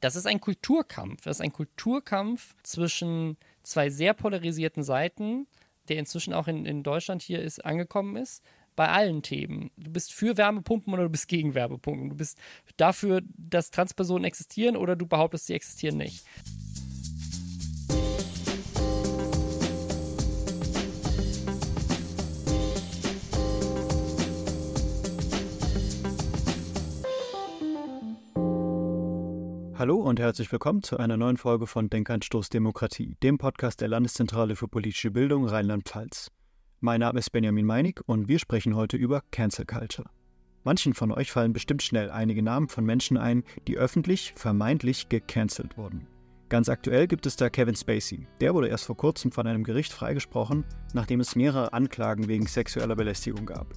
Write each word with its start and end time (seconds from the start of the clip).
Das 0.00 0.16
ist 0.16 0.26
ein 0.26 0.40
Kulturkampf. 0.40 1.22
Das 1.22 1.36
ist 1.36 1.40
ein 1.40 1.52
Kulturkampf 1.52 2.54
zwischen 2.62 3.36
zwei 3.62 3.90
sehr 3.90 4.14
polarisierten 4.14 4.82
Seiten, 4.82 5.46
der 5.88 5.98
inzwischen 5.98 6.32
auch 6.32 6.48
in, 6.48 6.64
in 6.66 6.82
Deutschland 6.82 7.22
hier 7.22 7.42
ist, 7.42 7.64
angekommen 7.64 8.16
ist 8.16 8.42
bei 8.76 8.88
allen 8.88 9.22
Themen. 9.22 9.70
Du 9.76 9.90
bist 9.90 10.12
für 10.12 10.36
Wärmepumpen 10.38 10.94
oder 10.94 11.02
du 11.02 11.10
bist 11.10 11.28
gegen 11.28 11.54
Wärmepumpen. 11.54 12.08
Du 12.08 12.16
bist 12.16 12.38
dafür, 12.78 13.20
dass 13.36 13.70
Transpersonen 13.70 14.24
existieren 14.24 14.76
oder 14.76 14.96
du 14.96 15.06
behauptest, 15.06 15.48
sie 15.48 15.54
existieren 15.54 15.98
nicht. 15.98 16.24
Hallo 29.80 29.96
und 29.96 30.20
herzlich 30.20 30.52
willkommen 30.52 30.82
zu 30.82 30.98
einer 30.98 31.16
neuen 31.16 31.38
Folge 31.38 31.66
von 31.66 31.88
Denkanstoß 31.88 32.50
Demokratie, 32.50 33.16
dem 33.22 33.38
Podcast 33.38 33.80
der 33.80 33.88
Landeszentrale 33.88 34.54
für 34.54 34.68
politische 34.68 35.10
Bildung 35.10 35.46
Rheinland-Pfalz. 35.46 36.30
Mein 36.80 37.00
Name 37.00 37.18
ist 37.18 37.32
Benjamin 37.32 37.64
Meinig 37.64 38.02
und 38.04 38.28
wir 38.28 38.38
sprechen 38.38 38.76
heute 38.76 38.98
über 38.98 39.22
Cancel 39.30 39.64
Culture. 39.64 40.10
Manchen 40.64 40.92
von 40.92 41.10
euch 41.10 41.32
fallen 41.32 41.54
bestimmt 41.54 41.82
schnell 41.82 42.10
einige 42.10 42.42
Namen 42.42 42.68
von 42.68 42.84
Menschen 42.84 43.16
ein, 43.16 43.42
die 43.66 43.78
öffentlich 43.78 44.34
vermeintlich 44.36 45.08
gecancelt 45.08 45.78
wurden. 45.78 46.06
Ganz 46.50 46.68
aktuell 46.68 47.06
gibt 47.06 47.24
es 47.24 47.36
da 47.36 47.48
Kevin 47.48 47.74
Spacey. 47.74 48.26
Der 48.42 48.52
wurde 48.52 48.68
erst 48.68 48.84
vor 48.84 48.98
kurzem 48.98 49.32
von 49.32 49.46
einem 49.46 49.64
Gericht 49.64 49.94
freigesprochen, 49.94 50.66
nachdem 50.92 51.20
es 51.20 51.36
mehrere 51.36 51.72
Anklagen 51.72 52.28
wegen 52.28 52.46
sexueller 52.46 52.96
Belästigung 52.96 53.46
gab. 53.46 53.72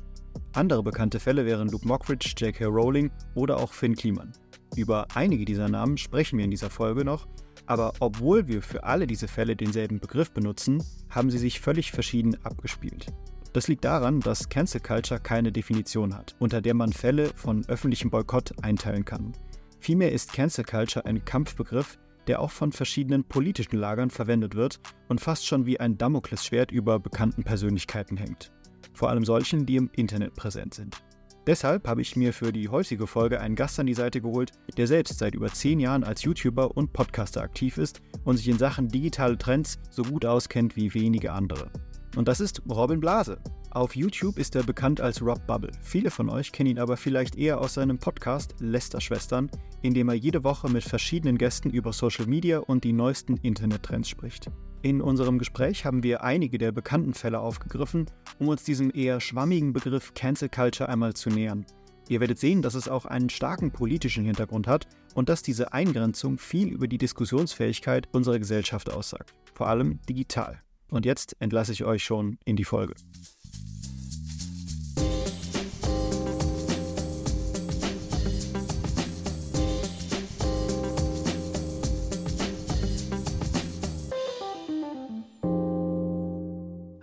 Andere 0.51 0.83
bekannte 0.83 1.21
Fälle 1.21 1.45
wären 1.45 1.69
Luke 1.69 1.87
Mockridge, 1.87 2.33
J.K. 2.35 2.65
Rowling 2.65 3.09
oder 3.35 3.55
auch 3.55 3.71
Finn 3.71 3.95
Kliman. 3.95 4.33
Über 4.75 5.07
einige 5.13 5.45
dieser 5.45 5.69
Namen 5.69 5.97
sprechen 5.97 6.37
wir 6.37 6.45
in 6.45 6.51
dieser 6.51 6.69
Folge 6.69 7.05
noch, 7.05 7.27
aber 7.65 7.93
obwohl 7.99 8.47
wir 8.47 8.61
für 8.61 8.83
alle 8.83 9.07
diese 9.07 9.27
Fälle 9.27 9.55
denselben 9.55 9.99
Begriff 9.99 10.31
benutzen, 10.31 10.83
haben 11.09 11.29
sie 11.29 11.37
sich 11.37 11.59
völlig 11.59 11.91
verschieden 11.91 12.37
abgespielt. 12.43 13.07
Das 13.53 13.67
liegt 13.67 13.85
daran, 13.85 14.19
dass 14.19 14.49
Cancel 14.49 14.81
Culture 14.81 15.19
keine 15.19 15.51
Definition 15.51 16.15
hat, 16.15 16.35
unter 16.39 16.59
der 16.59 16.73
man 16.73 16.91
Fälle 16.91 17.27
von 17.35 17.63
öffentlichem 17.67 18.09
Boykott 18.09 18.53
einteilen 18.63 19.05
kann. 19.05 19.33
Vielmehr 19.79 20.11
ist 20.11 20.33
Cancel 20.33 20.63
Culture 20.63 21.05
ein 21.05 21.23
Kampfbegriff, 21.23 21.99
der 22.25 22.39
auch 22.39 22.51
von 22.51 22.71
verschiedenen 22.71 23.23
politischen 23.25 23.77
Lagern 23.77 24.09
verwendet 24.09 24.55
wird 24.55 24.79
und 25.07 25.21
fast 25.21 25.45
schon 25.45 25.67
wie 25.67 25.79
ein 25.79 25.97
Damoklesschwert 25.97 26.71
über 26.71 26.99
bekannten 26.99 27.43
Persönlichkeiten 27.43 28.17
hängt. 28.17 28.51
Vor 28.93 29.09
allem 29.09 29.25
solchen, 29.25 29.65
die 29.65 29.75
im 29.75 29.89
Internet 29.93 30.33
präsent 30.33 30.73
sind. 30.73 31.03
Deshalb 31.45 31.89
habe 31.89 32.01
ich 32.01 32.15
mir 32.15 32.31
für 32.31 32.53
die 32.53 32.69
heutige 32.69 33.05
Folge 33.05 33.41
einen 33.41 33.55
Gast 33.55 33.77
an 33.77 33.85
die 33.85 33.93
Seite 33.93 34.21
geholt, 34.21 34.53
der 34.77 34.87
selbst 34.87 35.19
seit 35.19 35.35
über 35.35 35.47
zehn 35.47 35.79
Jahren 35.79 36.05
als 36.05 36.23
YouTuber 36.23 36.77
und 36.77 36.93
Podcaster 36.93 37.41
aktiv 37.41 37.77
ist 37.77 38.01
und 38.23 38.37
sich 38.37 38.47
in 38.47 38.57
Sachen 38.57 38.87
digitale 38.87 39.37
Trends 39.37 39.77
so 39.89 40.03
gut 40.03 40.25
auskennt 40.25 40.77
wie 40.77 40.93
wenige 40.93 41.33
andere. 41.33 41.69
Und 42.15 42.29
das 42.29 42.39
ist 42.39 42.61
Robin 42.69 43.01
Blase. 43.01 43.39
Auf 43.71 43.95
YouTube 43.95 44.37
ist 44.37 44.55
er 44.55 44.63
bekannt 44.63 45.01
als 45.01 45.21
Rob 45.21 45.45
Bubble. 45.45 45.71
Viele 45.81 46.11
von 46.11 46.29
euch 46.29 46.51
kennen 46.51 46.69
ihn 46.69 46.79
aber 46.79 46.95
vielleicht 46.95 47.35
eher 47.35 47.59
aus 47.59 47.73
seinem 47.73 47.97
Podcast 47.97 48.55
Lester 48.59 49.01
Schwestern, 49.01 49.49
in 49.81 49.93
dem 49.93 50.07
er 50.09 50.15
jede 50.15 50.43
Woche 50.43 50.69
mit 50.69 50.83
verschiedenen 50.83 51.37
Gästen 51.37 51.71
über 51.71 51.91
Social 51.91 52.27
Media 52.27 52.59
und 52.59 52.83
die 52.83 52.93
neuesten 52.93 53.35
Internettrends 53.37 54.07
spricht. 54.07 54.49
In 54.83 55.01
unserem 55.01 55.39
Gespräch 55.39 55.85
haben 55.85 56.03
wir 56.03 56.25
einige 56.25 56.57
der 56.57 56.73
bekannten 56.73 57.13
Fälle 57.13 57.39
aufgegriffen, 57.39 58.07
um 58.37 58.49
uns 58.49 58.65
diesem 58.65 58.91
eher 58.93 59.21
schwammigen 59.21 59.71
Begriff 59.71 60.13
Cancel 60.13 60.49
Culture 60.49 60.89
einmal 60.89 61.13
zu 61.13 61.29
nähern. 61.29 61.65
Ihr 62.09 62.19
werdet 62.19 62.37
sehen, 62.37 62.61
dass 62.61 62.75
es 62.75 62.89
auch 62.89 63.05
einen 63.05 63.29
starken 63.29 63.71
politischen 63.71 64.25
Hintergrund 64.25 64.67
hat 64.67 64.89
und 65.15 65.29
dass 65.29 65.41
diese 65.41 65.71
Eingrenzung 65.71 66.37
viel 66.37 66.67
über 66.67 66.89
die 66.89 66.97
Diskussionsfähigkeit 66.97 68.09
unserer 68.11 68.39
Gesellschaft 68.39 68.91
aussagt, 68.91 69.33
vor 69.53 69.69
allem 69.69 70.01
digital. 70.09 70.61
Und 70.89 71.05
jetzt 71.05 71.37
entlasse 71.39 71.71
ich 71.71 71.85
euch 71.85 72.03
schon 72.03 72.37
in 72.43 72.57
die 72.57 72.65
Folge. 72.65 72.93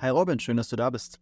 Hi 0.00 0.08
Robin, 0.08 0.40
schön, 0.40 0.56
dass 0.56 0.70
du 0.70 0.76
da 0.76 0.88
bist. 0.88 1.20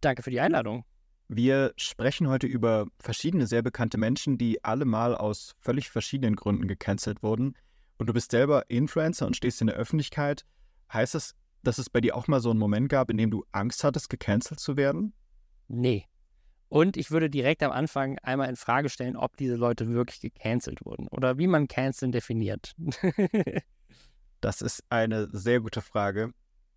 Danke 0.00 0.22
für 0.22 0.30
die 0.30 0.40
Einladung. 0.40 0.86
Wir 1.28 1.74
sprechen 1.76 2.26
heute 2.26 2.46
über 2.46 2.86
verschiedene 2.98 3.46
sehr 3.46 3.60
bekannte 3.60 3.98
Menschen, 3.98 4.38
die 4.38 4.64
alle 4.64 4.86
mal 4.86 5.14
aus 5.14 5.54
völlig 5.58 5.90
verschiedenen 5.90 6.34
Gründen 6.34 6.66
gecancelt 6.66 7.22
wurden. 7.22 7.54
Und 7.98 8.06
du 8.06 8.14
bist 8.14 8.30
selber 8.30 8.70
Influencer 8.70 9.26
und 9.26 9.36
stehst 9.36 9.60
in 9.60 9.66
der 9.66 9.76
Öffentlichkeit. 9.76 10.46
Heißt 10.90 11.14
das, 11.14 11.34
dass 11.62 11.76
es 11.76 11.90
bei 11.90 12.00
dir 12.00 12.16
auch 12.16 12.26
mal 12.26 12.40
so 12.40 12.48
einen 12.48 12.58
Moment 12.58 12.88
gab, 12.88 13.10
in 13.10 13.18
dem 13.18 13.30
du 13.30 13.44
Angst 13.52 13.84
hattest, 13.84 14.08
gecancelt 14.08 14.58
zu 14.58 14.78
werden? 14.78 15.12
Nee. 15.68 16.06
Und 16.70 16.96
ich 16.96 17.10
würde 17.10 17.28
direkt 17.28 17.62
am 17.62 17.72
Anfang 17.72 18.18
einmal 18.20 18.48
in 18.48 18.56
Frage 18.56 18.88
stellen, 18.88 19.16
ob 19.18 19.36
diese 19.36 19.56
Leute 19.56 19.88
wirklich 19.88 20.20
gecancelt 20.20 20.82
wurden 20.82 21.08
oder 21.08 21.36
wie 21.36 21.46
man 21.46 21.68
canceln 21.68 22.10
definiert. 22.10 22.74
das 24.40 24.62
ist 24.62 24.82
eine 24.88 25.28
sehr 25.30 25.60
gute 25.60 25.82
Frage. 25.82 26.30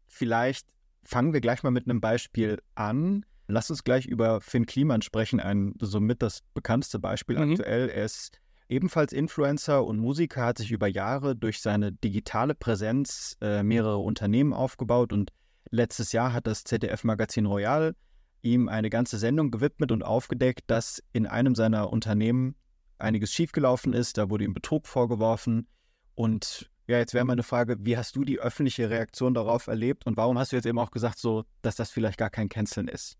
Vielleicht 0.07 0.67
fangen 1.07 1.31
wir 1.31 1.39
gleich 1.39 1.63
mal 1.63 1.71
mit 1.71 1.85
einem 1.85 2.01
Beispiel 2.01 2.61
an. 2.75 3.25
Lass 3.47 3.69
uns 3.69 3.85
gleich 3.85 4.05
über 4.05 4.41
Finn 4.41 4.65
Kliman 4.65 5.01
sprechen, 5.01 5.39
ein 5.39 5.73
somit 5.79 6.21
das 6.21 6.41
bekannteste 6.53 6.99
Beispiel 6.99 7.37
mhm. 7.37 7.51
aktuell. 7.51 7.87
Er 7.87 8.03
ist 8.03 8.41
ebenfalls 8.67 9.13
Influencer 9.13 9.85
und 9.85 9.99
Musiker, 9.99 10.45
hat 10.45 10.57
sich 10.57 10.71
über 10.71 10.87
Jahre 10.87 11.33
durch 11.37 11.61
seine 11.61 11.93
digitale 11.93 12.55
Präsenz 12.55 13.37
äh, 13.39 13.63
mehrere 13.63 13.99
Unternehmen 13.99 14.51
aufgebaut 14.51 15.13
und 15.13 15.31
letztes 15.71 16.11
Jahr 16.11 16.33
hat 16.33 16.45
das 16.45 16.65
ZDF-Magazin 16.65 17.45
Royal 17.45 17.95
ihm 18.41 18.67
eine 18.67 18.89
ganze 18.89 19.17
Sendung 19.17 19.49
gewidmet 19.49 19.93
und 19.93 20.03
aufgedeckt, 20.03 20.65
dass 20.67 21.01
in 21.13 21.25
einem 21.25 21.55
seiner 21.55 21.89
Unternehmen 21.89 22.55
einiges 22.99 23.31
schiefgelaufen 23.31 23.93
ist. 23.93 24.17
Da 24.17 24.29
wurde 24.29 24.43
ihm 24.43 24.53
Betrug 24.53 24.87
vorgeworfen 24.87 25.67
und 26.15 26.69
ja, 26.87 26.97
jetzt 26.97 27.13
wäre 27.13 27.25
meine 27.25 27.43
Frage, 27.43 27.75
wie 27.79 27.97
hast 27.97 28.15
du 28.15 28.23
die 28.23 28.39
öffentliche 28.39 28.89
Reaktion 28.89 29.33
darauf 29.33 29.67
erlebt 29.67 30.05
und 30.05 30.15
warum 30.15 30.39
hast 30.39 30.51
du 30.51 30.55
jetzt 30.55 30.65
eben 30.65 30.79
auch 30.79 30.91
gesagt, 30.91 31.19
so, 31.19 31.43
dass 31.61 31.75
das 31.75 31.91
vielleicht 31.91 32.17
gar 32.17 32.29
kein 32.29 32.47
Canceln 32.47 32.87
ist? 32.87 33.17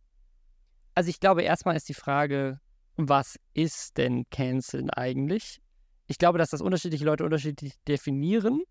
Also 0.96 1.10
ich 1.10 1.20
glaube, 1.20 1.44
erstmal 1.44 1.76
ist 1.76 1.90
die 1.90 1.94
Frage, 1.94 2.60
was 2.96 3.38
ist 3.54 3.98
denn 3.98 4.24
Canceln 4.32 4.90
eigentlich? 4.90 5.62
Ich 6.08 6.18
glaube, 6.18 6.38
dass 6.38 6.50
das 6.50 6.62
unterschiedliche 6.62 7.04
Leute 7.04 7.26
unterschiedlich 7.26 7.74
definieren. 7.88 8.64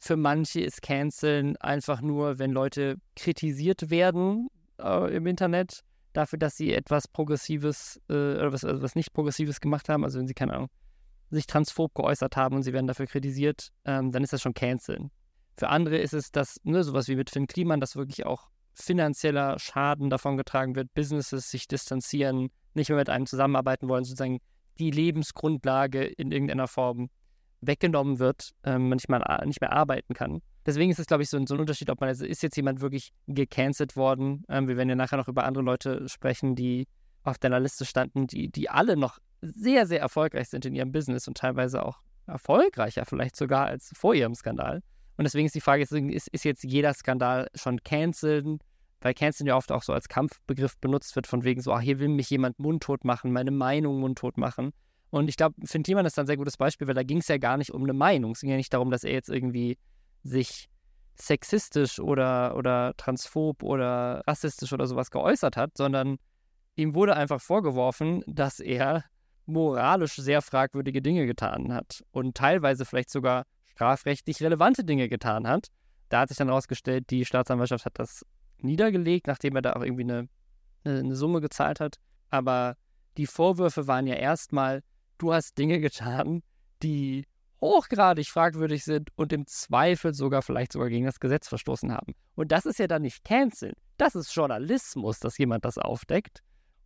Für 0.00 0.16
manche 0.16 0.60
ist 0.60 0.80
Canceln 0.82 1.56
einfach 1.56 2.00
nur, 2.00 2.38
wenn 2.38 2.52
Leute 2.52 2.96
kritisiert 3.16 3.90
werden 3.90 4.48
äh, 4.80 5.14
im 5.14 5.26
Internet 5.26 5.82
dafür, 6.12 6.38
dass 6.38 6.56
sie 6.56 6.72
etwas 6.72 7.08
Progressives 7.08 8.00
äh, 8.08 8.12
oder 8.12 8.52
was, 8.52 8.64
also 8.64 8.80
was 8.82 8.94
nicht 8.94 9.12
Progressives 9.12 9.60
gemacht 9.60 9.88
haben. 9.88 10.04
Also 10.04 10.20
wenn 10.20 10.28
sie, 10.28 10.34
keine 10.34 10.54
Ahnung, 10.54 10.68
sich 11.30 11.46
transphob 11.46 11.94
geäußert 11.94 12.36
haben 12.36 12.56
und 12.56 12.62
sie 12.62 12.72
werden 12.72 12.86
dafür 12.86 13.06
kritisiert, 13.06 13.68
ähm, 13.84 14.12
dann 14.12 14.22
ist 14.22 14.32
das 14.32 14.42
schon 14.42 14.54
Canceln. 14.54 15.10
Für 15.56 15.68
andere 15.68 15.98
ist 15.98 16.14
es 16.14 16.30
das, 16.30 16.60
ne, 16.62 16.84
sowas 16.84 17.08
wie 17.08 17.16
mit 17.16 17.30
Finn 17.30 17.46
Kliman, 17.46 17.80
dass 17.80 17.96
wirklich 17.96 18.24
auch 18.24 18.48
finanzieller 18.74 19.58
Schaden 19.58 20.08
davon 20.08 20.36
getragen 20.36 20.76
wird, 20.76 20.94
Businesses 20.94 21.50
sich 21.50 21.66
distanzieren, 21.66 22.50
nicht 22.74 22.88
mehr 22.88 22.98
mit 22.98 23.10
einem 23.10 23.26
zusammenarbeiten 23.26 23.88
wollen, 23.88 24.04
sozusagen 24.04 24.38
die 24.78 24.90
Lebensgrundlage 24.90 26.04
in 26.04 26.30
irgendeiner 26.30 26.68
Form 26.68 27.10
weggenommen 27.60 28.20
wird, 28.20 28.52
ähm, 28.62 28.88
man 28.88 28.96
nicht, 28.96 29.08
mal, 29.08 29.42
nicht 29.44 29.60
mehr 29.60 29.72
arbeiten 29.72 30.14
kann. 30.14 30.40
Deswegen 30.64 30.90
ist 30.90 31.00
es, 31.00 31.06
glaube 31.06 31.22
ich, 31.22 31.30
so 31.30 31.36
ein, 31.36 31.46
so 31.46 31.54
ein, 31.54 31.60
Unterschied, 31.60 31.90
ob 31.90 32.00
man, 32.00 32.08
also 32.08 32.24
ist 32.24 32.42
jetzt 32.42 32.56
jemand 32.56 32.80
wirklich 32.80 33.10
gecancelt 33.26 33.96
worden. 33.96 34.44
Ähm, 34.48 34.68
wir 34.68 34.76
werden 34.76 34.90
ja 34.90 34.94
nachher 34.94 35.16
noch 35.16 35.28
über 35.28 35.44
andere 35.44 35.64
Leute 35.64 36.08
sprechen, 36.08 36.54
die 36.54 36.86
auf 37.24 37.38
deiner 37.38 37.58
Liste 37.58 37.84
standen, 37.84 38.26
die, 38.26 38.48
die 38.48 38.70
alle 38.70 38.96
noch 38.96 39.18
sehr, 39.40 39.86
sehr 39.86 40.00
erfolgreich 40.00 40.48
sind 40.48 40.64
in 40.64 40.74
ihrem 40.74 40.92
Business 40.92 41.28
und 41.28 41.36
teilweise 41.36 41.84
auch 41.84 41.98
erfolgreicher 42.26 43.04
vielleicht 43.04 43.36
sogar 43.36 43.66
als 43.66 43.90
vor 43.94 44.14
ihrem 44.14 44.34
Skandal. 44.34 44.82
Und 45.16 45.24
deswegen 45.24 45.46
ist 45.46 45.54
die 45.54 45.60
Frage, 45.60 45.82
ist, 45.82 46.28
ist 46.28 46.44
jetzt 46.44 46.62
jeder 46.62 46.94
Skandal 46.94 47.48
schon 47.54 47.82
canceln? 47.82 48.60
Weil 49.00 49.14
canceln 49.14 49.46
ja 49.46 49.56
oft 49.56 49.70
auch 49.72 49.82
so 49.82 49.92
als 49.92 50.08
Kampfbegriff 50.08 50.76
benutzt 50.78 51.14
wird, 51.16 51.26
von 51.26 51.44
wegen 51.44 51.60
so, 51.60 51.72
ach, 51.72 51.80
hier 51.80 51.98
will 51.98 52.08
mich 52.08 52.30
jemand 52.30 52.58
mundtot 52.58 53.04
machen, 53.04 53.32
meine 53.32 53.50
Meinung 53.50 54.00
mundtot 54.00 54.36
machen. 54.36 54.72
Und 55.10 55.28
ich 55.28 55.36
glaube, 55.36 55.54
Finn 55.64 55.82
Kliman 55.82 56.04
ist 56.04 56.18
ein 56.18 56.26
sehr 56.26 56.36
gutes 56.36 56.56
Beispiel, 56.56 56.86
weil 56.86 56.94
da 56.94 57.02
ging 57.02 57.18
es 57.18 57.28
ja 57.28 57.38
gar 57.38 57.56
nicht 57.56 57.72
um 57.72 57.82
eine 57.82 57.94
Meinung. 57.94 58.32
Es 58.32 58.40
ging 58.40 58.50
ja 58.50 58.56
nicht 58.56 58.72
darum, 58.72 58.90
dass 58.90 59.04
er 59.04 59.12
jetzt 59.12 59.30
irgendwie 59.30 59.78
sich 60.22 60.68
sexistisch 61.14 61.98
oder, 61.98 62.56
oder 62.56 62.94
transphob 62.96 63.62
oder 63.62 64.22
rassistisch 64.26 64.72
oder 64.72 64.86
sowas 64.86 65.10
geäußert 65.10 65.56
hat, 65.56 65.76
sondern 65.76 66.18
ihm 66.76 66.94
wurde 66.94 67.16
einfach 67.16 67.40
vorgeworfen, 67.40 68.22
dass 68.26 68.60
er 68.60 69.04
moralisch 69.48 70.16
sehr 70.16 70.42
fragwürdige 70.42 71.02
Dinge 71.02 71.26
getan 71.26 71.72
hat 71.72 72.04
und 72.10 72.36
teilweise 72.36 72.84
vielleicht 72.84 73.10
sogar 73.10 73.44
strafrechtlich 73.64 74.42
relevante 74.42 74.84
Dinge 74.84 75.08
getan 75.08 75.48
hat. 75.48 75.68
Da 76.08 76.20
hat 76.20 76.28
sich 76.28 76.38
dann 76.38 76.48
herausgestellt, 76.48 77.10
die 77.10 77.24
Staatsanwaltschaft 77.24 77.84
hat 77.84 77.98
das 77.98 78.24
niedergelegt, 78.58 79.26
nachdem 79.26 79.56
er 79.56 79.62
da 79.62 79.72
auch 79.74 79.82
irgendwie 79.82 80.04
eine, 80.04 80.28
eine 80.84 81.16
Summe 81.16 81.40
gezahlt 81.40 81.80
hat. 81.80 81.96
Aber 82.30 82.76
die 83.16 83.26
Vorwürfe 83.26 83.86
waren 83.86 84.06
ja 84.06 84.14
erstmal, 84.14 84.82
du 85.18 85.32
hast 85.32 85.56
Dinge 85.58 85.80
getan, 85.80 86.42
die 86.82 87.24
hochgradig 87.60 88.28
fragwürdig 88.28 88.84
sind 88.84 89.10
und 89.16 89.32
im 89.32 89.46
Zweifel 89.46 90.14
sogar 90.14 90.42
vielleicht 90.42 90.72
sogar 90.72 90.88
gegen 90.88 91.06
das 91.06 91.20
Gesetz 91.20 91.48
verstoßen 91.48 91.92
haben. 91.92 92.14
Und 92.34 92.52
das 92.52 92.66
ist 92.66 92.78
ja 92.78 92.86
dann 92.86 93.02
nicht 93.02 93.24
Canceln. 93.24 93.74
Das 93.96 94.14
ist 94.14 94.34
Journalismus, 94.34 95.18
dass 95.18 95.38
jemand 95.38 95.64
das 95.64 95.78
aufdeckt. 95.78 96.42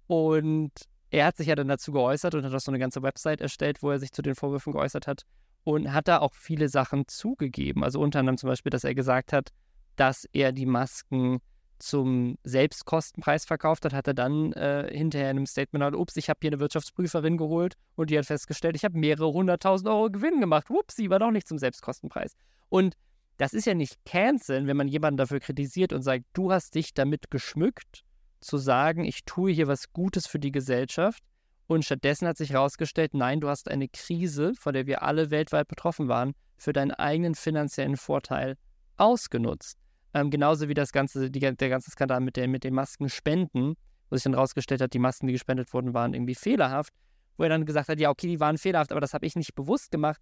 Und 0.07 0.73
er 1.13 1.27
hat 1.27 1.37
sich 1.37 1.47
ja 1.47 1.55
dann 1.55 1.69
dazu 1.69 1.93
geäußert 1.93 2.35
und 2.35 2.45
hat 2.45 2.55
auch 2.55 2.61
so 2.61 2.71
eine 2.71 2.79
ganze 2.79 3.03
Website 3.03 3.43
erstellt, 3.43 3.83
wo 3.83 3.91
er 3.91 3.99
sich 3.99 4.13
zu 4.13 4.23
den 4.23 4.35
Vorwürfen 4.35 4.73
geäußert 4.73 5.07
hat 5.07 5.25
und 5.63 5.93
hat 5.93 6.09
da 6.09 6.19
auch 6.19 6.33
viele 6.33 6.69
Sachen 6.69 7.07
zugegeben. 7.07 7.85
Also 7.85 8.01
unter 8.01 8.21
anderem 8.21 8.39
zum 8.39 8.49
Beispiel, 8.49 8.71
dass 8.71 8.83
er 8.83 8.95
gesagt 8.95 9.33
hat, 9.33 9.51
dass 9.97 10.27
er 10.33 10.53
die 10.53 10.65
Masken 10.65 11.41
zum 11.79 12.39
Selbstkostenpreis 12.45 13.45
verkauft 13.45 13.85
hat, 13.85 13.93
hat 13.93 14.07
er 14.07 14.15
dann 14.15 14.53
äh, 14.55 14.89
hinterher 14.91 15.31
in 15.31 15.37
einem 15.37 15.47
Statement 15.47 15.83
gesagt, 15.83 15.97
ups, 15.97 16.17
ich 16.17 16.31
habe 16.31 16.39
hier 16.41 16.51
eine 16.51 16.61
Wirtschaftsprüferin 16.61 17.37
geholt 17.37 17.75
und 17.95 18.09
die 18.09 18.17
hat 18.17 18.25
festgestellt, 18.25 18.75
ich 18.77 18.85
habe 18.85 18.99
mehrere 18.99 19.33
hunderttausend 19.33 19.91
Euro 19.91 20.11
Gewinn 20.11 20.41
gemacht. 20.41 20.71
Ups, 20.71 20.97
sie 20.97 21.11
war 21.11 21.19
doch 21.19 21.31
nicht 21.31 21.47
zum 21.47 21.59
Selbstkostenpreis. 21.59 22.37
Und 22.71 22.97
das 23.37 23.53
ist 23.53 23.67
ja 23.67 23.75
nicht 23.75 24.03
canceln, 24.07 24.67
wenn 24.67 24.79
man 24.79 24.89
jemanden 24.89 25.19
dafür 25.19 25.41
kritisiert 25.41 25.93
und 25.93 26.03
sagt, 26.03 26.25
du 26.33 26.53
hast 26.53 26.75
dich 26.75 26.95
damit 26.95 27.31
geschmückt, 27.31 28.05
zu 28.43 28.59
sagen, 28.59 29.05
ich 29.05 29.25
tue 29.25 29.53
hier 29.53 29.69
was 29.69 29.93
Gutes 29.93 30.27
für 30.27 30.39
die 30.39 30.53
Gesellschaft. 30.53 31.23
Und 31.67 31.85
stattdessen 31.85 32.29
hat 32.29 32.37
sich 32.37 32.51
herausgestellt, 32.51 33.15
nein, 33.15 33.41
du 33.41 33.49
hast 33.49 33.71
eine 33.71 33.89
Krise, 33.89 34.53
von 34.55 34.75
der 34.75 34.87
wir 34.87 35.03
alle 35.03 35.31
weltweit 35.31 35.69
betroffen 35.69 36.09
waren, 36.09 36.35
für 36.59 36.73
deinen 36.73 36.91
eigenen 36.91 37.35
finanziellen 37.35 37.97
Vorteil 37.97 38.57
ausgenutzt. 38.97 39.79
Ähm, 40.15 40.31
genauso 40.31 40.69
wie 40.69 40.75
das 40.75 40.93
ganze, 40.93 41.31
die, 41.31 41.41
der 41.41 41.69
ganze 41.69 41.91
Skandal 41.91 42.21
mit, 42.21 42.37
der, 42.37 42.47
mit 42.49 42.65
den 42.65 42.75
Maskenspenden, 42.75 43.75
wo 44.11 44.17
sich 44.17 44.25
dann 44.25 44.35
herausgestellt 44.35 44.83
hat, 44.83 44.93
die 44.93 44.99
Masken, 44.99 45.27
die 45.27 45.33
gespendet 45.33 45.73
wurden, 45.73 45.95
waren 45.95 46.13
irgendwie 46.13 46.35
fehlerhaft. 46.35 46.93
Wo 47.39 47.45
er 47.45 47.49
dann 47.49 47.65
gesagt 47.65 47.89
hat, 47.89 47.99
ja, 47.99 48.11
okay, 48.11 48.27
die 48.27 48.41
waren 48.41 48.59
fehlerhaft, 48.59 48.93
aber 48.93 49.01
das 49.01 49.15
habe 49.15 49.25
ich 49.25 49.35
nicht 49.37 49.55
bewusst 49.55 49.91
gemacht. 49.91 50.21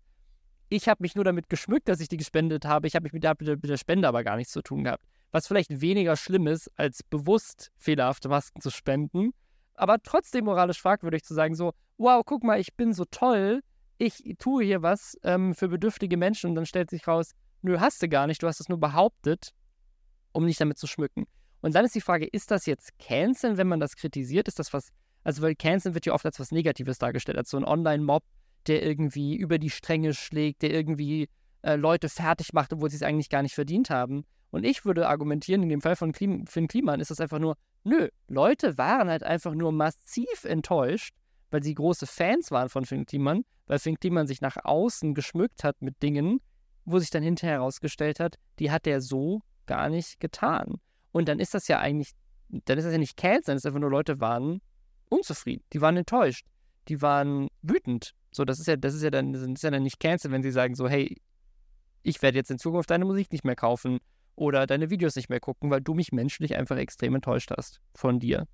Ich 0.68 0.88
habe 0.88 1.02
mich 1.02 1.16
nur 1.16 1.24
damit 1.24 1.48
geschmückt, 1.48 1.88
dass 1.88 1.98
ich 1.98 2.08
die 2.08 2.16
gespendet 2.16 2.64
habe. 2.64 2.86
Ich 2.86 2.94
habe 2.94 3.02
mich 3.02 3.12
mit 3.12 3.24
der, 3.24 3.34
mit 3.40 3.68
der 3.68 3.76
Spende 3.76 4.06
aber 4.06 4.22
gar 4.22 4.36
nichts 4.36 4.52
zu 4.52 4.62
tun 4.62 4.84
gehabt. 4.84 5.04
Was 5.32 5.46
vielleicht 5.46 5.80
weniger 5.80 6.16
schlimm 6.16 6.46
ist, 6.46 6.70
als 6.76 7.02
bewusst 7.02 7.70
fehlerhafte 7.76 8.28
Masken 8.28 8.60
zu 8.60 8.70
spenden. 8.70 9.32
Aber 9.74 9.98
trotzdem 10.02 10.44
moralisch 10.44 10.80
fragwürdig 10.80 11.22
zu 11.24 11.34
sagen, 11.34 11.54
so, 11.54 11.72
wow, 11.98 12.22
guck 12.24 12.42
mal, 12.42 12.58
ich 12.58 12.74
bin 12.74 12.92
so 12.92 13.04
toll, 13.04 13.60
ich 13.98 14.22
tue 14.38 14.64
hier 14.64 14.82
was 14.82 15.16
ähm, 15.22 15.54
für 15.54 15.68
bedürftige 15.68 16.16
Menschen 16.16 16.50
und 16.50 16.56
dann 16.56 16.66
stellt 16.66 16.90
sich 16.90 17.06
raus, 17.06 17.32
nö, 17.62 17.78
hast 17.78 18.02
du 18.02 18.08
gar 18.08 18.26
nicht, 18.26 18.42
du 18.42 18.46
hast 18.46 18.60
es 18.60 18.68
nur 18.68 18.80
behauptet 18.80 19.52
um 20.32 20.44
nicht 20.44 20.60
damit 20.60 20.78
zu 20.78 20.86
schmücken. 20.86 21.26
Und 21.60 21.74
dann 21.74 21.84
ist 21.84 21.94
die 21.94 22.00
Frage, 22.00 22.26
ist 22.26 22.50
das 22.50 22.66
jetzt 22.66 22.98
Canceln, 22.98 23.56
wenn 23.56 23.68
man 23.68 23.80
das 23.80 23.96
kritisiert? 23.96 24.48
Ist 24.48 24.58
das 24.58 24.72
was, 24.72 24.88
also 25.24 25.42
weil 25.42 25.54
Canceln 25.54 25.94
wird 25.94 26.06
ja 26.06 26.14
oft 26.14 26.24
als 26.24 26.40
was 26.40 26.52
Negatives 26.52 26.98
dargestellt, 26.98 27.38
als 27.38 27.50
so 27.50 27.58
ein 27.58 27.64
Online-Mob, 27.64 28.22
der 28.66 28.82
irgendwie 28.82 29.36
über 29.36 29.58
die 29.58 29.70
Stränge 29.70 30.14
schlägt, 30.14 30.62
der 30.62 30.72
irgendwie 30.72 31.28
äh, 31.62 31.76
Leute 31.76 32.08
fertig 32.08 32.52
macht, 32.52 32.72
obwohl 32.72 32.90
sie 32.90 32.96
es 32.96 33.02
eigentlich 33.02 33.28
gar 33.28 33.42
nicht 33.42 33.54
verdient 33.54 33.90
haben. 33.90 34.24
Und 34.50 34.64
ich 34.64 34.84
würde 34.84 35.08
argumentieren, 35.08 35.62
in 35.62 35.68
dem 35.68 35.80
Fall 35.80 35.96
von 35.96 36.12
Klim 36.12 36.46
Finn 36.46 36.68
Kliman 36.68 37.00
ist 37.00 37.10
das 37.10 37.20
einfach 37.20 37.38
nur, 37.38 37.56
nö, 37.84 38.08
Leute 38.28 38.76
waren 38.78 39.08
halt 39.08 39.22
einfach 39.22 39.54
nur 39.54 39.72
massiv 39.72 40.44
enttäuscht, 40.44 41.14
weil 41.50 41.62
sie 41.62 41.74
große 41.74 42.06
Fans 42.06 42.50
waren 42.50 42.68
von 42.68 42.84
Finn 42.84 43.06
Kliman, 43.06 43.44
weil 43.66 43.78
Finn 43.78 43.98
Kliman 43.98 44.26
sich 44.26 44.40
nach 44.40 44.56
außen 44.62 45.14
geschmückt 45.14 45.64
hat 45.64 45.80
mit 45.80 46.02
Dingen, 46.02 46.40
wo 46.84 46.98
sich 46.98 47.10
dann 47.10 47.22
hinterher 47.22 47.56
herausgestellt 47.56 48.18
hat, 48.20 48.36
die 48.58 48.70
hat 48.70 48.86
er 48.86 49.00
so 49.00 49.42
gar 49.66 49.88
nicht 49.88 50.18
getan. 50.18 50.80
Und 51.12 51.28
dann 51.28 51.38
ist 51.38 51.54
das 51.54 51.68
ja 51.68 51.78
eigentlich, 51.78 52.12
dann 52.48 52.78
ist 52.78 52.84
das 52.84 52.92
ja 52.92 52.98
nicht 52.98 53.16
Cancel, 53.16 53.42
dann 53.46 53.56
ist 53.56 53.66
einfach 53.66 53.80
nur 53.80 53.90
Leute 53.90 54.20
waren 54.20 54.60
unzufrieden, 55.08 55.62
die 55.72 55.80
waren 55.80 55.96
enttäuscht, 55.96 56.46
die 56.88 57.02
waren 57.02 57.48
wütend. 57.62 58.14
So, 58.32 58.44
das 58.44 58.58
ist 58.58 58.66
ja, 58.66 58.76
das 58.76 58.94
ist 58.94 59.02
ja 59.02 59.10
dann, 59.10 59.32
das 59.32 59.42
ist 59.42 59.62
ja 59.62 59.70
dann 59.70 59.82
nicht 59.82 60.00
Cancel, 60.00 60.30
wenn 60.30 60.42
sie 60.42 60.52
sagen 60.52 60.74
so, 60.74 60.88
hey, 60.88 61.20
ich 62.02 62.20
werde 62.22 62.38
jetzt 62.38 62.50
in 62.50 62.58
Zukunft 62.58 62.90
deine 62.90 63.04
Musik 63.04 63.30
nicht 63.32 63.44
mehr 63.44 63.56
kaufen 63.56 64.00
oder 64.36 64.66
deine 64.66 64.90
Videos 64.90 65.16
nicht 65.16 65.28
mehr 65.28 65.40
gucken, 65.40 65.70
weil 65.70 65.80
du 65.80 65.94
mich 65.94 66.12
menschlich 66.12 66.56
einfach 66.56 66.76
extrem 66.76 67.14
enttäuscht 67.14 67.50
hast 67.56 67.80
von 67.94 68.18
dir. 68.18 68.46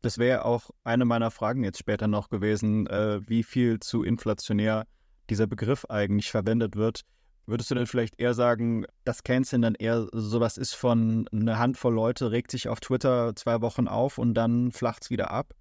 Das 0.00 0.18
wäre 0.18 0.44
auch 0.44 0.70
eine 0.84 1.04
meiner 1.04 1.30
Fragen 1.30 1.64
jetzt 1.64 1.78
später 1.78 2.06
noch 2.06 2.28
gewesen, 2.28 2.86
äh, 2.86 3.20
wie 3.28 3.42
viel 3.42 3.80
zu 3.80 4.04
inflationär 4.04 4.86
dieser 5.28 5.46
Begriff 5.46 5.84
eigentlich 5.88 6.30
verwendet 6.30 6.76
wird. 6.76 7.02
Würdest 7.46 7.70
du 7.70 7.74
denn 7.74 7.86
vielleicht 7.86 8.20
eher 8.20 8.34
sagen, 8.34 8.84
dass 9.04 9.24
Canceln 9.24 9.62
dann 9.62 9.74
eher 9.74 10.06
sowas 10.12 10.58
ist 10.58 10.74
von 10.74 11.26
eine 11.32 11.58
Handvoll 11.58 11.94
Leute 11.94 12.30
regt 12.30 12.50
sich 12.50 12.68
auf 12.68 12.78
Twitter 12.80 13.34
zwei 13.36 13.62
Wochen 13.62 13.88
auf 13.88 14.18
und 14.18 14.34
dann 14.34 14.70
flacht 14.70 15.04
es 15.04 15.10
wieder 15.10 15.30
ab? 15.30 15.54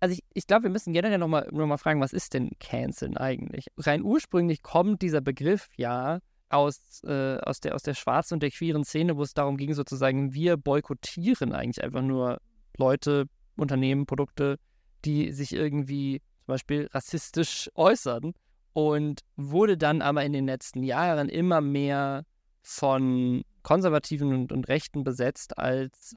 Also 0.00 0.12
ich, 0.12 0.22
ich 0.34 0.46
glaube, 0.46 0.64
wir 0.64 0.70
müssen 0.70 0.92
generell 0.92 1.18
nochmal 1.18 1.48
noch 1.50 1.66
mal 1.66 1.78
fragen, 1.78 2.00
was 2.00 2.12
ist 2.12 2.34
denn 2.34 2.50
Canceln 2.60 3.16
eigentlich? 3.16 3.68
Rein 3.78 4.02
ursprünglich 4.02 4.62
kommt 4.62 5.02
dieser 5.02 5.20
Begriff 5.20 5.70
ja 5.76 6.20
aus, 6.50 7.02
äh, 7.04 7.36
aus, 7.38 7.60
der, 7.60 7.74
aus 7.74 7.82
der 7.82 7.94
schwarzen 7.94 8.34
und 8.34 8.42
der 8.42 8.50
queeren 8.50 8.84
Szene, 8.84 9.16
wo 9.16 9.22
es 9.22 9.34
darum 9.34 9.56
ging, 9.56 9.74
sozusagen, 9.74 10.32
wir 10.32 10.56
boykottieren 10.56 11.52
eigentlich 11.52 11.82
einfach 11.82 12.02
nur 12.02 12.38
Leute, 12.76 13.26
Unternehmen, 13.56 14.06
Produkte, 14.06 14.58
die 15.04 15.32
sich 15.32 15.52
irgendwie 15.52 16.20
zum 16.44 16.54
Beispiel 16.54 16.88
rassistisch 16.92 17.70
äußern 17.74 18.32
und 18.72 19.20
wurde 19.36 19.76
dann 19.76 20.02
aber 20.02 20.24
in 20.24 20.32
den 20.32 20.46
letzten 20.46 20.82
Jahren 20.82 21.28
immer 21.28 21.60
mehr 21.60 22.24
von 22.62 23.42
Konservativen 23.62 24.32
und, 24.32 24.52
und 24.52 24.68
Rechten 24.68 25.04
besetzt 25.04 25.58
als 25.58 26.14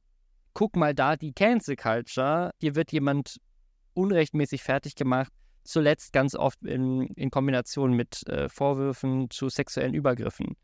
guck 0.54 0.76
mal 0.76 0.94
da, 0.94 1.16
die 1.16 1.34
Cancel 1.34 1.76
Culture, 1.76 2.52
hier 2.60 2.76
wird 2.76 2.92
jemand 2.92 3.38
unrechtmäßig 3.94 4.64
fertig 4.64 4.96
gemacht, 4.96 5.32
zuletzt 5.64 6.14
ganz 6.14 6.36
oft 6.36 6.64
in, 6.64 7.08
in 7.16 7.30
Kombination 7.30 7.94
mit 7.94 8.28
äh, 8.28 8.50
Vorwürfen 8.50 9.30
zu 9.30 9.50
sexuellen 9.50 9.94
Übergriffen. 9.94 10.56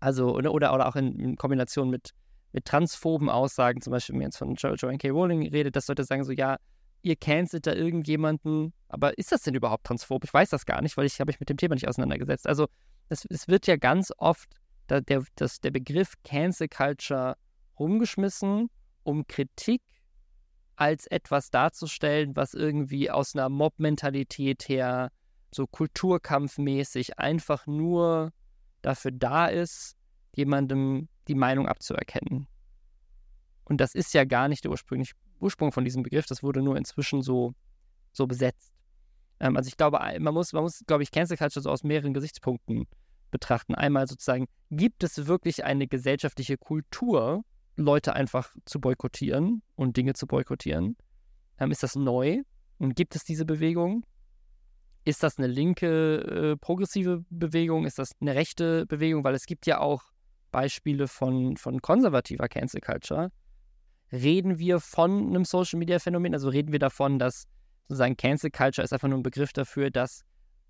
Also, 0.00 0.34
oder, 0.34 0.52
oder 0.52 0.86
auch 0.86 0.96
in, 0.96 1.18
in 1.18 1.36
Kombination 1.36 1.90
mit, 1.90 2.10
mit 2.52 2.64
transphoben 2.64 3.28
Aussagen, 3.28 3.80
zum 3.80 3.90
Beispiel, 3.90 4.14
wenn 4.14 4.20
man 4.20 4.26
jetzt 4.28 4.36
von 4.36 4.54
jo 4.54 4.74
Joanne 4.74 4.98
K. 4.98 5.10
Rowling 5.10 5.48
redet, 5.48 5.76
dass 5.76 5.88
Leute 5.88 6.04
sagen 6.04 6.24
so, 6.24 6.32
ja, 6.32 6.58
ihr 7.02 7.16
cancelt 7.16 7.66
da 7.66 7.72
irgendjemanden, 7.72 8.72
aber 8.88 9.16
ist 9.18 9.32
das 9.32 9.42
denn 9.42 9.54
überhaupt 9.54 9.84
transphob? 9.84 10.24
Ich 10.24 10.32
weiß 10.32 10.50
das 10.50 10.64
gar 10.64 10.80
nicht, 10.82 10.96
weil 10.96 11.06
ich 11.06 11.20
habe 11.20 11.28
mich 11.28 11.40
mit 11.40 11.48
dem 11.48 11.56
Thema 11.56 11.74
nicht 11.74 11.88
auseinandergesetzt. 11.88 12.46
Also 12.46 12.66
es, 13.08 13.24
es 13.28 13.48
wird 13.48 13.66
ja 13.66 13.76
ganz 13.76 14.12
oft 14.16 14.56
da, 14.86 15.00
der, 15.00 15.24
das, 15.36 15.60
der 15.60 15.70
Begriff 15.70 16.14
Cancel 16.24 16.68
Culture 16.68 17.36
rumgeschmissen, 17.78 18.70
um 19.02 19.26
Kritik 19.26 19.82
als 20.76 21.06
etwas 21.06 21.50
darzustellen, 21.50 22.34
was 22.36 22.54
irgendwie 22.54 23.10
aus 23.10 23.34
einer 23.34 23.48
Mob-Mentalität 23.48 24.68
her 24.68 25.10
so 25.52 25.66
kulturkampfmäßig 25.66 27.18
einfach 27.18 27.66
nur 27.66 28.32
dafür 28.82 29.12
da 29.12 29.46
ist, 29.46 29.96
jemandem 30.34 31.08
die 31.28 31.34
Meinung 31.34 31.68
abzuerkennen. 31.68 32.48
Und 33.64 33.80
das 33.80 33.94
ist 33.94 34.12
ja 34.14 34.24
gar 34.24 34.48
nicht 34.48 34.64
der 34.64 34.70
ursprüngliche 34.70 35.14
Ursprung 35.40 35.72
von 35.72 35.84
diesem 35.84 36.02
Begriff, 36.02 36.26
das 36.26 36.42
wurde 36.42 36.62
nur 36.62 36.76
inzwischen 36.76 37.22
so, 37.22 37.54
so 38.12 38.26
besetzt. 38.26 38.72
Ähm, 39.40 39.56
also 39.56 39.68
ich 39.68 39.76
glaube, 39.76 39.98
man 40.18 40.34
muss, 40.34 40.52
man 40.52 40.62
muss, 40.62 40.82
glaube 40.86 41.02
ich, 41.02 41.10
Cancel 41.10 41.36
Culture 41.36 41.62
so 41.62 41.70
aus 41.70 41.84
mehreren 41.84 42.14
Gesichtspunkten 42.14 42.86
betrachten. 43.30 43.74
Einmal 43.74 44.06
sozusagen, 44.06 44.46
gibt 44.70 45.02
es 45.02 45.26
wirklich 45.26 45.64
eine 45.64 45.86
gesellschaftliche 45.86 46.56
Kultur, 46.56 47.44
Leute 47.76 48.14
einfach 48.14 48.54
zu 48.64 48.80
boykottieren 48.80 49.62
und 49.76 49.96
Dinge 49.96 50.14
zu 50.14 50.26
boykottieren? 50.26 50.96
Ähm, 51.58 51.70
ist 51.70 51.82
das 51.82 51.96
neu? 51.96 52.42
Und 52.78 52.96
gibt 52.96 53.16
es 53.16 53.24
diese 53.24 53.44
Bewegung? 53.44 54.04
Ist 55.04 55.22
das 55.22 55.38
eine 55.38 55.46
linke, 55.46 56.52
äh, 56.52 56.56
progressive 56.56 57.24
Bewegung? 57.30 57.84
Ist 57.84 57.98
das 57.98 58.12
eine 58.20 58.34
rechte 58.34 58.86
Bewegung? 58.86 59.22
Weil 59.24 59.34
es 59.34 59.46
gibt 59.46 59.66
ja 59.66 59.80
auch 59.80 60.02
Beispiele 60.50 61.08
von, 61.08 61.56
von 61.56 61.82
konservativer 61.82 62.48
Cancel 62.48 62.80
Culture, 62.80 63.30
reden 64.12 64.58
wir 64.58 64.80
von 64.80 65.28
einem 65.28 65.44
Social 65.44 65.78
Media 65.78 65.98
Phänomen? 65.98 66.32
Also 66.32 66.48
reden 66.48 66.72
wir 66.72 66.78
davon, 66.78 67.18
dass 67.18 67.46
sozusagen 67.88 68.16
Cancel 68.16 68.50
Culture 68.50 68.84
ist 68.84 68.92
einfach 68.92 69.08
nur 69.08 69.18
ein 69.18 69.24
Begriff 69.24 69.52
dafür, 69.52 69.90
dass 69.90 70.22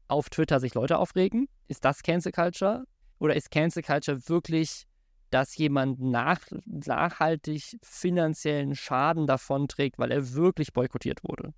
auf 0.09 0.31
Twitter 0.31 0.59
sich 0.59 0.75
Leute 0.75 0.99
aufregen? 0.99 1.49
Ist 1.69 1.85
das 1.85 2.03
Cancel 2.03 2.33
Culture? 2.33 2.85
Oder 3.19 3.37
ist 3.37 3.51
Cancel 3.51 3.83
Culture 3.83 4.29
wirklich, 4.29 4.87
dass 5.31 5.57
jemand 5.57 6.01
nach, 6.01 6.41
nachhaltig 6.67 7.79
finanziellen 7.83 8.75
Schaden 8.75 9.27
davonträgt, 9.27 9.99
weil 9.99 10.13
er 10.13 10.35
wirklich 10.35 10.73
boykottiert 10.73 11.25
wurde? 11.25 11.53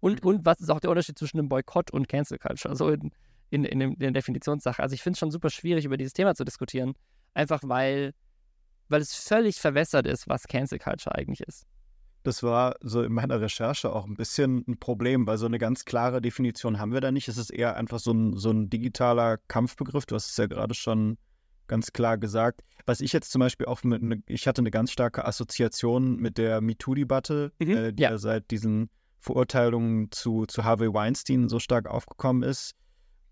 Und, 0.00 0.22
mhm. 0.22 0.28
und 0.28 0.44
was 0.44 0.60
ist 0.60 0.70
auch 0.70 0.80
der 0.80 0.90
Unterschied 0.90 1.18
zwischen 1.18 1.38
einem 1.38 1.48
Boykott 1.48 1.90
und 1.90 2.08
Cancel 2.08 2.38
Culture? 2.38 2.76
So 2.76 2.90
in, 2.90 3.10
in, 3.50 3.64
in, 3.64 3.80
in 3.80 3.98
der 3.98 4.12
Definitionssache. 4.12 4.82
Also 4.82 4.94
ich 4.94 5.02
finde 5.02 5.14
es 5.14 5.18
schon 5.20 5.30
super 5.30 5.50
schwierig, 5.50 5.84
über 5.84 5.96
dieses 5.96 6.12
Thema 6.12 6.34
zu 6.34 6.44
diskutieren. 6.44 6.94
Einfach 7.34 7.60
weil 7.64 8.12
weil 8.88 9.00
es 9.00 9.14
völlig 9.14 9.56
verwässert 9.56 10.06
ist, 10.06 10.28
was 10.28 10.46
Cancel 10.46 10.78
Culture 10.78 11.14
eigentlich 11.14 11.40
ist. 11.40 11.66
Das 12.22 12.42
war 12.42 12.74
so 12.80 13.02
in 13.02 13.12
meiner 13.12 13.40
Recherche 13.40 13.92
auch 13.92 14.04
ein 14.04 14.16
bisschen 14.16 14.64
ein 14.66 14.78
Problem, 14.78 15.26
weil 15.26 15.38
so 15.38 15.46
eine 15.46 15.58
ganz 15.58 15.84
klare 15.84 16.20
Definition 16.20 16.78
haben 16.78 16.92
wir 16.92 17.00
da 17.00 17.12
nicht. 17.12 17.28
Es 17.28 17.38
ist 17.38 17.50
eher 17.50 17.76
einfach 17.76 18.00
so 18.00 18.12
ein, 18.12 18.36
so 18.36 18.50
ein 18.50 18.68
digitaler 18.68 19.38
Kampfbegriff. 19.48 20.06
Du 20.06 20.16
hast 20.16 20.30
es 20.30 20.36
ja 20.36 20.46
gerade 20.46 20.74
schon 20.74 21.18
ganz 21.68 21.92
klar 21.92 22.18
gesagt. 22.18 22.62
Was 22.86 23.00
ich 23.00 23.12
jetzt 23.12 23.32
zum 23.32 23.40
Beispiel 23.40 23.66
auch 23.66 23.82
mit, 23.82 24.02
ne, 24.02 24.22
ich 24.26 24.46
hatte 24.46 24.60
eine 24.60 24.70
ganz 24.70 24.92
starke 24.92 25.24
Assoziation 25.24 26.16
mit 26.16 26.38
der 26.38 26.60
MeToo-Debatte, 26.60 27.52
mhm, 27.58 27.70
äh, 27.70 27.92
die 27.92 28.02
ja. 28.02 28.16
seit 28.18 28.50
diesen 28.50 28.90
Verurteilungen 29.18 30.10
zu, 30.12 30.46
zu 30.46 30.64
Harvey 30.64 30.92
Weinstein 30.92 31.48
so 31.48 31.58
stark 31.58 31.88
aufgekommen 31.88 32.42
ist 32.42 32.74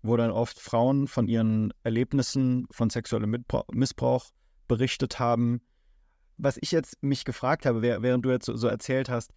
wo 0.05 0.17
dann 0.17 0.31
oft 0.31 0.59
Frauen 0.59 1.07
von 1.07 1.27
ihren 1.27 1.73
Erlebnissen 1.83 2.67
von 2.71 2.89
sexuellem 2.89 3.43
Missbrauch 3.71 4.31
berichtet 4.67 5.19
haben. 5.19 5.61
Was 6.37 6.57
ich 6.61 6.71
jetzt 6.71 7.01
mich 7.01 7.25
gefragt 7.25 7.65
habe, 7.65 7.81
während 7.81 8.25
du 8.25 8.31
jetzt 8.31 8.45
so, 8.45 8.67
erzählt 8.67 9.09
hast, 9.09 9.31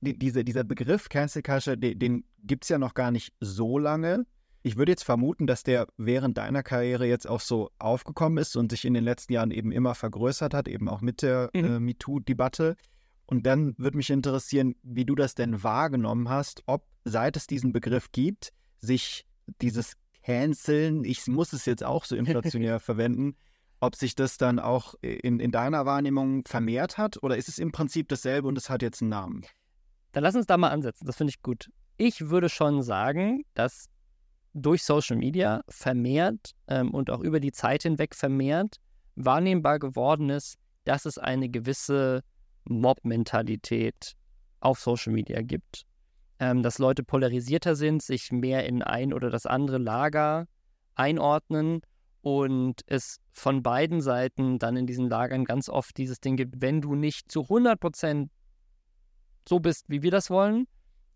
die, 0.00 0.18
diese, 0.18 0.44
dieser 0.44 0.64
Begriff 0.64 1.08
Cancel 1.08 1.42
Culture, 1.42 1.76
den, 1.76 1.98
den 1.98 2.24
gibt 2.44 2.64
es 2.64 2.68
ja 2.68 2.78
noch 2.78 2.94
gar 2.94 3.10
nicht 3.10 3.34
so 3.40 3.78
lange. 3.78 4.26
Ich 4.66 4.76
würde 4.76 4.90
jetzt 4.90 5.04
vermuten, 5.04 5.46
dass 5.46 5.62
der 5.62 5.86
während 5.96 6.38
deiner 6.38 6.64
Karriere 6.64 7.06
jetzt 7.06 7.28
auch 7.28 7.38
so 7.38 7.70
aufgekommen 7.78 8.38
ist 8.38 8.56
und 8.56 8.72
sich 8.72 8.84
in 8.84 8.94
den 8.94 9.04
letzten 9.04 9.32
Jahren 9.32 9.52
eben 9.52 9.70
immer 9.70 9.94
vergrößert 9.94 10.54
hat, 10.54 10.66
eben 10.66 10.88
auch 10.88 11.00
mit 11.00 11.22
der 11.22 11.50
mhm. 11.54 11.64
äh, 11.64 11.78
MeToo-Debatte. 11.78 12.74
Und 13.26 13.46
dann 13.46 13.78
würde 13.78 13.96
mich 13.96 14.10
interessieren, 14.10 14.74
wie 14.82 15.04
du 15.04 15.14
das 15.14 15.36
denn 15.36 15.62
wahrgenommen 15.62 16.28
hast, 16.28 16.64
ob 16.66 16.84
seit 17.04 17.36
es 17.36 17.46
diesen 17.46 17.72
Begriff 17.72 18.10
gibt, 18.10 18.52
sich 18.78 19.24
dieses 19.62 19.92
canceln, 20.24 21.04
ich 21.04 21.24
muss 21.28 21.52
es 21.52 21.64
jetzt 21.64 21.84
auch 21.84 22.04
so 22.04 22.16
inflationär 22.16 22.80
verwenden, 22.80 23.36
ob 23.78 23.94
sich 23.94 24.16
das 24.16 24.36
dann 24.36 24.58
auch 24.58 24.96
in, 25.00 25.38
in 25.38 25.52
deiner 25.52 25.86
Wahrnehmung 25.86 26.44
vermehrt 26.44 26.98
hat 26.98 27.22
oder 27.22 27.36
ist 27.36 27.48
es 27.48 27.60
im 27.60 27.70
Prinzip 27.70 28.08
dasselbe 28.08 28.48
und 28.48 28.58
es 28.58 28.68
hat 28.68 28.82
jetzt 28.82 29.00
einen 29.00 29.10
Namen? 29.10 29.46
Dann 30.10 30.24
lass 30.24 30.34
uns 30.34 30.46
da 30.46 30.56
mal 30.56 30.70
ansetzen, 30.70 31.06
das 31.06 31.14
finde 31.14 31.30
ich 31.30 31.40
gut. 31.40 31.70
Ich 31.98 32.30
würde 32.30 32.48
schon 32.48 32.82
sagen, 32.82 33.44
dass 33.54 33.88
durch 34.56 34.82
Social 34.82 35.16
Media 35.16 35.62
vermehrt 35.68 36.52
ähm, 36.66 36.92
und 36.92 37.10
auch 37.10 37.20
über 37.20 37.40
die 37.40 37.52
Zeit 37.52 37.82
hinweg 37.82 38.14
vermehrt 38.14 38.80
wahrnehmbar 39.16 39.78
geworden 39.78 40.30
ist, 40.30 40.56
dass 40.84 41.06
es 41.06 41.18
eine 41.18 41.48
gewisse 41.48 42.22
Mob-Mentalität 42.64 44.12
auf 44.60 44.78
Social 44.78 45.12
Media 45.12 45.42
gibt. 45.42 45.84
Ähm, 46.38 46.62
dass 46.62 46.78
Leute 46.78 47.02
polarisierter 47.02 47.76
sind, 47.76 48.02
sich 48.02 48.30
mehr 48.30 48.66
in 48.66 48.82
ein 48.82 49.14
oder 49.14 49.30
das 49.30 49.46
andere 49.46 49.78
Lager 49.78 50.46
einordnen 50.94 51.80
und 52.20 52.82
es 52.86 53.20
von 53.32 53.62
beiden 53.62 54.02
Seiten 54.02 54.58
dann 54.58 54.76
in 54.76 54.86
diesen 54.86 55.08
Lagern 55.08 55.44
ganz 55.44 55.68
oft 55.68 55.96
dieses 55.96 56.20
Ding 56.20 56.36
gibt, 56.36 56.60
wenn 56.60 56.82
du 56.82 56.94
nicht 56.94 57.30
zu 57.32 57.42
100 57.42 57.80
Prozent 57.80 58.30
so 59.48 59.60
bist, 59.60 59.86
wie 59.88 60.02
wir 60.02 60.10
das 60.10 60.28
wollen, 60.28 60.66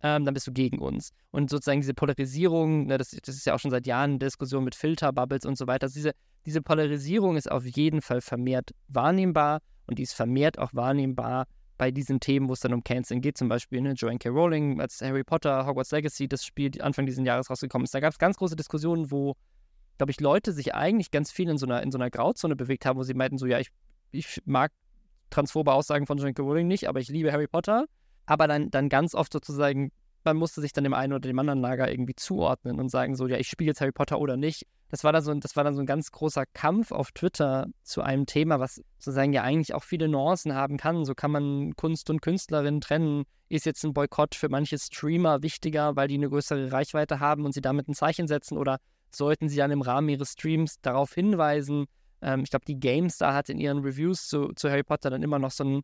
ähm, 0.03 0.25
dann 0.25 0.35
bist 0.35 0.47
du 0.47 0.53
gegen 0.53 0.79
uns. 0.79 1.11
Und 1.31 1.51
sozusagen 1.51 1.81
diese 1.81 1.95
Polarisierung, 1.95 2.87
ne, 2.87 2.99
das, 2.99 3.11
das, 3.11 3.35
ist 3.35 3.47
ja 3.47 3.55
auch 3.55 3.59
schon 3.59 3.71
seit 3.71 3.87
Jahren 3.87 4.11
eine 4.11 4.19
Diskussion 4.19 4.65
mit 4.65 4.75
Filterbubbles 4.75 5.45
und 5.45 5.59
so 5.59 5.67
weiter, 5.67 5.85
also 5.85 5.95
diese, 5.95 6.13
diese 6.47 6.63
Polarisierung 6.63 7.37
ist 7.37 7.51
auf 7.51 7.65
jeden 7.65 8.01
Fall 8.01 8.21
vermehrt 8.21 8.71
wahrnehmbar 8.89 9.61
und 9.87 9.99
die 9.99 10.03
ist 10.03 10.15
vermehrt 10.15 10.59
auch 10.59 10.73
wahrnehmbar 10.73 11.47
bei 11.77 11.91
diesen 11.91 12.21
Themen, 12.21 12.49
wo 12.49 12.53
es 12.53 12.61
dann 12.61 12.75
um 12.75 12.85
Canceling 12.85 13.23
geht, 13.23 13.39
zum 13.39 13.49
Beispiel 13.49 13.81
ne, 13.81 13.93
Joanne 13.93 14.19
K. 14.19 14.29
Rowling, 14.29 14.81
als 14.81 15.01
Harry 15.01 15.25
Potter, 15.25 15.67
Hogwarts 15.67 15.91
Legacy, 15.93 16.29
das 16.29 16.45
Spiel 16.45 16.71
Anfang 16.83 17.07
dieses 17.07 17.25
Jahres 17.25 17.49
rausgekommen 17.49 17.85
ist, 17.85 17.95
da 17.95 18.01
gab 18.01 18.13
es 18.13 18.19
ganz 18.19 18.37
große 18.37 18.57
Diskussionen, 18.57 19.11
wo, 19.11 19.35
glaube 19.97 20.11
ich, 20.11 20.21
Leute 20.21 20.53
sich 20.53 20.75
eigentlich 20.75 21.11
ganz 21.11 21.33
viel 21.33 21.49
in 21.49 21.57
so 21.57 21.67
einer, 21.67 21.83
in 21.83 21.91
so 21.91 21.99
einer 21.99 22.11
Grauzone 22.11 22.55
bewegt 22.55 22.85
haben, 22.85 22.99
wo 22.99 23.03
sie 23.03 23.15
meinten, 23.15 23.39
so, 23.39 23.47
ja, 23.47 23.59
ich, 23.59 23.71
ich 24.11 24.43
mag 24.45 24.73
transphobe 25.31 25.73
Aussagen 25.73 26.07
von 26.07 26.19
Joanne 26.19 26.35
K. 26.35 26.43
Rowling 26.43 26.69
nicht, 26.69 26.89
aber 26.89 27.01
ich 27.01 27.09
liebe 27.09 27.33
Harry 27.33 27.47
Potter. 27.47 27.87
Aber 28.31 28.47
dann, 28.47 28.71
dann 28.71 28.89
ganz 28.89 29.17
oft 29.17 29.33
sozusagen 29.33 29.91
man 30.25 30.37
musste 30.37 30.61
sich 30.61 30.73
dann 30.73 30.85
dem 30.85 30.95
einen 30.95 31.13
oder 31.13 31.29
dem 31.29 31.39
anderen 31.39 31.61
Lager 31.61 31.91
irgendwie 31.91 32.15
zuordnen 32.15 32.79
und 32.79 32.91
sagen 32.91 33.17
so, 33.17 33.27
ja, 33.27 33.39
ich 33.39 33.49
spiele 33.49 33.69
jetzt 33.69 33.81
Harry 33.81 33.93
Potter 33.93 34.19
oder 34.19 34.37
nicht. 34.37 34.67
Das 34.89 35.05
war 35.05 35.13
dann 35.13 35.23
so, 35.23 35.33
das 35.35 35.57
war 35.57 35.65
dann 35.65 35.75
so 35.75 35.81
ein 35.81 35.87
ganz 35.87 36.11
großer 36.11 36.45
Kampf 36.53 36.93
auf 36.93 37.13
Twitter 37.13 37.69
zu 37.83 38.03
einem 38.03 38.27
Thema, 38.27 38.59
was 38.61 38.83
sozusagen 38.99 39.33
ja 39.33 39.43
eigentlich 39.43 39.75
auch 39.75 39.85
viele 39.85 40.09
Nuancen 40.09 40.55
haben 40.55 40.77
kann. 40.77 41.05
So 41.05 41.15
kann 41.15 41.31
man 41.31 41.77
Kunst 41.77 42.11
und 42.11 42.23
Künstlerin 42.23 42.81
trennen. 42.81 43.25
Ist 43.49 43.67
jetzt 43.67 43.85
ein 43.85 43.95
Boykott 43.95 44.35
für 44.35 44.49
manche 44.49 44.79
Streamer 44.79 45.43
wichtiger, 45.43 45.97
weil 45.97 46.09
die 46.09 46.15
eine 46.15 46.29
größere 46.29 46.73
Reichweite 46.73 47.21
haben 47.21 47.45
und 47.45 47.53
sie 47.53 47.61
damit 47.61 47.89
ein 47.89 47.95
Zeichen 47.95 48.27
setzen 48.27 48.59
oder 48.59 48.79
sollten 49.11 49.49
sie 49.49 49.57
dann 49.57 49.71
im 49.71 49.83
Rahmen 49.83 50.09
ihres 50.09 50.33
Streams 50.33 50.81
darauf 50.83 51.15
hinweisen? 51.15 51.87
Ähm, 52.21 52.43
ich 52.43 52.51
glaube, 52.51 52.65
die 52.65 52.79
GameStar 52.79 53.35
hat 53.35 53.49
in 53.49 53.59
ihren 53.59 53.79
Reviews 53.79 54.29
zu, 54.29 54.53
zu 54.55 54.71
Harry 54.71 54.83
Potter 54.83 55.11
dann 55.11 55.23
immer 55.23 55.39
noch 55.39 55.51
so 55.51 55.65
ein 55.65 55.83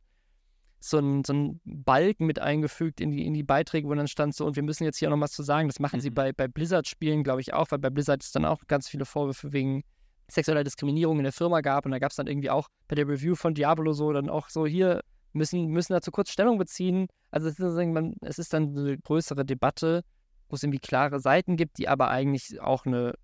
so 0.80 0.98
ein, 0.98 1.24
so 1.24 1.32
ein 1.32 1.60
Balken 1.64 2.26
mit 2.26 2.38
eingefügt 2.38 3.00
in 3.00 3.10
die, 3.10 3.26
in 3.26 3.34
die 3.34 3.42
Beiträge, 3.42 3.88
wo 3.88 3.94
dann 3.94 4.08
stand 4.08 4.34
so, 4.34 4.46
und 4.46 4.56
wir 4.56 4.62
müssen 4.62 4.84
jetzt 4.84 4.98
hier 4.98 5.10
noch 5.10 5.20
was 5.20 5.32
zu 5.32 5.42
sagen. 5.42 5.68
Das 5.68 5.80
machen 5.80 5.96
mhm. 5.96 6.02
sie 6.02 6.10
bei, 6.10 6.32
bei 6.32 6.48
Blizzard-Spielen, 6.48 7.24
glaube 7.24 7.40
ich, 7.40 7.54
auch, 7.54 7.66
weil 7.70 7.78
bei 7.78 7.90
Blizzard 7.90 8.22
es 8.22 8.32
dann 8.32 8.44
auch 8.44 8.60
ganz 8.66 8.88
viele 8.88 9.04
Vorwürfe 9.04 9.52
wegen 9.52 9.82
sexueller 10.28 10.64
Diskriminierung 10.64 11.18
in 11.18 11.24
der 11.24 11.32
Firma 11.32 11.60
gab. 11.60 11.86
Und 11.86 11.92
da 11.92 11.98
gab 11.98 12.10
es 12.10 12.16
dann 12.16 12.26
irgendwie 12.26 12.50
auch 12.50 12.68
bei 12.88 12.94
der 12.94 13.08
Review 13.08 13.34
von 13.34 13.54
Diablo 13.54 13.92
so 13.92 14.12
dann 14.12 14.28
auch 14.28 14.48
so, 14.48 14.66
hier 14.66 15.00
müssen, 15.32 15.66
müssen 15.68 15.92
dazu 15.92 16.10
kurz 16.10 16.30
Stellung 16.30 16.58
beziehen. 16.58 17.08
Also 17.30 17.48
es 17.48 17.58
ist, 17.58 17.78
es 18.22 18.38
ist 18.38 18.52
dann 18.52 18.76
eine 18.76 18.98
größere 18.98 19.44
Debatte, 19.44 20.02
wo 20.48 20.56
es 20.56 20.62
irgendwie 20.62 20.78
klare 20.78 21.20
Seiten 21.20 21.56
gibt, 21.56 21.78
die 21.78 21.88
aber 21.88 22.08
eigentlich 22.10 22.60
auch 22.60 22.86
eine, 22.86 23.14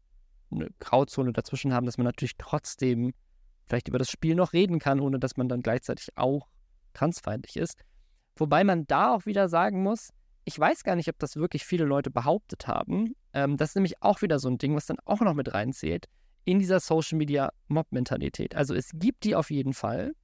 eine 0.51 0.69
Grauzone 0.79 1.33
dazwischen 1.33 1.73
haben, 1.73 1.87
dass 1.87 1.99
man 1.99 2.05
natürlich 2.05 2.37
trotzdem 2.39 3.13
vielleicht 3.67 3.89
über 3.89 3.99
das 3.99 4.11
Spiel 4.11 4.35
noch 4.35 4.53
reden 4.53 4.79
kann, 4.79 5.01
ohne 5.01 5.19
dass 5.19 5.37
man 5.37 5.49
dann 5.49 5.63
gleichzeitig 5.63 6.09
auch 6.17 6.49
transfeindlich 6.93 7.57
ist. 7.57 7.77
Wobei 8.37 8.65
man 8.65 8.87
da 8.87 9.15
auch 9.15 9.27
wieder 9.27 9.49
sagen 9.49 9.83
muss, 9.83 10.11
ich 10.45 10.59
weiß 10.59 10.85
gar 10.85 10.97
nicht, 10.97 11.09
ob 11.09 11.19
das 11.19 11.37
wirklich 11.37 11.65
viele 11.65 11.85
Leute 11.85 12.11
behauptet 12.11 12.67
haben. 12.67 13.15
Ähm, 13.33 13.57
das 13.57 13.71
ist 13.71 13.75
nämlich 13.77 14.03
auch 14.03 14.23
wieder 14.23 14.39
so 14.39 14.49
ein 14.49 14.59
Ding, 14.59 14.75
was 14.75 14.87
dann 14.87 14.99
auch 15.05 15.21
noch 15.21 15.35
mit 15.35 15.55
reinzählt 15.55 16.07
in 16.45 16.59
dieser 16.59 16.81
Social 16.81 17.19
Media 17.19 17.53
Mob-Mentalität. 17.69 18.57
Also 18.57 18.75
es 18.75 18.91
gibt 18.95 19.25
die 19.25 19.37
auf 19.37 19.51
jeden 19.51 19.73
Fall, 19.73 20.15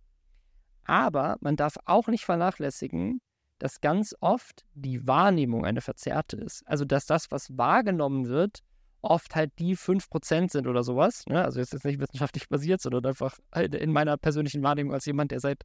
aber 0.85 1.37
man 1.41 1.57
darf 1.57 1.77
auch 1.85 2.09
nicht 2.09 2.25
vernachlässigen, 2.25 3.21
dass 3.59 3.81
ganz 3.81 4.15
oft 4.21 4.65
die 4.75 5.07
Wahrnehmung 5.07 5.65
eine 5.65 5.81
verzerrte 5.81 6.37
ist. 6.37 6.67
Also 6.67 6.85
dass 6.85 7.07
das, 7.07 7.31
was 7.31 7.57
wahrgenommen 7.57 8.27
wird, 8.27 8.61
oft 9.03 9.37
halt 9.37 9.53
die 9.59 9.77
5% 9.77 10.51
sind 10.51 10.67
oder 10.67 10.83
sowas. 10.83 11.25
Ne? 11.27 11.45
Also 11.45 11.61
jetzt 11.61 11.75
ist 11.75 11.85
nicht 11.85 12.01
wissenschaftlich 12.01 12.49
basiert, 12.49 12.81
sondern 12.81 13.07
einfach 13.07 13.39
halt 13.53 13.75
in 13.75 13.93
meiner 13.93 14.17
persönlichen 14.17 14.63
Wahrnehmung 14.63 14.93
als 14.93 15.07
jemand, 15.07 15.31
der 15.31 15.41
seit 15.41 15.63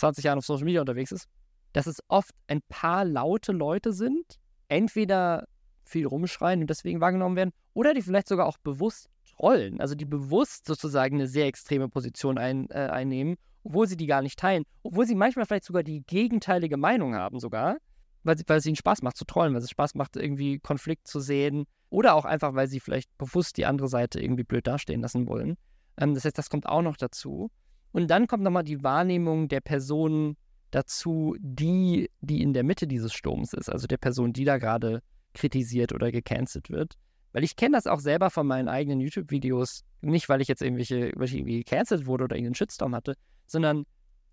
20 0.00 0.24
Jahren 0.24 0.38
auf 0.38 0.46
Social 0.46 0.64
Media 0.64 0.80
unterwegs 0.80 1.12
ist, 1.12 1.28
dass 1.72 1.86
es 1.86 2.02
oft 2.08 2.34
ein 2.48 2.60
paar 2.68 3.04
laute 3.04 3.52
Leute 3.52 3.92
sind, 3.92 4.40
entweder 4.68 5.46
viel 5.84 6.06
rumschreien 6.06 6.60
und 6.60 6.70
deswegen 6.70 7.00
wahrgenommen 7.00 7.36
werden, 7.36 7.52
oder 7.74 7.94
die 7.94 8.02
vielleicht 8.02 8.28
sogar 8.28 8.46
auch 8.46 8.58
bewusst 8.58 9.08
trollen, 9.36 9.80
also 9.80 9.94
die 9.94 10.04
bewusst 10.04 10.66
sozusagen 10.66 11.16
eine 11.16 11.26
sehr 11.26 11.46
extreme 11.46 11.88
Position 11.88 12.38
ein, 12.38 12.68
äh, 12.70 12.88
einnehmen, 12.90 13.36
obwohl 13.62 13.86
sie 13.86 13.96
die 13.96 14.06
gar 14.06 14.22
nicht 14.22 14.38
teilen, 14.38 14.64
obwohl 14.82 15.06
sie 15.06 15.14
manchmal 15.14 15.46
vielleicht 15.46 15.64
sogar 15.64 15.82
die 15.82 16.02
gegenteilige 16.02 16.76
Meinung 16.76 17.14
haben 17.14 17.38
sogar, 17.38 17.76
weil, 18.22 18.36
weil 18.46 18.58
es 18.58 18.66
ihnen 18.66 18.76
Spaß 18.76 19.02
macht 19.02 19.16
zu 19.16 19.24
trollen, 19.24 19.54
weil 19.54 19.62
es 19.62 19.70
Spaß 19.70 19.94
macht, 19.94 20.16
irgendwie 20.16 20.58
Konflikt 20.58 21.06
zu 21.06 21.20
sehen, 21.20 21.66
oder 21.90 22.14
auch 22.14 22.24
einfach, 22.24 22.54
weil 22.54 22.68
sie 22.68 22.80
vielleicht 22.80 23.16
bewusst 23.18 23.56
die 23.56 23.66
andere 23.66 23.88
Seite 23.88 24.20
irgendwie 24.20 24.44
blöd 24.44 24.66
dastehen 24.66 25.02
lassen 25.02 25.26
wollen. 25.26 25.56
Ähm, 25.96 26.14
das 26.14 26.24
heißt, 26.24 26.38
das 26.38 26.48
kommt 26.48 26.66
auch 26.66 26.82
noch 26.82 26.96
dazu. 26.96 27.50
Und 27.92 28.08
dann 28.08 28.26
kommt 28.26 28.42
nochmal 28.42 28.64
die 28.64 28.82
Wahrnehmung 28.82 29.48
der 29.48 29.60
Person 29.60 30.36
dazu, 30.70 31.36
die, 31.40 32.10
die 32.20 32.42
in 32.42 32.52
der 32.52 32.62
Mitte 32.62 32.86
dieses 32.86 33.12
Sturms 33.12 33.52
ist, 33.52 33.68
also 33.68 33.86
der 33.86 33.96
Person, 33.96 34.32
die 34.32 34.44
da 34.44 34.58
gerade 34.58 35.02
kritisiert 35.34 35.92
oder 35.92 36.12
gecancelt 36.12 36.70
wird. 36.70 36.94
Weil 37.32 37.44
ich 37.44 37.56
kenne 37.56 37.76
das 37.76 37.86
auch 37.86 38.00
selber 38.00 38.30
von 38.30 38.46
meinen 38.46 38.68
eigenen 38.68 39.00
YouTube-Videos, 39.00 39.84
nicht 40.00 40.28
weil 40.28 40.40
ich 40.40 40.48
jetzt 40.48 40.62
irgendwelche, 40.62 41.12
weil 41.14 41.26
ich 41.26 41.34
irgendwie 41.34 41.58
gecancelt 41.58 42.06
wurde 42.06 42.24
oder 42.24 42.36
irgendeinen 42.36 42.56
Shitstorm 42.56 42.94
hatte, 42.94 43.14
sondern 43.46 43.84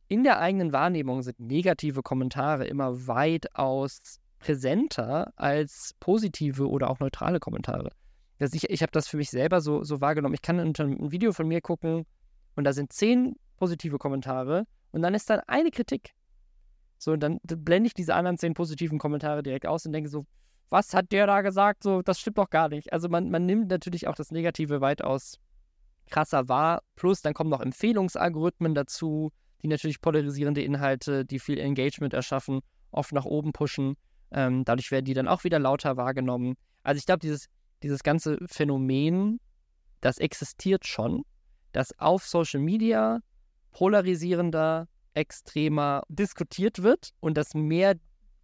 in 0.07 0.23
der 0.23 0.39
eigenen 0.39 0.71
Wahrnehmung 0.73 1.21
sind 1.21 1.39
negative 1.39 2.01
Kommentare 2.01 2.65
immer 2.65 3.07
weitaus 3.07 4.19
präsenter 4.39 5.31
als 5.35 5.93
positive 5.99 6.69
oder 6.69 6.89
auch 6.89 6.99
neutrale 6.99 7.39
Kommentare. 7.39 7.91
Also 8.39 8.55
ich, 8.55 8.69
ich 8.69 8.81
habe 8.81 8.91
das 8.91 9.07
für 9.07 9.17
mich 9.17 9.29
selber 9.29 9.61
so, 9.61 9.83
so 9.83 9.99
wahrgenommen. 9.99 10.35
Ich 10.35 10.41
kann 10.41 10.59
ein 10.59 11.11
Video 11.11 11.33
von 11.33 11.47
mir 11.47 11.61
gucken 11.61 12.05
und 12.55 12.63
da 12.63 12.73
sind 12.73 12.93
zehn 12.93 13.35
positive 13.57 13.97
Kommentare 13.97 14.65
und 14.91 15.01
dann 15.01 15.13
ist 15.13 15.29
dann 15.29 15.41
eine 15.47 15.71
Kritik. 15.71 16.13
So, 16.97 17.11
und 17.11 17.19
dann 17.19 17.39
blende 17.43 17.87
ich 17.87 17.93
diese 17.93 18.15
anderen 18.15 18.37
zehn 18.37 18.53
positiven 18.53 18.97
Kommentare 18.97 19.43
direkt 19.43 19.67
aus 19.67 19.85
und 19.85 19.93
denke 19.93 20.09
so, 20.09 20.25
was 20.69 20.93
hat 20.93 21.11
der 21.11 21.27
da 21.27 21.41
gesagt? 21.41 21.83
So, 21.83 22.01
das 22.01 22.19
stimmt 22.19 22.37
doch 22.37 22.49
gar 22.49 22.69
nicht. 22.69 22.91
Also 22.91 23.07
man, 23.09 23.29
man 23.29 23.45
nimmt 23.45 23.69
natürlich 23.69 24.07
auch 24.07 24.15
das 24.15 24.31
Negative 24.31 24.81
weitaus 24.81 25.39
krasser 26.09 26.49
wahr. 26.49 26.81
Plus 26.95 27.21
dann 27.21 27.33
kommen 27.33 27.49
noch 27.49 27.61
Empfehlungsalgorithmen 27.61 28.73
dazu, 28.73 29.31
die 29.61 29.67
natürlich 29.67 30.01
polarisierende 30.01 30.61
Inhalte, 30.61 31.25
die 31.25 31.39
viel 31.39 31.59
Engagement 31.59 32.13
erschaffen, 32.13 32.61
oft 32.91 33.11
nach 33.13 33.25
oben 33.25 33.53
pushen. 33.53 33.95
Ähm, 34.31 34.65
dadurch 34.65 34.91
werden 34.91 35.05
die 35.05 35.13
dann 35.13 35.27
auch 35.27 35.43
wieder 35.43 35.59
lauter 35.59 35.97
wahrgenommen. 35.97 36.55
Also 36.83 36.99
ich 36.99 37.05
glaube, 37.05 37.19
dieses, 37.19 37.47
dieses 37.83 38.03
ganze 38.03 38.37
Phänomen, 38.47 39.39
das 40.01 40.17
existiert 40.17 40.85
schon, 40.85 41.23
dass 41.71 41.97
auf 41.99 42.25
Social 42.25 42.59
Media 42.59 43.19
polarisierender, 43.71 44.87
extremer 45.13 46.03
diskutiert 46.09 46.83
wird 46.83 47.11
und 47.19 47.37
dass 47.37 47.53
mehr 47.53 47.95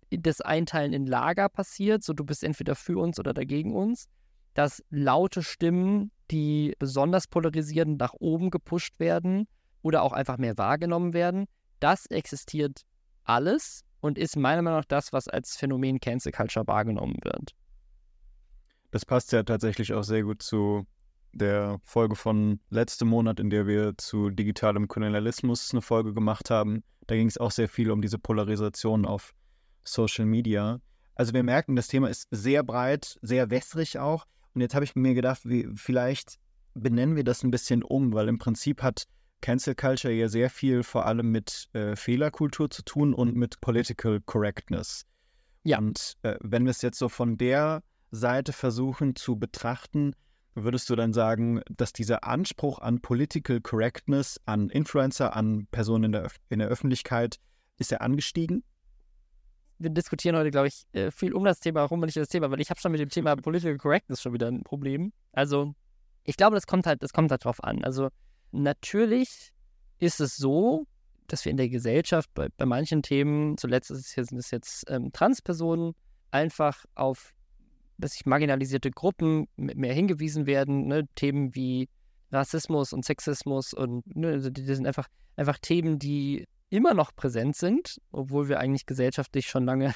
das 0.09 0.41
Einteilen 0.41 0.93
in 0.93 1.05
Lager 1.05 1.49
passiert, 1.49 2.03
so 2.03 2.13
du 2.13 2.23
bist 2.23 2.43
entweder 2.43 2.75
für 2.75 2.99
uns 2.99 3.19
oder 3.19 3.33
dagegen 3.33 3.75
uns, 3.75 4.07
dass 4.53 4.83
laute 4.89 5.43
Stimmen, 5.43 6.11
die 6.31 6.75
besonders 6.79 7.27
polarisierend 7.27 7.99
nach 7.99 8.13
oben 8.13 8.49
gepusht 8.49 8.99
werden 8.99 9.47
oder 9.81 10.03
auch 10.03 10.13
einfach 10.13 10.37
mehr 10.37 10.57
wahrgenommen 10.57 11.13
werden, 11.13 11.45
das 11.79 12.05
existiert 12.07 12.81
alles 13.23 13.83
und 13.99 14.17
ist 14.17 14.35
meiner 14.35 14.61
Meinung 14.61 14.79
nach 14.79 14.85
das, 14.85 15.13
was 15.13 15.27
als 15.27 15.55
Phänomen 15.55 15.99
Cancel 15.99 16.31
Culture 16.31 16.67
wahrgenommen 16.67 17.17
wird. 17.23 17.51
Das 18.91 19.05
passt 19.05 19.31
ja 19.31 19.43
tatsächlich 19.43 19.93
auch 19.93 20.03
sehr 20.03 20.23
gut 20.23 20.43
zu 20.43 20.85
der 21.33 21.79
Folge 21.83 22.15
von 22.15 22.59
letztem 22.69 23.09
Monat, 23.09 23.39
in 23.39 23.49
der 23.49 23.67
wir 23.67 23.97
zu 23.97 24.29
digitalem 24.29 24.87
Kolonialismus 24.87 25.71
eine 25.71 25.81
Folge 25.81 26.13
gemacht 26.13 26.49
haben. 26.49 26.83
Da 27.07 27.15
ging 27.15 27.27
es 27.27 27.37
auch 27.37 27.51
sehr 27.51 27.67
viel 27.67 27.91
um 27.91 28.01
diese 28.01 28.19
Polarisation 28.19 29.05
auf 29.05 29.33
Social 29.83 30.25
Media. 30.25 30.79
Also 31.15 31.33
wir 31.33 31.43
merken, 31.43 31.75
das 31.75 31.87
Thema 31.87 32.09
ist 32.09 32.27
sehr 32.31 32.63
breit, 32.63 33.17
sehr 33.21 33.49
wässrig 33.49 33.99
auch. 33.99 34.25
Und 34.53 34.61
jetzt 34.61 34.75
habe 34.75 34.85
ich 34.85 34.95
mir 34.95 35.13
gedacht, 35.13 35.41
wie, 35.43 35.67
vielleicht 35.75 36.39
benennen 36.73 37.15
wir 37.15 37.23
das 37.23 37.43
ein 37.43 37.51
bisschen 37.51 37.83
um, 37.83 38.13
weil 38.13 38.27
im 38.27 38.37
Prinzip 38.37 38.81
hat 38.81 39.05
Cancel 39.41 39.75
Culture 39.75 40.13
ja 40.13 40.29
sehr 40.29 40.49
viel 40.49 40.83
vor 40.83 41.05
allem 41.05 41.31
mit 41.31 41.67
äh, 41.73 41.95
Fehlerkultur 41.95 42.69
zu 42.69 42.83
tun 42.83 43.13
und 43.13 43.35
mit 43.35 43.59
Political 43.59 44.21
Correctness. 44.21 45.05
Ja. 45.63 45.79
Und 45.79 46.17
äh, 46.21 46.35
wenn 46.41 46.63
wir 46.63 46.71
es 46.71 46.81
jetzt 46.81 46.97
so 46.97 47.09
von 47.09 47.37
der 47.37 47.83
Seite 48.11 48.53
versuchen 48.53 49.15
zu 49.15 49.37
betrachten, 49.37 50.15
würdest 50.55 50.89
du 50.89 50.95
dann 50.95 51.13
sagen, 51.13 51.61
dass 51.69 51.93
dieser 51.93 52.23
Anspruch 52.23 52.79
an 52.79 53.01
Political 53.01 53.61
Correctness, 53.61 54.39
an 54.45 54.69
Influencer, 54.69 55.35
an 55.35 55.67
Personen 55.71 56.05
in 56.05 56.11
der, 56.11 56.25
Öf 56.25 56.39
in 56.49 56.59
der 56.59 56.67
Öffentlichkeit, 56.67 57.39
ist 57.77 57.91
er 57.91 58.01
angestiegen? 58.01 58.63
Wir 59.79 59.89
diskutieren 59.89 60.35
heute, 60.37 60.51
glaube 60.51 60.67
ich, 60.67 60.85
äh, 60.93 61.11
viel 61.11 61.33
um 61.33 61.43
das 61.43 61.59
Thema 61.59 61.81
herum, 61.81 61.99
nicht 62.01 62.15
das 62.15 62.29
Thema, 62.29 62.51
weil 62.51 62.61
ich 62.61 62.69
habe 62.69 62.79
schon 62.79 62.91
mit 62.91 63.01
dem 63.01 63.09
Thema 63.09 63.35
Political 63.35 63.77
Correctness 63.77 64.21
schon 64.21 64.33
wieder 64.33 64.47
ein 64.47 64.63
Problem. 64.63 65.11
Also, 65.31 65.73
ich 66.23 66.37
glaube, 66.37 66.55
das 66.55 66.67
kommt 66.67 66.85
halt, 66.85 67.03
das 67.03 67.11
kommt 67.11 67.31
halt 67.31 67.43
drauf 67.43 67.63
an. 67.63 67.83
Also, 67.83 68.09
natürlich 68.51 69.51
ist 69.99 70.21
es 70.21 70.37
so, 70.37 70.85
dass 71.27 71.43
wir 71.45 71.51
in 71.51 71.57
der 71.57 71.69
Gesellschaft 71.69 72.29
bei, 72.33 72.49
bei 72.55 72.65
manchen 72.65 73.01
Themen, 73.01 73.57
zuletzt 73.57 73.89
ist 73.91 73.99
es 73.99 74.15
jetzt, 74.15 74.29
sind 74.29 74.37
es 74.37 74.51
jetzt 74.51 74.89
ähm, 74.89 75.11
Transpersonen, 75.11 75.95
einfach 76.31 76.85
auf 76.95 77.33
dass 77.97 78.13
sich 78.13 78.25
marginalisierte 78.25 78.91
Gruppen 78.91 79.47
mehr 79.55 79.93
hingewiesen 79.93 80.45
werden. 80.45 80.87
Ne? 80.87 81.07
Themen 81.15 81.55
wie 81.55 81.89
Rassismus 82.31 82.93
und 82.93 83.05
Sexismus 83.05 83.73
und 83.73 84.15
ne, 84.15 84.29
also 84.29 84.49
die 84.49 84.63
sind 84.63 84.87
einfach, 84.87 85.07
einfach 85.35 85.57
Themen, 85.59 85.99
die 85.99 86.47
immer 86.69 86.93
noch 86.95 87.15
präsent 87.15 87.55
sind, 87.55 88.01
obwohl 88.11 88.49
wir 88.49 88.59
eigentlich 88.59 88.87
gesellschaftlich 88.87 89.47
schon 89.47 89.65
lange 89.65 89.93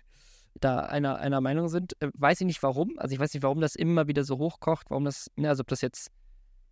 da 0.54 0.80
einer, 0.80 1.18
einer 1.18 1.40
Meinung 1.40 1.68
sind. 1.68 2.00
Äh, 2.00 2.08
weiß 2.14 2.40
ich 2.40 2.46
nicht 2.46 2.62
warum. 2.62 2.98
Also 2.98 3.12
ich 3.12 3.20
weiß 3.20 3.34
nicht, 3.34 3.42
warum 3.42 3.60
das 3.60 3.76
immer 3.76 4.08
wieder 4.08 4.24
so 4.24 4.38
hochkocht, 4.38 4.90
warum 4.90 5.04
das, 5.04 5.30
ne, 5.36 5.48
also 5.48 5.60
ob 5.60 5.68
das 5.68 5.82
jetzt, 5.82 6.10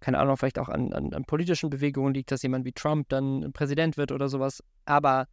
keine 0.00 0.18
Ahnung, 0.18 0.36
vielleicht 0.38 0.58
auch 0.58 0.70
an, 0.70 0.92
an, 0.94 1.12
an 1.12 1.24
politischen 1.24 1.68
Bewegungen 1.68 2.14
liegt, 2.14 2.32
dass 2.32 2.42
jemand 2.42 2.64
wie 2.64 2.72
Trump 2.72 3.08
dann 3.10 3.52
Präsident 3.52 3.98
wird 3.98 4.10
oder 4.10 4.28
sowas. 4.28 4.62
Aber 4.86 5.28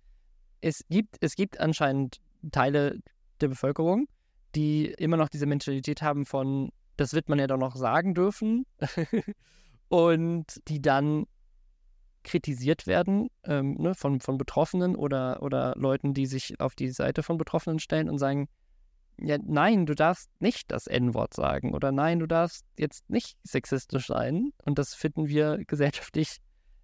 es 0.61 0.83
gibt, 0.89 1.15
es 1.21 1.35
gibt 1.35 1.59
anscheinend 1.59 2.17
Teile 2.51 2.99
der 3.39 3.47
Bevölkerung, 3.47 4.07
die 4.55 4.87
immer 4.97 5.17
noch 5.17 5.29
diese 5.29 5.45
Mentalität 5.45 6.01
haben 6.01 6.25
von, 6.25 6.71
das 6.97 7.13
wird 7.13 7.29
man 7.29 7.39
ja 7.39 7.47
doch 7.47 7.57
noch 7.57 7.75
sagen 7.75 8.13
dürfen 8.13 8.65
und 9.89 10.45
die 10.67 10.81
dann 10.81 11.25
kritisiert 12.23 12.85
werden 12.85 13.29
ähm, 13.43 13.75
ne, 13.75 13.95
von, 13.95 14.19
von 14.19 14.37
Betroffenen 14.37 14.95
oder, 14.95 15.41
oder 15.41 15.73
Leuten, 15.77 16.13
die 16.13 16.25
sich 16.25 16.59
auf 16.59 16.75
die 16.75 16.89
Seite 16.89 17.23
von 17.23 17.37
Betroffenen 17.37 17.79
stellen 17.79 18.09
und 18.09 18.17
sagen, 18.17 18.49
ja, 19.21 19.37
nein, 19.43 19.85
du 19.85 19.95
darfst 19.95 20.29
nicht 20.39 20.71
das 20.71 20.87
N-Wort 20.87 21.33
sagen 21.33 21.73
oder 21.73 21.91
nein, 21.91 22.19
du 22.19 22.27
darfst 22.27 22.65
jetzt 22.77 23.09
nicht 23.09 23.37
sexistisch 23.43 24.07
sein. 24.07 24.51
Und 24.63 24.79
das 24.79 24.93
finden 24.93 25.27
wir 25.27 25.59
gesellschaftlich 25.65 26.37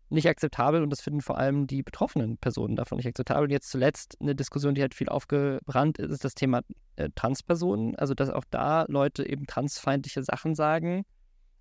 nicht 0.10 0.28
akzeptabel 0.28 0.84
und 0.84 0.90
das 0.90 1.02
finden 1.02 1.22
vor 1.22 1.38
allem 1.38 1.68
die 1.68 1.84
betroffenen 1.84 2.38
Personen 2.38 2.76
davon 2.76 2.98
nicht 2.98 3.08
akzeptabel. 3.08 3.46
Und 3.46 3.52
jetzt 3.52 3.70
zuletzt 3.70 4.18
eine 4.22 4.36
Diskussion, 4.36 4.76
die 4.76 4.82
halt 4.82 4.94
viel 4.94 5.10
aufgebrannt 5.10 5.98
ist, 5.98 6.12
ist 6.12 6.24
das 6.24 6.36
Thema 6.36 6.62
äh, 6.96 7.10
Transpersonen. 7.16 7.96
Also, 7.96 8.14
dass 8.14 8.30
auch 8.30 8.44
da 8.50 8.86
Leute 8.88 9.28
eben 9.28 9.48
transfeindliche 9.48 10.24
Sachen 10.24 10.56
sagen 10.56 11.06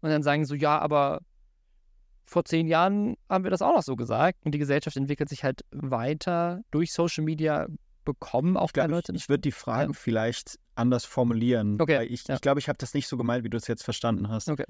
und 0.00 0.10
dann 0.10 0.22
sagen 0.22 0.44
so, 0.44 0.54
ja, 0.54 0.78
aber 0.78 1.20
vor 2.26 2.44
zehn 2.44 2.66
Jahren 2.68 3.16
haben 3.28 3.44
wir 3.44 3.50
das 3.50 3.62
auch 3.62 3.74
noch 3.74 3.82
so 3.82 3.96
gesagt 3.96 4.38
und 4.44 4.52
die 4.52 4.58
Gesellschaft 4.58 4.96
entwickelt 4.96 5.28
sich 5.28 5.44
halt 5.44 5.64
weiter 5.70 6.60
durch 6.70 6.92
Social 6.92 7.24
Media 7.24 7.66
bekommen 8.04 8.56
auch 8.56 8.72
bei 8.72 8.86
Leute. 8.86 9.12
Ich, 9.12 9.22
ich 9.22 9.28
würde 9.28 9.40
die 9.40 9.52
Frage 9.52 9.92
ja. 9.92 9.98
vielleicht 9.98 10.58
anders 10.74 11.04
formulieren. 11.04 11.80
Okay. 11.80 12.04
ich 12.04 12.26
ja. 12.26 12.34
ich 12.34 12.40
glaube, 12.40 12.60
ich 12.60 12.68
habe 12.68 12.78
das 12.78 12.94
nicht 12.94 13.08
so 13.08 13.16
gemeint, 13.16 13.44
wie 13.44 13.50
du 13.50 13.56
es 13.56 13.66
jetzt 13.66 13.82
verstanden 13.82 14.28
hast. 14.28 14.48
Okay. 14.48 14.66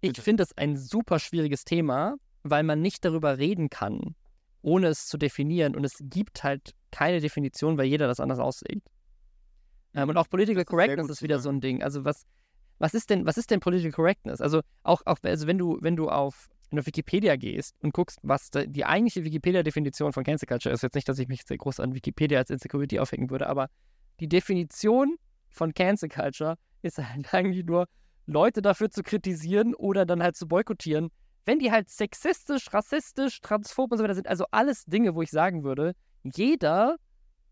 Ich 0.00 0.20
finde 0.20 0.42
es 0.42 0.56
ein 0.56 0.76
super 0.76 1.18
schwieriges 1.18 1.64
Thema, 1.64 2.16
weil 2.50 2.62
man 2.62 2.80
nicht 2.80 3.04
darüber 3.04 3.38
reden 3.38 3.70
kann, 3.70 4.14
ohne 4.62 4.88
es 4.88 5.06
zu 5.06 5.18
definieren. 5.18 5.76
Und 5.76 5.84
es 5.84 5.96
gibt 6.00 6.44
halt 6.44 6.74
keine 6.90 7.20
Definition, 7.20 7.78
weil 7.78 7.86
jeder 7.86 8.06
das 8.06 8.20
anders 8.20 8.38
auslegt. 8.38 8.88
Ähm, 9.94 10.08
und 10.08 10.16
auch 10.16 10.28
Political 10.28 10.64
Correctness 10.64 11.10
ist 11.10 11.22
wieder 11.22 11.38
so 11.38 11.50
ein 11.50 11.60
Ding. 11.60 11.82
Also 11.82 12.04
was, 12.04 12.24
was 12.78 12.94
ist 12.94 13.10
denn, 13.10 13.26
was 13.26 13.38
ist 13.38 13.50
denn 13.50 13.60
Political 13.60 13.92
Correctness? 13.92 14.40
Also 14.40 14.60
auch, 14.82 15.02
auch 15.04 15.18
also 15.22 15.46
wenn 15.46 15.58
du, 15.58 15.78
wenn 15.80 15.96
du 15.96 16.08
auf, 16.08 16.48
wenn 16.70 16.76
du 16.76 16.80
auf 16.80 16.86
Wikipedia 16.86 17.36
gehst 17.36 17.76
und 17.82 17.94
guckst, 17.94 18.18
was 18.22 18.50
die 18.50 18.84
eigentliche 18.84 19.24
Wikipedia-Definition 19.24 20.12
von 20.12 20.24
Cancel 20.24 20.46
Culture 20.46 20.74
ist, 20.74 20.82
jetzt 20.82 20.94
nicht, 20.94 21.08
dass 21.08 21.18
ich 21.18 21.28
mich 21.28 21.42
sehr 21.44 21.58
groß 21.58 21.80
an 21.80 21.94
Wikipedia 21.94 22.38
als 22.38 22.50
Insecurity 22.50 22.98
aufhängen 22.98 23.30
würde, 23.30 23.46
aber 23.48 23.68
die 24.20 24.28
Definition 24.28 25.16
von 25.48 25.74
Cancel 25.74 26.08
Culture 26.08 26.56
ist 26.82 26.98
halt 26.98 27.32
eigentlich 27.34 27.64
nur, 27.64 27.86
Leute 28.26 28.60
dafür 28.60 28.90
zu 28.90 29.02
kritisieren 29.02 29.74
oder 29.74 30.04
dann 30.04 30.22
halt 30.22 30.36
zu 30.36 30.48
boykottieren, 30.48 31.10
wenn 31.46 31.58
die 31.58 31.72
halt 31.72 31.88
sexistisch, 31.88 32.72
rassistisch, 32.74 33.40
transphob 33.40 33.90
und 33.92 33.98
so 33.98 34.04
weiter 34.04 34.14
sind, 34.14 34.28
also 34.28 34.44
alles 34.50 34.84
Dinge, 34.84 35.14
wo 35.14 35.22
ich 35.22 35.30
sagen 35.30 35.64
würde, 35.64 35.94
jeder 36.22 36.96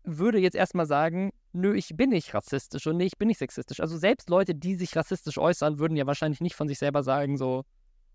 würde 0.03 0.37
jetzt 0.37 0.55
erstmal 0.55 0.85
sagen, 0.85 1.31
nö, 1.53 1.73
ich 1.73 1.89
bin 1.95 2.09
nicht 2.11 2.33
rassistisch 2.33 2.85
und 2.85 2.97
nee, 2.97 3.05
ich 3.05 3.17
bin 3.17 3.29
nicht 3.29 3.39
sexistisch. 3.39 3.79
Also 3.79 3.97
selbst 3.97 4.29
Leute, 4.29 4.53
die 4.53 4.75
sich 4.75 4.95
rassistisch 4.95 5.37
äußern, 5.37 5.79
würden 5.79 5.95
ja 5.97 6.05
wahrscheinlich 6.05 6.41
nicht 6.41 6.55
von 6.55 6.67
sich 6.67 6.77
selber 6.77 7.01
sagen, 7.01 7.37
so, 7.37 7.63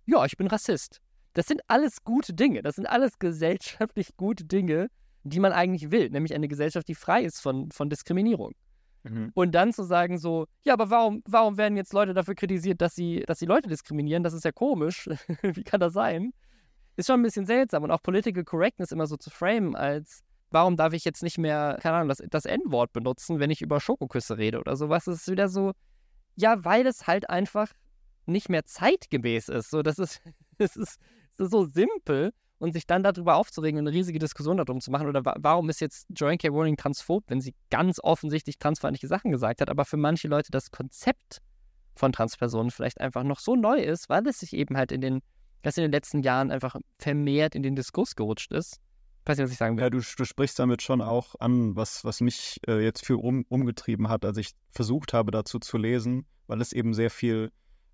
ja, 0.07 0.25
ich 0.25 0.37
bin 0.37 0.47
Rassist. 0.47 1.01
Das 1.33 1.47
sind 1.47 1.63
alles 1.67 2.05
gute 2.05 2.35
Dinge. 2.35 2.63
Das 2.63 2.77
sind 2.77 2.87
alles 2.87 3.19
gesellschaftlich 3.19 4.17
gute 4.17 4.45
Dinge, 4.45 4.89
die 5.23 5.41
man 5.41 5.53
eigentlich 5.53 5.91
will. 5.91 6.11
Nämlich 6.11 6.35
eine 6.35 6.49
Gesellschaft, 6.49 6.89
die 6.89 6.95
frei 6.95 7.23
ist 7.23 7.41
von, 7.41 7.71
von 7.71 7.89
Diskriminierung. 7.89 8.53
Mhm. 9.03 9.31
Und 9.35 9.53
dann 9.55 9.73
zu 9.73 9.83
sagen 9.83 10.19
so, 10.19 10.47
ja, 10.63 10.75
aber 10.75 10.91
warum, 10.91 11.23
warum 11.27 11.57
werden 11.57 11.77
jetzt 11.77 11.93
Leute 11.93 12.15
dafür 12.15 12.35
kritisiert, 12.35 12.81
dass 12.81 12.95
sie, 12.95 13.25
dass 13.27 13.39
sie 13.39 13.47
Leute 13.47 13.69
diskriminieren? 13.69 14.23
Das 14.23 14.35
ist 14.35 14.45
ja 14.45 14.53
komisch. 14.53 15.09
Wie 15.43 15.65
kann 15.65 15.81
das 15.81 15.93
sein? 15.93 16.33
Ist 16.97 17.07
schon 17.07 17.21
ein 17.21 17.23
bisschen 17.23 17.47
seltsam. 17.47 17.83
Und 17.83 17.91
auch 17.91 18.03
Political 18.03 18.45
Correctness 18.45 18.93
immer 18.93 19.07
so 19.07 19.17
zu 19.17 19.31
framen 19.31 19.75
als, 19.75 20.23
warum 20.51 20.77
darf 20.77 20.93
ich 20.93 21.05
jetzt 21.05 21.23
nicht 21.23 21.39
mehr, 21.39 21.79
keine 21.81 21.97
Ahnung, 21.97 22.09
das, 22.09 22.23
das 22.29 22.45
N-Wort 22.45 22.93
benutzen, 22.93 23.39
wenn 23.39 23.51
ich 23.51 23.63
über 23.63 23.81
Schokoküsse 23.81 24.37
rede 24.37 24.61
oder 24.61 24.77
sowas? 24.77 25.07
Ist 25.07 25.31
wieder 25.31 25.49
so, 25.49 25.73
ja, 26.37 26.65
weil 26.65 26.87
es 26.87 27.07
halt 27.07 27.31
einfach 27.31 27.73
nicht 28.27 28.49
mehr 28.49 28.65
zeitgemäß 28.65 29.49
ist. 29.49 29.71
So, 29.71 29.83
das 29.83 29.99
ist, 29.99 30.21
das 30.59 30.77
ist, 30.77 30.99
das 31.37 31.47
ist 31.47 31.53
so 31.53 31.65
simpel 31.65 32.33
und 32.61 32.73
sich 32.73 32.87
dann 32.87 33.03
darüber 33.03 33.37
aufzuregen 33.37 33.81
und 33.81 33.89
eine 33.89 33.97
riesige 33.97 34.19
Diskussion 34.19 34.59
darum 34.59 34.81
zu 34.81 34.91
machen. 34.91 35.09
Oder 35.09 35.23
warum 35.25 35.71
ist 35.71 35.81
jetzt 35.81 36.07
Joanne 36.11 36.37
K. 36.37 36.49
Rowling 36.49 36.77
transphob, 36.77 37.25
wenn 37.29 37.41
sie 37.41 37.55
ganz 37.71 37.99
offensichtlich 38.03 38.59
transfeindliche 38.59 39.09
Sachen 39.09 39.31
gesagt 39.31 39.63
hat, 39.63 39.71
aber 39.71 39.87
für 39.87 39.97
manche 39.97 40.29
Leute 40.29 40.51
das 40.53 40.71
Konzept 40.71 41.39
von 41.97 42.13
Transpersonen 42.13 42.71
vielleicht 42.71 43.01
einfach 43.01 43.25
noch 43.25 43.41
so 43.41 43.57
neu 43.57 43.79
ist, 43.79 44.11
weil 44.11 44.27
es 44.27 44.41
sich 44.41 44.53
eben 44.53 44.77
halt 44.77 44.93
in 44.93 45.01
den, 45.01 45.23
das 45.63 45.79
in 45.79 45.83
den 45.83 45.91
letzten 45.91 46.23
Jahren 46.23 46.51
einfach 46.51 46.77
vermehrt 46.99 47.55
in 47.55 47.63
den 47.63 47.75
Diskurs 47.75 48.15
gerutscht 48.15 48.53
ist. 48.53 48.79
Ich 49.23 49.29
weiß 49.29 49.39
nicht, 49.39 49.45
was 49.45 49.53
ich 49.53 49.59
sagen 49.59 49.77
will. 49.77 49.85
Ja, 49.85 49.91
du, 49.91 50.01
du 50.01 50.25
sprichst 50.25 50.59
damit 50.59 50.83
schon 50.83 51.01
auch 51.01 51.35
an, 51.41 51.75
was, 51.77 52.05
was 52.05 52.21
mich 52.21 52.61
äh, 52.69 52.83
jetzt 52.85 53.07
für 53.07 53.17
um, 53.17 53.47
umgetrieben 53.49 54.11
hat, 54.11 54.25
als 54.27 54.37
ich 54.37 54.53
versucht 54.71 55.15
habe, 55.15 55.31
dazu 55.31 55.59
zu 55.59 55.79
lesen, 55.79 56.27
weil 56.47 56.61
es 56.61 56.75
eben 56.75 56.93
sehr 56.93 57.11
viel 57.11 57.53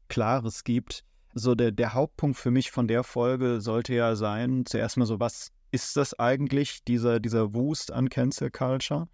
Klares 0.09 0.65
gibt 0.65 1.05
so 1.39 1.55
der, 1.55 1.71
der 1.71 1.93
Hauptpunkt 1.93 2.39
für 2.39 2.51
mich 2.51 2.71
von 2.71 2.89
der 2.89 3.05
Folge 3.05 3.61
sollte 3.61 3.95
ja 3.95 4.17
sein, 4.17 4.65
zuerst 4.65 4.97
mal 4.97 5.05
so, 5.05 5.21
was 5.21 5.53
ist 5.71 5.95
das 5.97 6.19
eigentlich, 6.19 6.83
dieser, 6.85 7.21
dieser 7.21 7.53
Wust 7.53 7.93
an 7.93 8.09
Cancel 8.09 8.51
Culture? 8.51 9.07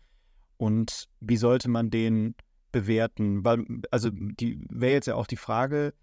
Und 0.57 1.09
wie 1.19 1.37
sollte 1.37 1.69
man 1.69 1.91
den 1.91 2.37
bewerten? 2.71 3.45
Weil, 3.45 3.65
also 3.91 4.11
die 4.13 4.65
wäre 4.71 4.93
jetzt 4.93 5.07
ja 5.07 5.17
auch 5.17 5.27
die 5.27 5.37
Frage, 5.37 5.95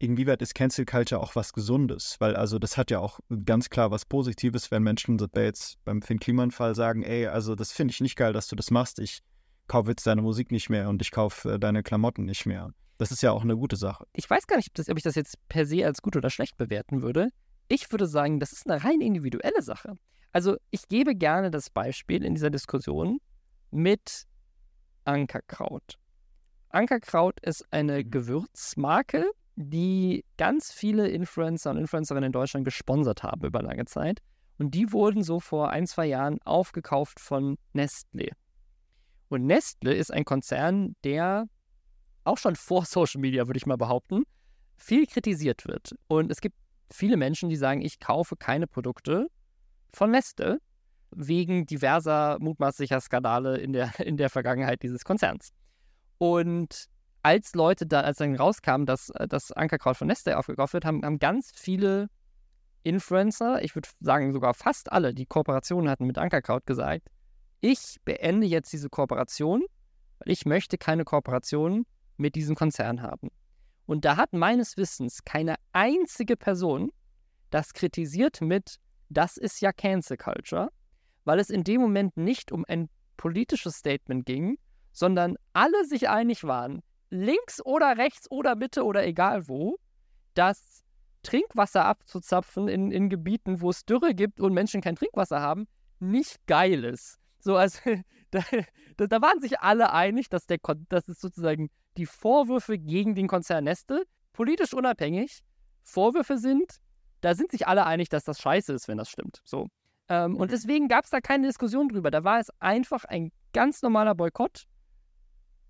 inwieweit 0.00 0.42
ist 0.42 0.56
Cancel 0.56 0.84
Culture 0.84 1.20
auch 1.20 1.36
was 1.36 1.52
Gesundes? 1.52 2.16
Weil 2.18 2.34
also 2.34 2.58
das 2.58 2.76
hat 2.76 2.90
ja 2.90 2.98
auch 2.98 3.20
ganz 3.44 3.70
klar 3.70 3.92
was 3.92 4.04
Positives, 4.04 4.72
wenn 4.72 4.82
Menschen 4.82 5.16
jetzt 5.36 5.78
beim 5.84 6.02
Finn 6.02 6.18
Kliman-Fall 6.18 6.74
sagen, 6.74 7.04
ey, 7.04 7.28
also 7.28 7.54
das 7.54 7.70
finde 7.70 7.92
ich 7.92 8.00
nicht 8.00 8.16
geil, 8.16 8.32
dass 8.32 8.48
du 8.48 8.56
das 8.56 8.72
machst. 8.72 8.98
Ich 8.98 9.20
kaufe 9.68 9.90
jetzt 9.90 10.08
deine 10.08 10.22
Musik 10.22 10.50
nicht 10.50 10.70
mehr 10.70 10.88
und 10.88 11.00
ich 11.02 11.12
kaufe 11.12 11.52
äh, 11.52 11.58
deine 11.60 11.84
Klamotten 11.84 12.24
nicht 12.24 12.46
mehr. 12.46 12.72
Das 12.98 13.12
ist 13.12 13.22
ja 13.22 13.30
auch 13.30 13.42
eine 13.42 13.56
gute 13.56 13.76
Sache. 13.76 14.06
Ich 14.12 14.28
weiß 14.28 14.46
gar 14.46 14.56
nicht, 14.56 14.68
ob, 14.70 14.74
das, 14.74 14.88
ob 14.88 14.96
ich 14.96 15.04
das 15.04 15.14
jetzt 15.14 15.36
per 15.48 15.64
se 15.64 15.86
als 15.86 16.02
gut 16.02 16.16
oder 16.16 16.30
schlecht 16.30 16.56
bewerten 16.56 17.00
würde. 17.00 17.28
Ich 17.68 17.90
würde 17.92 18.06
sagen, 18.06 18.40
das 18.40 18.52
ist 18.52 18.68
eine 18.68 18.82
rein 18.82 19.00
individuelle 19.00 19.62
Sache. 19.62 19.94
Also 20.32 20.56
ich 20.70 20.88
gebe 20.88 21.14
gerne 21.14 21.50
das 21.50 21.70
Beispiel 21.70 22.24
in 22.24 22.34
dieser 22.34 22.50
Diskussion 22.50 23.18
mit 23.70 24.24
Ankerkraut. 25.04 25.98
Ankerkraut 26.70 27.40
ist 27.40 27.64
eine 27.70 28.04
mhm. 28.04 28.10
Gewürzmarke, 28.10 29.30
die 29.56 30.24
ganz 30.36 30.72
viele 30.72 31.08
Influencer 31.08 31.70
und 31.70 31.78
Influencerinnen 31.78 32.28
in 32.28 32.32
Deutschland 32.32 32.64
gesponsert 32.64 33.22
haben 33.22 33.46
über 33.46 33.62
lange 33.62 33.86
Zeit. 33.86 34.20
Und 34.58 34.72
die 34.74 34.92
wurden 34.92 35.22
so 35.22 35.40
vor 35.40 35.70
ein, 35.70 35.86
zwei 35.86 36.06
Jahren 36.06 36.42
aufgekauft 36.42 37.20
von 37.20 37.58
Nestle. 37.72 38.32
Und 39.28 39.46
Nestle 39.46 39.94
ist 39.94 40.12
ein 40.12 40.24
Konzern, 40.24 40.96
der 41.04 41.46
auch 42.28 42.38
schon 42.38 42.56
vor 42.56 42.84
Social 42.84 43.20
Media, 43.20 43.46
würde 43.46 43.58
ich 43.58 43.66
mal 43.66 43.76
behaupten, 43.76 44.24
viel 44.76 45.06
kritisiert 45.06 45.66
wird. 45.66 45.94
Und 46.06 46.30
es 46.30 46.40
gibt 46.40 46.56
viele 46.90 47.16
Menschen, 47.16 47.48
die 47.48 47.56
sagen, 47.56 47.80
ich 47.80 47.98
kaufe 47.98 48.36
keine 48.36 48.66
Produkte 48.66 49.28
von 49.92 50.10
Neste 50.10 50.60
wegen 51.10 51.66
diverser 51.66 52.38
mutmaßlicher 52.40 53.00
Skandale 53.00 53.56
in 53.58 53.72
der, 53.72 53.98
in 54.00 54.16
der 54.16 54.30
Vergangenheit 54.30 54.82
dieses 54.82 55.04
Konzerns. 55.04 55.50
Und 56.18 56.86
als 57.22 57.54
Leute 57.54 57.86
da, 57.86 58.02
als 58.02 58.18
dann 58.18 58.36
rauskam, 58.36 58.84
dass 58.84 59.12
das 59.28 59.52
Ankerkraut 59.52 59.96
von 59.96 60.06
Neste 60.06 60.38
aufgekauft 60.38 60.74
wird, 60.74 60.84
haben, 60.84 61.04
haben 61.04 61.18
ganz 61.18 61.50
viele 61.54 62.08
Influencer, 62.84 63.62
ich 63.62 63.74
würde 63.74 63.88
sagen 64.00 64.32
sogar 64.32 64.54
fast 64.54 64.92
alle, 64.92 65.12
die 65.12 65.26
Kooperationen 65.26 65.90
hatten 65.90 66.06
mit 66.06 66.16
Ankerkraut, 66.16 66.64
gesagt, 66.64 67.08
ich 67.60 67.96
beende 68.04 68.46
jetzt 68.46 68.72
diese 68.72 68.88
Kooperation, 68.88 69.64
weil 70.20 70.32
ich 70.32 70.46
möchte 70.46 70.78
keine 70.78 71.04
Kooperation 71.04 71.86
mit 72.18 72.34
diesem 72.34 72.54
Konzern 72.54 73.02
haben. 73.02 73.30
Und 73.86 74.04
da 74.04 74.16
hat 74.16 74.34
meines 74.34 74.76
Wissens 74.76 75.24
keine 75.24 75.54
einzige 75.72 76.36
Person 76.36 76.92
das 77.50 77.72
kritisiert 77.72 78.40
mit, 78.40 78.76
das 79.08 79.36
ist 79.36 79.60
ja 79.60 79.72
Cancel 79.72 80.16
Culture, 80.16 80.70
weil 81.24 81.38
es 81.38 81.50
in 81.50 81.64
dem 81.64 81.80
Moment 81.80 82.16
nicht 82.16 82.52
um 82.52 82.64
ein 82.68 82.88
politisches 83.16 83.76
Statement 83.76 84.26
ging, 84.26 84.58
sondern 84.92 85.36
alle 85.52 85.84
sich 85.86 86.08
einig 86.08 86.44
waren, 86.44 86.82
links 87.10 87.64
oder 87.64 87.96
rechts 87.96 88.30
oder 88.30 88.54
Mitte 88.54 88.84
oder 88.84 89.06
egal 89.06 89.48
wo, 89.48 89.78
dass 90.34 90.84
Trinkwasser 91.22 91.84
abzuzapfen 91.84 92.68
in, 92.68 92.90
in 92.90 93.08
Gebieten, 93.08 93.60
wo 93.60 93.70
es 93.70 93.84
Dürre 93.84 94.14
gibt 94.14 94.40
und 94.40 94.52
Menschen 94.52 94.80
kein 94.80 94.96
Trinkwasser 94.96 95.40
haben, 95.40 95.66
nicht 95.98 96.46
geil 96.46 96.84
ist. 96.84 97.18
So, 97.40 97.56
also 97.56 97.78
da, 98.30 98.42
da 98.96 99.22
waren 99.22 99.40
sich 99.40 99.60
alle 99.60 99.92
einig, 99.92 100.28
dass, 100.28 100.46
der, 100.46 100.58
dass 100.88 101.08
es 101.08 101.20
sozusagen 101.20 101.70
die 101.98 102.06
Vorwürfe 102.06 102.78
gegen 102.78 103.14
den 103.14 103.28
Konzern 103.28 103.64
Neste 103.64 104.04
politisch 104.32 104.72
unabhängig 104.72 105.40
Vorwürfe 105.82 106.38
sind. 106.38 106.76
Da 107.20 107.34
sind 107.34 107.50
sich 107.50 107.66
alle 107.66 107.84
einig, 107.84 108.08
dass 108.08 108.24
das 108.24 108.40
scheiße 108.40 108.72
ist, 108.72 108.88
wenn 108.88 108.98
das 108.98 109.10
stimmt. 109.10 109.40
So. 109.44 109.66
Ähm, 110.08 110.36
und 110.36 110.48
mhm. 110.48 110.52
deswegen 110.52 110.88
gab 110.88 111.04
es 111.04 111.10
da 111.10 111.20
keine 111.20 111.46
Diskussion 111.46 111.88
drüber. 111.88 112.10
Da 112.10 112.24
war 112.24 112.38
es 112.38 112.50
einfach 112.60 113.04
ein 113.04 113.32
ganz 113.52 113.82
normaler 113.82 114.14
Boykott, 114.14 114.64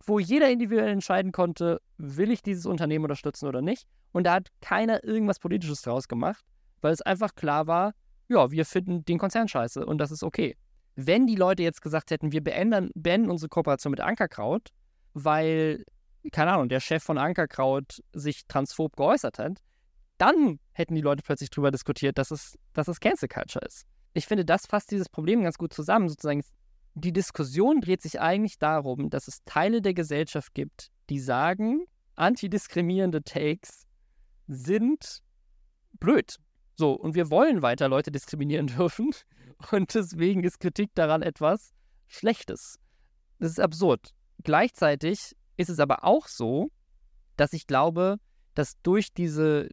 wo 0.05 0.19
jeder 0.19 0.51
individuell 0.51 0.91
entscheiden 0.91 1.33
konnte, 1.33 1.81
will 1.97 2.31
ich 2.31 2.43
dieses 2.43 2.67
Unternehmen 2.67 3.05
unterstützen 3.05 3.47
oder 3.49 3.63
nicht. 3.63 3.87
Und 4.13 4.25
da 4.25 4.35
hat 4.35 4.49
keiner 4.61 5.03
irgendwas 5.05 5.39
Politisches 5.39 5.83
draus 5.83 6.09
gemacht, 6.09 6.45
weil 6.81 6.93
es 6.93 7.03
einfach 7.03 7.35
klar 7.35 7.67
war, 7.67 7.95
ja, 8.29 8.51
wir 8.51 8.65
finden 8.65 9.05
den 9.05 9.19
Konzern 9.19 9.49
scheiße 9.49 9.85
und 9.85 9.99
das 9.99 10.11
ist 10.11 10.23
okay. 10.23 10.57
Wenn 10.97 11.27
die 11.27 11.37
Leute 11.37 11.63
jetzt 11.63 11.81
gesagt 11.81 12.11
hätten, 12.11 12.33
wir 12.33 12.43
beenden, 12.43 12.91
beenden 12.95 13.31
unsere 13.31 13.49
Kooperation 13.49 13.91
mit 13.91 14.01
Ankerkraut, 14.01 14.71
weil, 15.15 15.85
keine 16.33 16.53
Ahnung, 16.53 16.69
der 16.69 16.81
Chef 16.81 17.03
von 17.03 17.19
Ankerkraut 17.19 18.03
sich 18.13 18.47
transphob 18.47 18.97
geäußert 18.97 19.39
hat, 19.39 19.63
dann 20.19 20.59
hätten 20.73 20.95
die 20.95 21.01
Leute 21.01 21.23
plötzlich 21.23 21.51
darüber 21.51 21.71
diskutiert, 21.71 22.19
dass 22.19 22.31
es, 22.31 22.59
dass 22.73 22.89
es 22.89 23.01
Cancel 23.01 23.29
Culture 23.29 23.65
ist. 23.65 23.87
Ich 24.15 24.27
finde, 24.27 24.45
das 24.45 24.67
fasst 24.67 24.91
dieses 24.91 25.09
Problem 25.09 25.43
ganz 25.43 25.59
gut 25.59 25.73
zusammen. 25.73 26.09
Sozusagen, 26.09 26.43
die 26.95 27.13
Diskussion 27.13 27.81
dreht 27.81 28.03
sich 28.03 28.21
eigentlich 28.21 28.59
darum, 28.59 29.11
dass 29.11 29.29
es 29.29 29.45
Teile 29.45 29.81
der 29.81 29.95
Gesellschaft 29.95 30.55
gibt, 30.55 30.91
die 31.09 31.21
sagen, 31.21 31.85
antidiskriminierende 32.17 33.23
Takes 33.23 33.87
sind 34.49 35.23
blöd. 36.01 36.37
So, 36.77 36.93
und 36.93 37.15
wir 37.15 37.31
wollen 37.31 37.63
weiter 37.63 37.89
Leute 37.89 38.11
diskriminieren 38.11 38.67
dürfen. 38.79 39.11
Und 39.71 39.95
deswegen 39.95 40.45
ist 40.45 40.61
Kritik 40.61 40.91
daran 40.95 41.23
etwas 41.23 41.73
Schlechtes. 42.07 42.79
Das 43.39 43.51
ist 43.51 43.61
absurd. 43.61 44.15
Gleichzeitig 44.43 45.37
ist 45.59 45.69
es 45.69 45.79
aber 45.81 46.05
auch 46.05 46.27
so, 46.29 46.71
dass 47.37 47.53
ich 47.53 47.67
glaube, 47.67 48.17
dass 48.55 48.81
durch 48.83 49.13
diese, 49.13 49.69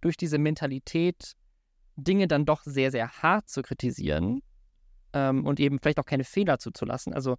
durch 0.00 0.16
diese 0.16 0.38
Mentalität, 0.38 1.34
Dinge 1.96 2.26
dann 2.26 2.46
doch 2.46 2.62
sehr, 2.64 2.90
sehr 2.90 3.10
hart 3.22 3.48
zu 3.50 3.60
kritisieren 3.60 4.42
ähm, 5.12 5.44
und 5.44 5.60
eben 5.60 5.78
vielleicht 5.78 5.98
auch 5.98 6.06
keine 6.06 6.24
Fehler 6.24 6.58
zuzulassen. 6.58 7.12
Also 7.12 7.36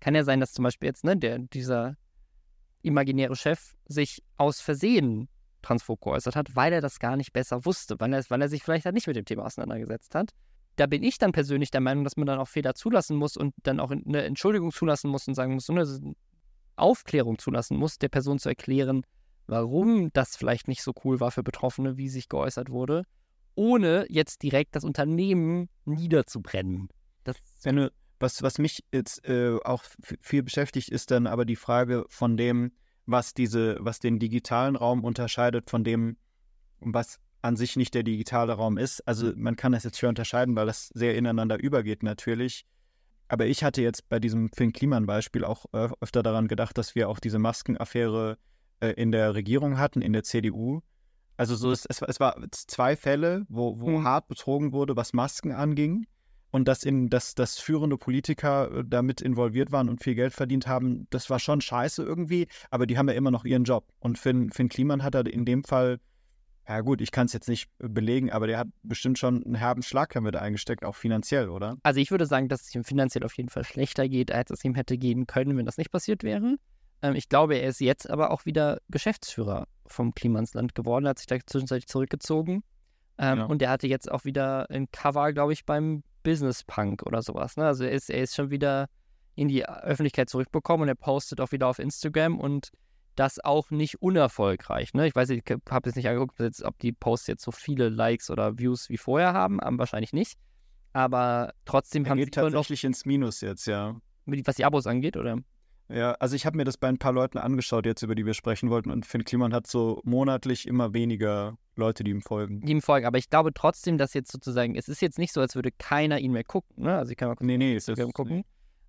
kann 0.00 0.14
ja 0.14 0.22
sein, 0.22 0.40
dass 0.40 0.52
zum 0.52 0.64
Beispiel 0.64 0.88
jetzt 0.88 1.04
ne, 1.04 1.16
der, 1.16 1.38
dieser 1.38 1.96
imaginäre 2.82 3.36
Chef 3.36 3.74
sich 3.86 4.22
aus 4.36 4.60
Versehen 4.60 5.28
transphob 5.62 6.00
geäußert 6.02 6.36
hat, 6.36 6.54
weil 6.54 6.72
er 6.72 6.80
das 6.80 6.98
gar 6.98 7.16
nicht 7.16 7.32
besser 7.32 7.64
wusste, 7.64 7.98
weil 7.98 8.12
er, 8.12 8.22
weil 8.28 8.42
er 8.42 8.48
sich 8.48 8.62
vielleicht 8.62 8.84
halt 8.84 8.94
nicht 8.94 9.06
mit 9.06 9.16
dem 9.16 9.24
Thema 9.24 9.46
auseinandergesetzt 9.46 10.14
hat. 10.14 10.30
Da 10.76 10.86
bin 10.86 11.02
ich 11.02 11.16
dann 11.16 11.32
persönlich 11.32 11.70
der 11.70 11.80
Meinung, 11.80 12.04
dass 12.04 12.18
man 12.18 12.26
dann 12.26 12.38
auch 12.38 12.48
Fehler 12.48 12.74
zulassen 12.74 13.16
muss 13.16 13.36
und 13.36 13.54
dann 13.62 13.80
auch 13.80 13.90
eine 13.90 14.24
Entschuldigung 14.24 14.72
zulassen 14.72 15.10
muss 15.10 15.26
und 15.26 15.34
sagen 15.34 15.54
muss, 15.54 15.70
eine 15.70 15.86
Aufklärung 16.76 17.38
zulassen 17.38 17.76
muss, 17.76 17.98
der 17.98 18.08
Person 18.08 18.38
zu 18.38 18.48
erklären, 18.48 19.02
warum 19.46 20.12
das 20.12 20.36
vielleicht 20.36 20.68
nicht 20.68 20.82
so 20.82 20.92
cool 21.04 21.20
war 21.20 21.30
für 21.30 21.42
Betroffene, 21.42 21.96
wie 21.96 22.08
sich 22.08 22.28
geäußert 22.28 22.70
wurde, 22.70 23.04
ohne 23.54 24.06
jetzt 24.08 24.42
direkt 24.42 24.76
das 24.76 24.84
Unternehmen 24.84 25.68
niederzubrennen. 25.84 26.88
Das 27.24 27.36
Wenn 27.62 27.90
was, 28.18 28.42
was 28.42 28.58
mich 28.58 28.84
jetzt 28.92 29.26
äh, 29.28 29.58
auch 29.64 29.84
viel 30.20 30.42
beschäftigt, 30.42 30.88
ist 30.88 31.10
dann 31.10 31.26
aber 31.26 31.44
die 31.44 31.56
Frage 31.56 32.06
von 32.08 32.36
dem, 32.36 32.72
was 33.04 33.34
diese, 33.34 33.76
was 33.80 34.00
den 34.00 34.18
digitalen 34.18 34.76
Raum 34.76 35.04
unterscheidet 35.04 35.70
von 35.70 35.84
dem, 35.84 36.16
was 36.80 37.18
an 37.42 37.56
sich 37.56 37.76
nicht 37.76 37.94
der 37.94 38.02
digitale 38.02 38.54
Raum 38.54 38.78
ist. 38.78 39.06
Also 39.06 39.32
man 39.36 39.56
kann 39.56 39.72
das 39.72 39.84
jetzt 39.84 39.98
schwer 39.98 40.08
unterscheiden, 40.08 40.56
weil 40.56 40.66
das 40.66 40.88
sehr 40.88 41.16
ineinander 41.16 41.58
übergeht 41.58 42.02
natürlich. 42.02 42.64
Aber 43.28 43.46
ich 43.46 43.64
hatte 43.64 43.82
jetzt 43.82 44.08
bei 44.08 44.20
diesem 44.20 44.50
Finn 44.50 44.72
Kliman-Beispiel 44.72 45.44
auch 45.44 45.66
öfter 45.72 46.22
daran 46.22 46.48
gedacht, 46.48 46.78
dass 46.78 46.94
wir 46.94 47.08
auch 47.08 47.18
diese 47.18 47.38
Maskenaffäre 47.38 48.38
äh, 48.80 48.90
in 48.90 49.12
der 49.12 49.34
Regierung 49.34 49.78
hatten, 49.78 50.02
in 50.02 50.12
der 50.12 50.22
CDU. 50.22 50.80
Also 51.36 51.54
so 51.54 51.70
ist, 51.70 51.86
es, 51.88 52.00
es 52.02 52.20
war 52.20 52.36
zwei 52.50 52.96
Fälle, 52.96 53.44
wo, 53.48 53.80
wo 53.80 53.98
mhm. 53.98 54.04
hart 54.04 54.28
betrogen 54.28 54.72
wurde, 54.72 54.96
was 54.96 55.12
Masken 55.12 55.52
anging 55.52 56.06
und 56.50 56.66
dass, 56.68 56.84
in, 56.84 57.08
dass, 57.10 57.34
dass 57.34 57.58
führende 57.58 57.98
Politiker 57.98 58.70
äh, 58.78 58.84
damit 58.86 59.20
involviert 59.20 59.72
waren 59.72 59.88
und 59.88 60.02
viel 60.02 60.14
Geld 60.14 60.32
verdient 60.32 60.66
haben, 60.66 61.06
das 61.10 61.28
war 61.28 61.38
schon 61.38 61.60
scheiße 61.60 62.02
irgendwie, 62.02 62.48
aber 62.70 62.86
die 62.86 62.96
haben 62.96 63.08
ja 63.08 63.14
immer 63.14 63.30
noch 63.30 63.44
ihren 63.44 63.64
Job. 63.64 63.92
Und 63.98 64.18
Finn, 64.18 64.50
Finn 64.50 64.68
Kliman 64.68 65.02
hat 65.02 65.14
da 65.14 65.20
in 65.20 65.44
dem 65.44 65.64
Fall, 65.64 66.00
ja 66.68 66.80
gut, 66.80 67.00
ich 67.00 67.12
kann 67.12 67.26
es 67.26 67.32
jetzt 67.32 67.48
nicht 67.48 67.70
belegen, 67.78 68.30
aber 68.30 68.46
der 68.46 68.58
hat 68.58 68.68
bestimmt 68.82 69.18
schon 69.18 69.44
einen 69.44 69.54
herben 69.54 69.82
Schlag 69.82 70.12
damit 70.12 70.34
eingesteckt, 70.36 70.84
auch 70.84 70.96
finanziell, 70.96 71.48
oder? 71.48 71.76
Also 71.82 72.00
ich 72.00 72.10
würde 72.10 72.26
sagen, 72.26 72.48
dass 72.48 72.62
es 72.62 72.74
ihm 72.74 72.84
finanziell 72.84 73.24
auf 73.24 73.36
jeden 73.36 73.48
Fall 73.48 73.64
schlechter 73.64 74.08
geht, 74.08 74.32
als 74.32 74.50
es 74.50 74.64
ihm 74.64 74.74
hätte 74.74 74.98
gehen 74.98 75.26
können, 75.26 75.56
wenn 75.56 75.66
das 75.66 75.78
nicht 75.78 75.92
passiert 75.92 76.24
wäre. 76.24 76.56
Ähm, 77.02 77.14
ich 77.14 77.28
glaube, 77.28 77.56
er 77.56 77.68
ist 77.68 77.80
jetzt 77.80 78.10
aber 78.10 78.30
auch 78.30 78.46
wieder 78.46 78.80
Geschäftsführer 78.88 79.68
vom 79.86 80.14
Klimansland 80.14 80.74
geworden, 80.74 81.06
hat 81.06 81.18
sich 81.18 81.26
da 81.26 81.38
zwischenzeitlich 81.44 81.86
zurückgezogen. 81.86 82.64
Ähm, 83.18 83.38
ja. 83.38 83.44
Und 83.44 83.62
er 83.62 83.70
hatte 83.70 83.86
jetzt 83.86 84.10
auch 84.10 84.24
wieder 84.24 84.68
ein 84.70 84.90
Cover, 84.90 85.32
glaube 85.32 85.52
ich, 85.52 85.64
beim 85.64 86.02
Business 86.22 86.64
Punk 86.64 87.04
oder 87.04 87.22
sowas. 87.22 87.56
Ne? 87.56 87.64
Also 87.64 87.84
er 87.84 87.92
ist, 87.92 88.10
er 88.10 88.22
ist 88.22 88.34
schon 88.34 88.50
wieder 88.50 88.88
in 89.36 89.48
die 89.48 89.66
Öffentlichkeit 89.66 90.28
zurückbekommen 90.28 90.82
und 90.82 90.88
er 90.88 90.94
postet 90.94 91.40
auch 91.40 91.52
wieder 91.52 91.68
auf 91.68 91.78
Instagram 91.78 92.40
und 92.40 92.70
das 93.16 93.42
auch 93.42 93.70
nicht 93.70 94.00
unerfolgreich. 94.00 94.94
Ne? 94.94 95.06
Ich 95.06 95.14
weiß, 95.14 95.30
ich 95.30 95.42
habe 95.68 95.88
jetzt 95.88 95.96
nicht 95.96 96.08
angeguckt, 96.08 96.40
ob 96.64 96.78
die 96.78 96.92
Posts 96.92 97.26
jetzt 97.26 97.42
so 97.42 97.50
viele 97.50 97.88
Likes 97.88 98.30
oder 98.30 98.58
Views 98.58 98.88
wie 98.88 98.98
vorher 98.98 99.32
haben, 99.32 99.60
aber 99.60 99.78
wahrscheinlich 99.78 100.12
nicht. 100.12 100.38
Aber 100.92 101.52
trotzdem 101.64 102.04
er 102.04 102.10
haben 102.10 102.18
geht 102.18 102.26
sie 102.34 102.40
tatsächlich 102.40 102.82
noch, 102.82 102.88
ins 102.88 103.04
Minus 103.04 103.40
jetzt, 103.40 103.66
ja. 103.66 103.96
Was 104.26 104.56
die 104.56 104.64
Abos 104.64 104.86
angeht, 104.86 105.16
oder? 105.16 105.38
Ja, 105.88 106.12
also 106.12 106.34
ich 106.34 106.46
habe 106.46 106.56
mir 106.56 106.64
das 106.64 106.78
bei 106.78 106.88
ein 106.88 106.98
paar 106.98 107.12
Leuten 107.12 107.38
angeschaut, 107.38 107.86
jetzt 107.86 108.02
über 108.02 108.14
die 108.14 108.26
wir 108.26 108.34
sprechen 108.34 108.70
wollten, 108.70 108.90
und 108.90 109.06
Finn 109.06 109.24
Kliman 109.24 109.54
hat 109.54 109.66
so 109.66 110.00
monatlich 110.04 110.66
immer 110.66 110.94
weniger 110.94 111.56
Leute, 111.76 112.02
die 112.02 112.10
ihm 112.10 112.22
folgen. 112.22 112.60
Die 112.60 112.72
ihm 112.72 112.82
folgen, 112.82 113.06
aber 113.06 113.18
ich 113.18 113.30
glaube 113.30 113.52
trotzdem, 113.54 113.98
dass 113.98 114.14
jetzt 114.14 114.32
sozusagen, 114.32 114.74
es 114.74 114.88
ist 114.88 115.00
jetzt 115.00 115.18
nicht 115.18 115.32
so, 115.32 115.40
als 115.40 115.54
würde 115.54 115.70
keiner 115.70 116.18
ihn 116.18 116.32
mehr 116.32 116.44
gucken, 116.44 116.82
ne? 116.82 116.96
Also 116.96 117.12
ich 117.12 117.16
kann 117.16 117.28
mal 117.28 117.36
kurz 117.36 117.46
nee, 117.46 117.58
nee, 117.58 117.74
Instagram 117.74 118.12
gucken. 118.12 118.36
Nee. 118.38 118.44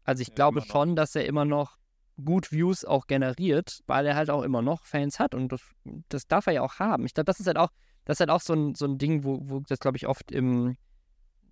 Also 0.06 0.22
ich 0.22 0.30
ja, 0.30 0.36
glaube 0.36 0.62
schon, 0.62 0.96
dass 0.96 1.16
er 1.16 1.26
immer 1.26 1.46
noch 1.46 1.78
gut 2.24 2.52
Views 2.52 2.86
auch 2.86 3.08
generiert, 3.08 3.82
weil 3.88 4.06
er 4.06 4.16
halt 4.16 4.30
auch 4.30 4.44
immer 4.44 4.62
noch 4.62 4.86
Fans 4.86 5.20
hat 5.20 5.36
und 5.36 5.52
das, 5.52 5.62
das 6.10 6.28
darf 6.28 6.48
er 6.48 6.54
ja 6.54 6.62
auch 6.62 6.80
haben. 6.80 7.06
Ich 7.06 7.14
glaube, 7.14 7.26
das 7.26 7.40
ist 7.40 7.48
halt 7.48 7.58
auch, 7.58 7.70
das 8.06 8.16
ist 8.16 8.20
halt 8.22 8.30
auch 8.30 8.42
so 8.42 8.54
ein, 8.54 8.76
so 8.76 8.86
ein 8.86 8.98
Ding, 8.98 9.24
wo, 9.24 9.40
wo 9.44 9.60
das, 9.60 9.80
glaube 9.80 9.98
ich, 9.98 10.08
oft 10.08 10.32
im, 10.32 10.78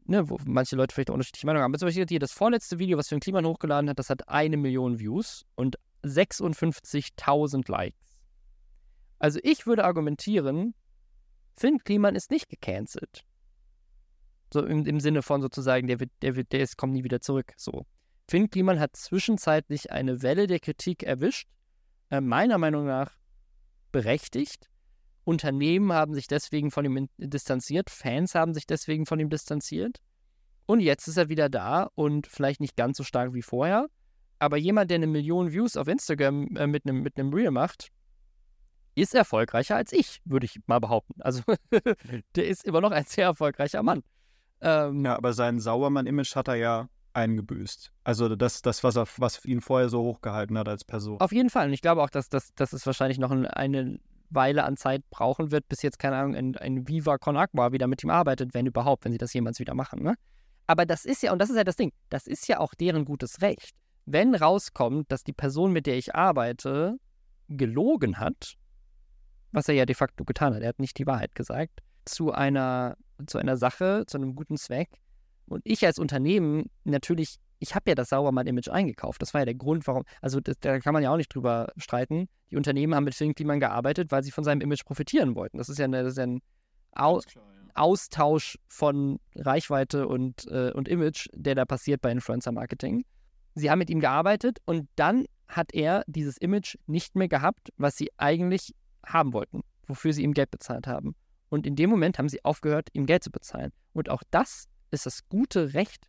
ne, 0.05 0.29
wo 0.29 0.37
manche 0.45 0.75
Leute 0.75 0.93
vielleicht 0.93 1.09
auch 1.09 1.13
unterschiedliche 1.13 1.45
Meinungen 1.45 1.63
haben. 1.63 1.77
Zum 1.77 1.87
Beispiel 1.87 2.05
hier 2.07 2.19
das 2.19 2.31
vorletzte 2.31 2.79
Video, 2.79 2.97
was 2.97 3.09
für 3.09 3.15
den 3.15 3.21
Klima 3.21 3.43
hochgeladen 3.43 3.89
hat, 3.89 3.99
das 3.99 4.09
hat 4.09 4.27
eine 4.29 4.57
Million 4.57 4.99
Views 4.99 5.45
und 5.55 5.77
56.000 6.03 7.69
Likes. 7.71 8.19
Also 9.19 9.39
ich 9.43 9.65
würde 9.65 9.85
argumentieren, 9.85 10.73
Finn 11.55 11.79
Kliman 11.79 12.15
ist 12.15 12.31
nicht 12.31 12.49
gecancelt. 12.49 13.23
So 14.53 14.65
im, 14.65 14.85
im 14.85 14.99
Sinne 14.99 15.21
von 15.21 15.41
sozusagen, 15.41 15.87
der, 15.87 15.99
wird, 15.99 16.11
der, 16.21 16.35
wird, 16.35 16.51
der 16.51 16.61
ist, 16.61 16.77
kommt 16.77 16.93
nie 16.93 17.03
wieder 17.03 17.21
zurück. 17.21 17.53
So. 17.57 17.85
Finn 18.27 18.49
Kliman 18.49 18.79
hat 18.79 18.95
zwischenzeitlich 18.95 19.91
eine 19.91 20.21
Welle 20.21 20.47
der 20.47 20.59
Kritik 20.59 21.03
erwischt, 21.03 21.47
äh, 22.09 22.21
meiner 22.21 22.57
Meinung 22.57 22.85
nach 22.85 23.11
berechtigt. 23.91 24.69
Unternehmen 25.23 25.93
haben 25.93 26.13
sich 26.13 26.27
deswegen 26.27 26.71
von 26.71 26.85
ihm 26.85 27.09
distanziert, 27.17 27.89
Fans 27.89 28.35
haben 28.35 28.53
sich 28.53 28.67
deswegen 28.67 29.05
von 29.05 29.19
ihm 29.19 29.29
distanziert. 29.29 29.99
Und 30.67 30.79
jetzt 30.79 31.07
ist 31.07 31.17
er 31.17 31.29
wieder 31.29 31.49
da 31.49 31.89
und 31.95 32.27
vielleicht 32.27 32.59
nicht 32.61 32.75
ganz 32.75 32.97
so 32.97 33.03
stark 33.03 33.33
wie 33.33 33.41
vorher, 33.41 33.87
Aber 34.39 34.57
jemand, 34.57 34.91
der 34.91 34.95
eine 34.95 35.07
Million 35.07 35.51
Views 35.51 35.77
auf 35.77 35.87
Instagram 35.87 36.55
äh, 36.57 36.67
mit 36.67 36.85
einem 36.85 37.01
mit 37.01 37.17
Reel 37.17 37.51
macht, 37.51 37.89
ist 38.95 39.13
erfolgreicher 39.13 39.75
als 39.75 39.91
ich, 39.93 40.21
würde 40.25 40.45
ich 40.45 40.59
mal 40.67 40.79
behaupten. 40.79 41.21
Also 41.21 41.43
der 42.35 42.47
ist 42.47 42.65
immer 42.65 42.81
noch 42.81 42.91
ein 42.91 43.05
sehr 43.05 43.25
erfolgreicher 43.25 43.83
Mann. 43.83 44.03
Ähm, 44.61 45.05
ja, 45.05 45.15
aber 45.15 45.33
sein 45.33 45.59
Sauermann-Image 45.59 46.35
hat 46.35 46.47
er 46.47 46.55
ja 46.55 46.89
eingebüßt. 47.15 47.91
Also 48.03 48.35
das, 48.35 48.61
das 48.61 48.83
was, 48.83 48.95
er, 48.95 49.05
was 49.17 49.43
ihn 49.45 49.61
vorher 49.61 49.89
so 49.89 50.03
hochgehalten 50.03 50.57
hat 50.57 50.67
als 50.67 50.83
Person. 50.83 51.19
Auf 51.19 51.31
jeden 51.31 51.49
Fall. 51.49 51.67
Und 51.67 51.73
ich 51.73 51.81
glaube 51.81 52.03
auch, 52.03 52.09
dass, 52.09 52.29
dass, 52.29 52.53
dass 52.55 52.73
es 52.73 52.85
wahrscheinlich 52.85 53.17
noch 53.17 53.31
eine 53.31 53.99
Weile 54.29 54.63
an 54.63 54.77
Zeit 54.77 55.03
brauchen 55.09 55.51
wird, 55.51 55.67
bis 55.69 55.81
jetzt, 55.81 55.99
keine 55.99 56.17
Ahnung, 56.17 56.35
ein, 56.35 56.57
ein 56.57 56.87
Viva 56.87 57.17
Con 57.17 57.37
Agua 57.37 57.71
wieder 57.71 57.87
mit 57.87 58.03
ihm 58.03 58.09
arbeitet, 58.09 58.53
wenn 58.53 58.65
überhaupt, 58.65 59.05
wenn 59.05 59.11
sie 59.11 59.17
das 59.17 59.33
jemals 59.33 59.59
wieder 59.59 59.73
machen. 59.73 60.03
Ne? 60.03 60.15
Aber 60.67 60.85
das 60.85 61.05
ist 61.05 61.23
ja, 61.23 61.31
und 61.31 61.39
das 61.39 61.49
ist 61.49 61.55
ja 61.55 61.63
das 61.63 61.75
Ding, 61.75 61.91
das 62.09 62.27
ist 62.27 62.47
ja 62.47 62.59
auch 62.59 62.73
deren 62.73 63.05
gutes 63.05 63.41
Recht. 63.41 63.75
Wenn 64.05 64.35
rauskommt, 64.35 65.11
dass 65.11 65.23
die 65.23 65.33
Person, 65.33 65.71
mit 65.71 65.87
der 65.87 65.97
ich 65.97 66.13
arbeite, 66.13 66.97
gelogen 67.47 68.19
hat, 68.19 68.55
was 69.51 69.69
er 69.69 69.75
ja 69.75 69.85
de 69.85 69.95
facto 69.95 70.25
getan 70.25 70.53
hat, 70.53 70.61
er 70.61 70.69
hat 70.69 70.79
nicht 70.79 70.97
die 70.97 71.07
Wahrheit 71.07 71.33
gesagt, 71.33 71.81
zu 72.03 72.31
einer, 72.31 72.97
zu 73.25 73.37
einer 73.37 73.57
Sache, 73.57 74.03
zu 74.05 74.17
einem 74.17 74.35
guten 74.35 74.57
Zweck, 74.57 74.89
und 75.47 75.61
ich 75.63 75.85
als 75.85 75.99
Unternehmen 75.99 76.69
natürlich, 76.83 77.37
ich 77.59 77.75
habe 77.75 77.89
ja 77.89 77.95
das 77.95 78.09
Saubermann-Image 78.09 78.69
eingekauft. 78.69 79.21
Das 79.21 79.33
war 79.33 79.41
ja 79.41 79.45
der 79.45 79.55
Grund, 79.55 79.87
warum. 79.87 80.03
Also 80.21 80.39
das, 80.39 80.55
da 80.59 80.79
kann 80.79 80.93
man 80.93 81.03
ja 81.03 81.11
auch 81.11 81.17
nicht 81.17 81.33
drüber 81.33 81.71
streiten. 81.77 82.27
Die 82.51 82.57
Unternehmen 82.57 82.95
haben 82.95 83.03
mit 83.03 83.15
Phil 83.15 83.33
Kliman 83.33 83.59
gearbeitet, 83.59 84.11
weil 84.11 84.23
sie 84.23 84.31
von 84.31 84.43
seinem 84.43 84.61
Image 84.61 84.85
profitieren 84.85 85.35
wollten. 85.35 85.57
Das 85.57 85.69
ist 85.69 85.79
ja, 85.79 85.85
eine, 85.85 86.03
das 86.03 86.13
ist 86.13 86.17
ja 86.17 86.23
ein 86.25 86.41
Au 86.91 87.19
klar, 87.19 87.45
ja. 87.53 87.71
Austausch 87.75 88.57
von 88.67 89.19
Reichweite 89.35 90.07
und, 90.07 90.47
äh, 90.47 90.71
und 90.71 90.87
Image, 90.87 91.27
der 91.33 91.55
da 91.55 91.65
passiert 91.65 92.01
bei 92.01 92.11
Influencer-Marketing. 92.11 93.05
Sie 93.55 93.69
haben 93.69 93.79
mit 93.79 93.89
ihm 93.89 93.99
gearbeitet 93.99 94.59
und 94.65 94.87
dann 94.95 95.25
hat 95.47 95.73
er 95.73 96.03
dieses 96.07 96.37
Image 96.37 96.77
nicht 96.87 97.15
mehr 97.15 97.27
gehabt, 97.27 97.71
was 97.77 97.95
sie 97.97 98.09
eigentlich 98.17 98.73
haben 99.05 99.33
wollten, 99.33 99.61
wofür 99.87 100.13
sie 100.13 100.23
ihm 100.23 100.33
Geld 100.33 100.51
bezahlt 100.51 100.87
haben. 100.87 101.15
Und 101.49 101.67
in 101.67 101.75
dem 101.75 101.89
Moment 101.89 102.17
haben 102.17 102.29
sie 102.29 102.43
aufgehört, 102.43 102.89
ihm 102.93 103.05
Geld 103.05 103.23
zu 103.23 103.31
bezahlen. 103.31 103.71
Und 103.93 104.09
auch 104.09 104.23
das 104.31 104.67
ist 104.91 105.05
das 105.05 105.27
gute 105.29 105.73
Recht 105.73 106.07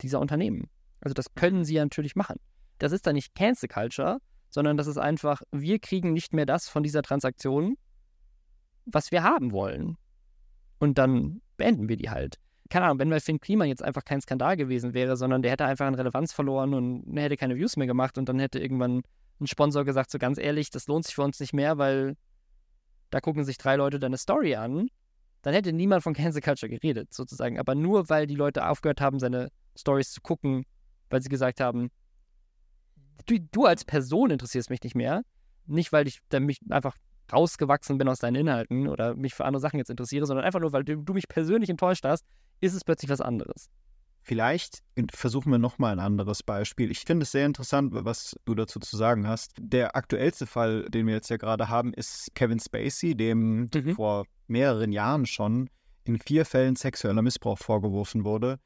dieser 0.00 0.20
Unternehmen. 0.20 0.68
Also 1.00 1.14
das 1.14 1.34
können 1.34 1.64
sie 1.64 1.74
ja 1.74 1.84
natürlich 1.84 2.16
machen. 2.16 2.38
Das 2.78 2.92
ist 2.92 3.06
dann 3.06 3.14
nicht 3.14 3.34
Cancel 3.34 3.68
Culture, 3.68 4.18
sondern 4.48 4.76
das 4.76 4.86
ist 4.86 4.98
einfach, 4.98 5.42
wir 5.52 5.78
kriegen 5.78 6.12
nicht 6.12 6.32
mehr 6.32 6.46
das 6.46 6.68
von 6.68 6.82
dieser 6.82 7.02
Transaktion, 7.02 7.76
was 8.84 9.10
wir 9.10 9.22
haben 9.22 9.52
wollen. 9.52 9.96
Und 10.78 10.98
dann 10.98 11.40
beenden 11.56 11.88
wir 11.88 11.96
die 11.96 12.10
halt. 12.10 12.38
Keine 12.68 12.86
Ahnung, 12.86 12.98
wenn 12.98 13.10
bei 13.10 13.20
Finn 13.20 13.40
Klima 13.40 13.64
jetzt 13.64 13.82
einfach 13.82 14.04
kein 14.04 14.20
Skandal 14.20 14.56
gewesen 14.56 14.92
wäre, 14.92 15.16
sondern 15.16 15.42
der 15.42 15.52
hätte 15.52 15.64
einfach 15.64 15.86
an 15.86 15.94
Relevanz 15.94 16.32
verloren 16.32 16.74
und 16.74 17.16
hätte 17.16 17.36
keine 17.36 17.56
Views 17.56 17.76
mehr 17.76 17.86
gemacht 17.86 18.18
und 18.18 18.28
dann 18.28 18.38
hätte 18.38 18.58
irgendwann 18.58 19.02
ein 19.40 19.46
Sponsor 19.46 19.84
gesagt, 19.84 20.10
so 20.10 20.18
ganz 20.18 20.38
ehrlich, 20.38 20.70
das 20.70 20.86
lohnt 20.86 21.04
sich 21.04 21.14
für 21.14 21.22
uns 21.22 21.38
nicht 21.38 21.52
mehr, 21.52 21.78
weil 21.78 22.16
da 23.10 23.20
gucken 23.20 23.44
sich 23.44 23.58
drei 23.58 23.76
Leute 23.76 23.98
deine 23.98 24.18
Story 24.18 24.56
an 24.56 24.88
dann 25.46 25.54
hätte 25.54 25.72
niemand 25.72 26.02
von 26.02 26.12
Cancel 26.12 26.42
Culture 26.42 26.68
geredet, 26.68 27.14
sozusagen. 27.14 27.60
Aber 27.60 27.76
nur 27.76 28.08
weil 28.08 28.26
die 28.26 28.34
Leute 28.34 28.66
aufgehört 28.68 29.00
haben, 29.00 29.20
seine 29.20 29.52
Stories 29.78 30.10
zu 30.10 30.20
gucken, 30.20 30.66
weil 31.08 31.22
sie 31.22 31.28
gesagt 31.28 31.60
haben, 31.60 31.92
du, 33.26 33.38
du 33.52 33.64
als 33.64 33.84
Person 33.84 34.32
interessierst 34.32 34.70
mich 34.70 34.82
nicht 34.82 34.96
mehr. 34.96 35.22
Nicht, 35.66 35.92
weil 35.92 36.08
ich 36.08 36.18
dann 36.30 36.46
mich 36.46 36.58
einfach 36.68 36.96
rausgewachsen 37.32 37.96
bin 37.96 38.08
aus 38.08 38.18
deinen 38.18 38.34
Inhalten 38.34 38.88
oder 38.88 39.14
mich 39.14 39.36
für 39.36 39.44
andere 39.44 39.60
Sachen 39.60 39.78
jetzt 39.78 39.88
interessiere, 39.88 40.26
sondern 40.26 40.44
einfach 40.44 40.58
nur, 40.58 40.72
weil 40.72 40.82
du, 40.82 40.96
du 40.96 41.14
mich 41.14 41.28
persönlich 41.28 41.70
enttäuscht 41.70 42.04
hast, 42.04 42.26
ist 42.60 42.74
es 42.74 42.82
plötzlich 42.82 43.08
was 43.08 43.20
anderes. 43.20 43.70
Vielleicht 44.26 44.82
versuchen 45.12 45.52
wir 45.52 45.58
nochmal 45.58 45.92
ein 45.92 46.00
anderes 46.00 46.42
Beispiel. 46.42 46.90
Ich 46.90 47.02
finde 47.02 47.22
es 47.22 47.30
sehr 47.30 47.46
interessant, 47.46 47.92
was 47.94 48.34
du 48.44 48.56
dazu 48.56 48.80
zu 48.80 48.96
sagen 48.96 49.28
hast. 49.28 49.52
Der 49.56 49.94
aktuellste 49.94 50.46
Fall, 50.46 50.86
den 50.88 51.06
wir 51.06 51.14
jetzt 51.14 51.30
ja 51.30 51.36
gerade 51.36 51.68
haben, 51.68 51.94
ist 51.94 52.34
Kevin 52.34 52.58
Spacey, 52.58 53.14
dem 53.14 53.70
mhm. 53.72 53.94
vor 53.94 54.26
mehreren 54.48 54.90
Jahren 54.90 55.26
schon 55.26 55.70
in 56.02 56.18
vier 56.18 56.44
Fällen 56.44 56.74
sexueller 56.74 57.22
Missbrauch 57.22 57.58
vorgeworfen 57.58 58.24
wurde. 58.24 58.58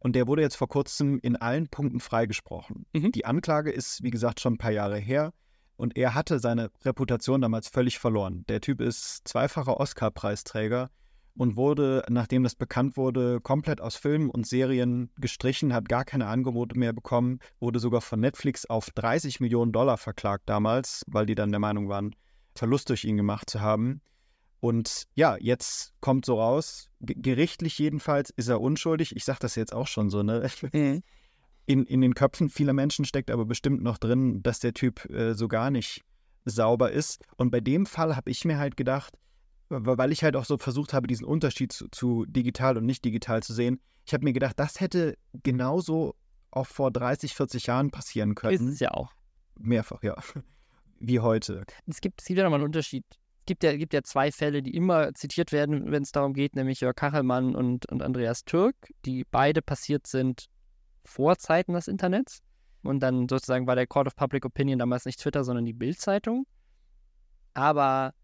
Und 0.00 0.16
der 0.16 0.26
wurde 0.26 0.42
jetzt 0.42 0.56
vor 0.56 0.68
kurzem 0.68 1.20
in 1.22 1.36
allen 1.36 1.68
Punkten 1.68 2.00
freigesprochen. 2.00 2.84
Mhm. 2.92 3.12
Die 3.12 3.24
Anklage 3.24 3.70
ist, 3.70 4.02
wie 4.02 4.10
gesagt, 4.10 4.40
schon 4.40 4.54
ein 4.54 4.58
paar 4.58 4.72
Jahre 4.72 4.98
her. 4.98 5.32
Und 5.76 5.96
er 5.96 6.14
hatte 6.14 6.40
seine 6.40 6.72
Reputation 6.84 7.40
damals 7.40 7.68
völlig 7.68 8.00
verloren. 8.00 8.44
Der 8.48 8.60
Typ 8.60 8.80
ist 8.80 9.28
zweifacher 9.28 9.78
Oscar-Preisträger 9.78 10.90
und 11.36 11.56
wurde, 11.56 12.04
nachdem 12.08 12.42
das 12.44 12.54
bekannt 12.54 12.96
wurde, 12.96 13.40
komplett 13.40 13.80
aus 13.80 13.96
Filmen 13.96 14.30
und 14.30 14.46
Serien 14.46 15.10
gestrichen, 15.18 15.72
hat 15.72 15.88
gar 15.88 16.04
keine 16.04 16.26
Angebote 16.26 16.78
mehr 16.78 16.92
bekommen, 16.92 17.40
wurde 17.60 17.80
sogar 17.80 18.00
von 18.00 18.20
Netflix 18.20 18.66
auf 18.66 18.90
30 18.90 19.40
Millionen 19.40 19.72
Dollar 19.72 19.98
verklagt 19.98 20.48
damals, 20.48 21.04
weil 21.06 21.26
die 21.26 21.34
dann 21.34 21.50
der 21.50 21.60
Meinung 21.60 21.88
waren, 21.88 22.14
Verlust 22.54 22.88
durch 22.88 23.04
ihn 23.04 23.16
gemacht 23.16 23.50
zu 23.50 23.60
haben. 23.60 24.00
Und 24.60 25.04
ja, 25.14 25.36
jetzt 25.38 25.92
kommt 26.00 26.24
so 26.24 26.40
raus, 26.40 26.88
gerichtlich 27.00 27.78
jedenfalls 27.78 28.30
ist 28.30 28.48
er 28.48 28.60
unschuldig. 28.60 29.14
Ich 29.14 29.24
sage 29.24 29.40
das 29.40 29.56
jetzt 29.56 29.74
auch 29.74 29.88
schon 29.88 30.08
so, 30.08 30.22
ne? 30.22 30.48
Mhm. 30.72 31.02
In, 31.66 31.84
in 31.84 32.00
den 32.00 32.14
Köpfen 32.14 32.48
vieler 32.48 32.74
Menschen 32.74 33.04
steckt 33.04 33.30
aber 33.30 33.46
bestimmt 33.46 33.82
noch 33.82 33.98
drin, 33.98 34.42
dass 34.42 34.60
der 34.60 34.74
Typ 34.74 35.08
äh, 35.10 35.34
so 35.34 35.48
gar 35.48 35.70
nicht 35.70 36.02
sauber 36.44 36.92
ist. 36.92 37.24
Und 37.36 37.50
bei 37.50 37.60
dem 37.60 37.86
Fall 37.86 38.16
habe 38.16 38.30
ich 38.30 38.44
mir 38.44 38.58
halt 38.58 38.76
gedacht, 38.76 39.18
weil 39.80 40.12
ich 40.12 40.22
halt 40.22 40.36
auch 40.36 40.44
so 40.44 40.58
versucht 40.58 40.92
habe, 40.92 41.06
diesen 41.06 41.24
Unterschied 41.24 41.72
zu, 41.72 41.88
zu 41.88 42.24
digital 42.26 42.76
und 42.76 42.86
nicht 42.86 43.04
digital 43.04 43.42
zu 43.42 43.52
sehen. 43.52 43.80
Ich 44.06 44.12
habe 44.12 44.24
mir 44.24 44.32
gedacht, 44.32 44.58
das 44.58 44.80
hätte 44.80 45.16
genauso 45.42 46.14
auch 46.50 46.66
vor 46.66 46.90
30, 46.90 47.34
40 47.34 47.66
Jahren 47.66 47.90
passieren 47.90 48.34
können. 48.34 48.68
Ist 48.68 48.74
es 48.74 48.80
ja 48.80 48.92
auch. 48.92 49.12
Mehrfach, 49.58 50.02
ja. 50.02 50.16
Wie 51.00 51.20
heute. 51.20 51.64
Es 51.86 52.00
gibt, 52.00 52.20
es 52.20 52.26
gibt 52.26 52.38
ja 52.38 52.44
nochmal 52.44 52.60
einen 52.60 52.66
Unterschied. 52.66 53.04
Es 53.40 53.46
gibt 53.46 53.62
ja, 53.62 53.76
gibt 53.76 53.92
ja 53.92 54.02
zwei 54.02 54.32
Fälle, 54.32 54.62
die 54.62 54.74
immer 54.74 55.12
zitiert 55.14 55.52
werden, 55.52 55.90
wenn 55.90 56.02
es 56.02 56.12
darum 56.12 56.32
geht, 56.32 56.56
nämlich 56.56 56.80
Jörg 56.80 56.96
Kachelmann 56.96 57.54
und, 57.54 57.86
und 57.90 58.02
Andreas 58.02 58.44
Türk, 58.44 58.74
die 59.04 59.24
beide 59.30 59.60
passiert 59.60 60.06
sind 60.06 60.46
vor 61.04 61.36
Zeiten 61.36 61.74
des 61.74 61.88
Internets. 61.88 62.40
Und 62.82 63.00
dann 63.00 63.28
sozusagen 63.28 63.66
war 63.66 63.76
der 63.76 63.86
Court 63.86 64.06
of 64.06 64.16
Public 64.16 64.44
Opinion 64.44 64.78
damals 64.78 65.04
nicht 65.04 65.20
Twitter, 65.20 65.44
sondern 65.44 65.64
die 65.64 65.72
Bild-Zeitung. 65.72 66.46
Aber 67.54 68.14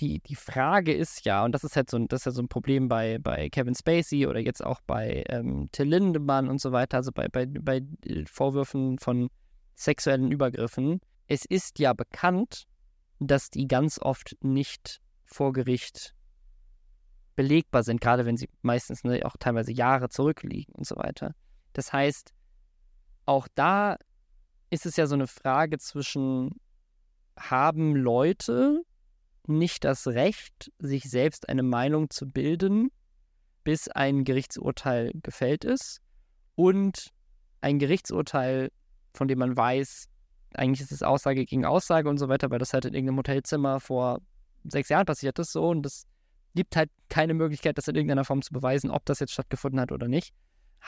die, 0.00 0.20
die 0.20 0.34
Frage 0.34 0.92
ist 0.92 1.24
ja, 1.24 1.44
und 1.44 1.52
das 1.52 1.64
ist 1.64 1.76
halt 1.76 1.90
so 1.90 1.98
ein, 1.98 2.08
das 2.08 2.20
ist 2.20 2.24
ja 2.26 2.32
so 2.32 2.42
ein 2.42 2.48
Problem 2.48 2.88
bei, 2.88 3.18
bei 3.18 3.50
Kevin 3.50 3.74
Spacey 3.74 4.26
oder 4.26 4.40
jetzt 4.40 4.64
auch 4.64 4.80
bei 4.86 5.24
ähm, 5.28 5.68
Till 5.72 5.88
Lindemann 5.88 6.48
und 6.48 6.60
so 6.60 6.72
weiter, 6.72 6.96
also 6.96 7.12
bei, 7.12 7.28
bei, 7.28 7.46
bei 7.46 7.82
Vorwürfen 8.26 8.98
von 8.98 9.30
sexuellen 9.74 10.32
Übergriffen. 10.32 11.00
Es 11.26 11.44
ist 11.44 11.78
ja 11.78 11.92
bekannt, 11.92 12.64
dass 13.18 13.50
die 13.50 13.68
ganz 13.68 13.98
oft 14.00 14.36
nicht 14.40 15.00
vor 15.24 15.52
Gericht 15.52 16.14
belegbar 17.36 17.82
sind, 17.82 18.00
gerade 18.00 18.26
wenn 18.26 18.36
sie 18.36 18.48
meistens 18.62 19.04
ne, 19.04 19.24
auch 19.24 19.36
teilweise 19.38 19.72
Jahre 19.72 20.08
zurückliegen 20.08 20.74
und 20.74 20.86
so 20.86 20.96
weiter. 20.96 21.34
Das 21.72 21.92
heißt, 21.92 22.32
auch 23.26 23.46
da 23.54 23.96
ist 24.70 24.86
es 24.86 24.96
ja 24.96 25.06
so 25.06 25.14
eine 25.14 25.26
Frage 25.26 25.78
zwischen, 25.78 26.56
haben 27.36 27.94
Leute 27.96 28.82
nicht 29.48 29.84
das 29.84 30.06
Recht, 30.06 30.72
sich 30.78 31.04
selbst 31.04 31.48
eine 31.48 31.62
Meinung 31.62 32.10
zu 32.10 32.28
bilden, 32.28 32.90
bis 33.64 33.88
ein 33.88 34.24
Gerichtsurteil 34.24 35.12
gefällt 35.22 35.64
ist 35.64 36.00
und 36.54 37.08
ein 37.60 37.78
Gerichtsurteil, 37.78 38.70
von 39.14 39.28
dem 39.28 39.38
man 39.38 39.56
weiß, 39.56 40.08
eigentlich 40.54 40.80
ist 40.80 40.92
es 40.92 41.02
Aussage 41.02 41.44
gegen 41.44 41.64
Aussage 41.64 42.08
und 42.08 42.18
so 42.18 42.28
weiter, 42.28 42.50
weil 42.50 42.58
das 42.58 42.72
halt 42.72 42.84
in 42.84 42.94
irgendeinem 42.94 43.18
Hotelzimmer 43.18 43.80
vor 43.80 44.20
sechs 44.64 44.88
Jahren 44.88 45.06
passiert 45.06 45.38
ist 45.38 45.52
so 45.52 45.68
und 45.68 45.86
es 45.86 46.06
gibt 46.54 46.76
halt 46.76 46.90
keine 47.08 47.34
Möglichkeit, 47.34 47.78
das 47.78 47.88
in 47.88 47.94
irgendeiner 47.94 48.24
Form 48.24 48.42
zu 48.42 48.52
beweisen, 48.52 48.90
ob 48.90 49.04
das 49.04 49.20
jetzt 49.20 49.32
stattgefunden 49.32 49.80
hat 49.80 49.92
oder 49.92 50.08
nicht. 50.08 50.34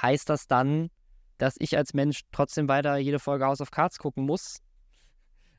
Heißt 0.01 0.29
das 0.29 0.47
dann, 0.47 0.91
dass 1.39 1.55
ich 1.59 1.77
als 1.77 1.95
Mensch 1.95 2.23
trotzdem 2.33 2.69
weiter 2.69 2.97
jede 2.97 3.19
Folge 3.19 3.47
House 3.47 3.61
of 3.61 3.71
Cards 3.71 3.99
gucken 3.99 4.25
muss, 4.25 4.59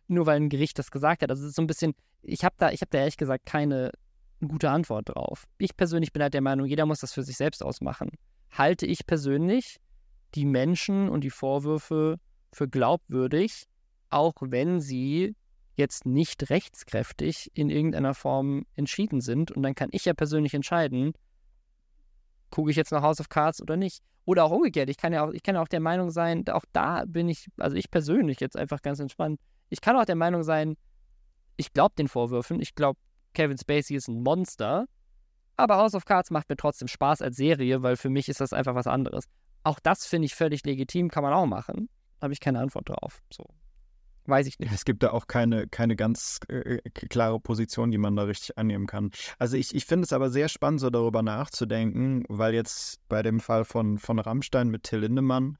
nur 0.08 0.26
weil 0.26 0.38
ein 0.38 0.50
Gericht 0.50 0.78
das 0.80 0.92
gesagt 0.92 1.22
hat. 1.22 1.30
Also 1.30 1.44
es 1.44 1.50
ist 1.50 1.56
so 1.56 1.62
ein 1.62 1.68
bisschen, 1.68 1.94
ich 2.24 2.44
habe 2.44 2.56
da, 2.58 2.72
ich 2.72 2.80
da 2.80 2.98
ehrlich 2.98 3.18
gesagt 3.18 3.46
keine 3.46 3.92
gute 4.48 4.70
Antwort 4.70 5.10
drauf. 5.10 5.46
Ich 5.58 5.76
persönlich 5.78 6.12
bin 6.12 6.22
halt 6.22 6.34
der 6.34 6.42
Meinung, 6.42 6.66
jeder 6.66 6.86
muss 6.86 7.00
das 7.00 7.14
für 7.14 7.24
sich 7.24 7.38
selbst 7.38 7.64
ausmachen. 7.64 8.10
Halte 8.52 8.86
ich 8.86 9.06
persönlich 9.06 9.80
die 10.36 10.46
Menschen 10.46 11.10
und 11.10 11.24
die 11.24 11.30
Vorwürfe 11.30 12.20
für 12.52 12.68
glaubwürdig, 12.68 13.66
auch 14.10 14.36
wenn 14.42 14.80
sie 14.80 15.36
jetzt 15.76 16.06
nicht 16.06 16.50
rechtskräftig 16.50 17.52
in 17.54 17.70
irgendeiner 17.70 18.14
Form 18.14 18.66
entschieden 18.76 19.22
sind. 19.22 19.52
Und 19.52 19.64
dann 19.64 19.76
kann 19.76 19.90
ich 19.92 20.06
ja 20.06 20.14
persönlich 20.14 20.54
entscheiden, 20.54 21.14
gucke 22.52 22.70
ich 22.70 22.78
jetzt 22.78 22.92
nach 22.92 23.02
House 23.02 23.20
of 23.20 23.30
Cards 23.30 23.62
oder 23.62 23.76
nicht. 23.78 24.04
Oder 24.26 24.46
auch 24.46 24.52
umgekehrt. 24.52 24.90
Ich 24.90 24.98
kann 24.98 25.12
ja 25.12 25.26
auch, 25.26 25.32
ich 25.32 25.44
kann 25.44 25.56
ja 25.56 25.62
auch 25.62 25.68
der 25.68 25.82
Meinung 25.82 26.10
sein, 26.12 26.48
auch 26.48 26.64
da 26.72 27.04
bin 27.06 27.28
ich, 27.28 27.48
also 27.58 27.76
ich 27.76 27.92
persönlich 27.92 28.40
jetzt 28.40 28.56
einfach 28.56 28.82
ganz 28.82 29.00
entspannt, 29.00 29.40
ich 29.70 29.82
kann 29.82 29.98
auch 29.98 30.06
der 30.06 30.16
Meinung 30.16 30.44
sein, 30.44 30.76
ich 31.58 31.74
glaube 31.74 31.96
den 31.98 32.08
Vorwürfen, 32.08 32.62
ich 32.62 32.76
glaube, 32.76 33.00
Kevin 33.34 33.58
Spacey 33.58 33.96
ist 33.96 34.08
ein 34.08 34.22
Monster, 34.22 34.86
aber 35.56 35.78
House 35.78 35.96
of 35.96 36.06
Cards 36.06 36.32
macht 36.32 36.50
mir 36.50 36.58
trotzdem 36.58 36.88
Spaß 36.88 37.22
als 37.22 37.36
Serie, 37.36 37.84
weil 37.84 37.96
für 37.96 38.10
mich 38.10 38.30
ist 38.30 38.42
das 38.42 38.54
einfach 38.54 38.76
was 38.76 38.88
anderes. 38.88 39.26
Auch 39.64 39.80
das 39.80 40.06
finde 40.06 40.26
ich 40.26 40.36
völlig 40.36 40.66
legitim, 40.66 41.10
kann 41.10 41.24
man 41.24 41.34
auch 41.34 41.46
machen. 41.46 41.90
habe 42.22 42.34
ich 42.34 42.40
keine 42.40 42.60
Antwort 42.60 42.90
drauf. 42.90 43.22
So. 43.32 43.46
Weiß 44.26 44.48
ich 44.48 44.58
nicht. 44.60 44.72
Es 44.72 44.86
gibt 44.86 45.04
da 45.04 45.12
auch 45.12 45.28
keine, 45.28 45.68
keine 45.68 45.96
ganz 45.96 46.40
äh, 46.48 46.80
klare 46.92 47.40
Position, 47.40 47.92
die 47.92 47.98
man 47.98 48.16
da 48.16 48.24
richtig 48.24 48.58
annehmen 48.58 48.88
kann. 48.88 49.12
Also 49.38 49.58
ich, 49.58 49.76
ich 49.76 49.86
finde 49.86 50.06
es 50.06 50.14
aber 50.14 50.30
sehr 50.30 50.48
spannend, 50.48 50.80
so 50.80 50.90
darüber 50.90 51.22
nachzudenken, 51.22 52.24
weil 52.30 52.54
jetzt 52.54 53.00
bei 53.10 53.22
dem 53.22 53.40
Fall 53.40 53.66
von, 53.66 53.98
von 53.98 54.20
Rammstein 54.20 54.70
mit 54.70 54.84
Till 54.84 55.00
Lindemann, 55.00 55.58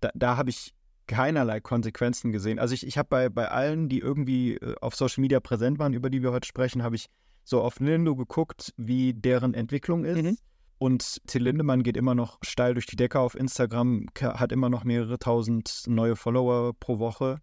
da, 0.00 0.10
da 0.14 0.36
habe 0.38 0.50
ich 0.50 0.74
keinerlei 1.10 1.60
Konsequenzen 1.60 2.30
gesehen. 2.30 2.60
Also 2.60 2.72
ich, 2.72 2.86
ich 2.86 2.96
habe 2.96 3.08
bei, 3.08 3.28
bei 3.28 3.48
allen, 3.48 3.88
die 3.88 3.98
irgendwie 3.98 4.54
äh, 4.54 4.76
auf 4.80 4.94
Social 4.94 5.20
Media 5.20 5.40
präsent 5.40 5.80
waren, 5.80 5.92
über 5.92 6.08
die 6.08 6.22
wir 6.22 6.30
heute 6.30 6.46
sprechen, 6.46 6.84
habe 6.84 6.94
ich 6.94 7.06
so 7.42 7.60
auf 7.60 7.80
Lindo 7.80 8.14
geguckt, 8.14 8.72
wie 8.76 9.12
deren 9.12 9.52
Entwicklung 9.52 10.04
ist. 10.04 10.22
Mhm. 10.22 10.38
Und 10.78 11.20
Till 11.26 11.42
Lindemann 11.42 11.82
geht 11.82 11.96
immer 11.96 12.14
noch 12.14 12.38
steil 12.42 12.74
durch 12.74 12.86
die 12.86 12.94
Decke 12.94 13.18
auf 13.18 13.34
Instagram, 13.34 14.06
hat 14.20 14.52
immer 14.52 14.70
noch 14.70 14.84
mehrere 14.84 15.18
tausend 15.18 15.82
neue 15.88 16.14
Follower 16.14 16.74
pro 16.78 17.00
Woche, 17.00 17.38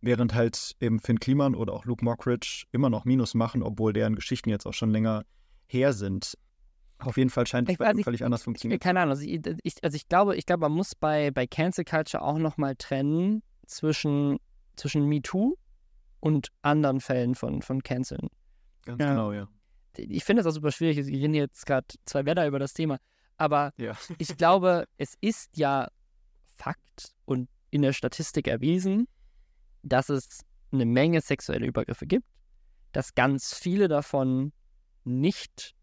während 0.00 0.34
halt 0.34 0.74
eben 0.80 0.98
Finn 0.98 1.20
Kliman 1.20 1.54
oder 1.54 1.74
auch 1.74 1.84
Luke 1.84 2.04
Mockridge 2.04 2.64
immer 2.72 2.90
noch 2.90 3.04
Minus 3.04 3.34
machen, 3.34 3.62
obwohl 3.62 3.92
deren 3.92 4.16
Geschichten 4.16 4.50
jetzt 4.50 4.66
auch 4.66 4.74
schon 4.74 4.90
länger 4.90 5.24
her 5.68 5.92
sind. 5.92 6.36
Auf 7.04 7.16
jeden 7.16 7.30
Fall 7.30 7.46
scheint 7.46 7.68
es 7.68 7.76
völlig 7.76 8.20
ich, 8.20 8.24
anders 8.24 8.42
funktionieren. 8.42 8.80
Keine 8.80 9.00
Ahnung. 9.00 9.10
Also 9.10 9.24
ich, 9.24 9.84
also 9.84 9.96
ich, 9.96 10.08
glaube, 10.08 10.36
ich 10.36 10.46
glaube, 10.46 10.60
man 10.60 10.72
muss 10.72 10.94
bei, 10.94 11.30
bei 11.30 11.46
Cancel 11.46 11.84
Culture 11.84 12.22
auch 12.22 12.38
nochmal 12.38 12.76
trennen 12.76 13.42
zwischen, 13.66 14.38
zwischen 14.76 15.06
MeToo 15.08 15.56
und 16.20 16.48
anderen 16.62 17.00
Fällen 17.00 17.34
von, 17.34 17.62
von 17.62 17.82
Canceln. 17.82 18.28
Ganz 18.84 19.00
ja. 19.00 19.10
genau, 19.10 19.32
ja. 19.32 19.48
Ich 19.96 20.24
finde 20.24 20.40
es 20.40 20.46
auch 20.46 20.52
super 20.52 20.72
schwierig. 20.72 20.98
Ich 20.98 21.08
rede 21.08 21.36
jetzt 21.36 21.66
gerade 21.66 21.86
zwei 22.04 22.24
Wörter 22.24 22.46
über 22.46 22.58
das 22.58 22.72
Thema. 22.72 22.98
Aber 23.36 23.72
ja. 23.76 23.96
ich 24.18 24.36
glaube, 24.36 24.86
es 24.96 25.16
ist 25.20 25.56
ja 25.56 25.88
Fakt 26.56 27.14
und 27.24 27.48
in 27.70 27.82
der 27.82 27.92
Statistik 27.92 28.46
erwiesen, 28.46 29.08
dass 29.82 30.08
es 30.08 30.44
eine 30.70 30.86
Menge 30.86 31.20
sexuelle 31.20 31.66
Übergriffe 31.66 32.06
gibt, 32.06 32.26
dass 32.92 33.14
ganz 33.14 33.54
viele 33.54 33.88
davon 33.88 34.52
nicht 35.04 35.74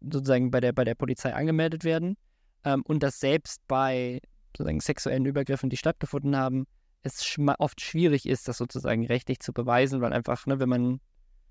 sozusagen 0.00 0.50
bei 0.50 0.60
der, 0.60 0.72
bei 0.72 0.84
der 0.84 0.94
Polizei 0.94 1.34
angemeldet 1.34 1.84
werden 1.84 2.16
ähm, 2.64 2.82
und 2.82 3.02
dass 3.02 3.20
selbst 3.20 3.66
bei 3.68 4.20
sozusagen 4.56 4.80
sexuellen 4.80 5.26
Übergriffen, 5.26 5.70
die 5.70 5.76
stattgefunden 5.76 6.36
haben, 6.36 6.66
es 7.02 7.38
oft 7.58 7.80
schwierig 7.80 8.26
ist, 8.26 8.48
das 8.48 8.58
sozusagen 8.58 9.06
rechtlich 9.06 9.40
zu 9.40 9.52
beweisen, 9.52 10.00
weil 10.00 10.12
einfach, 10.12 10.46
ne, 10.46 10.58
wenn 10.58 10.68
man, 10.68 11.00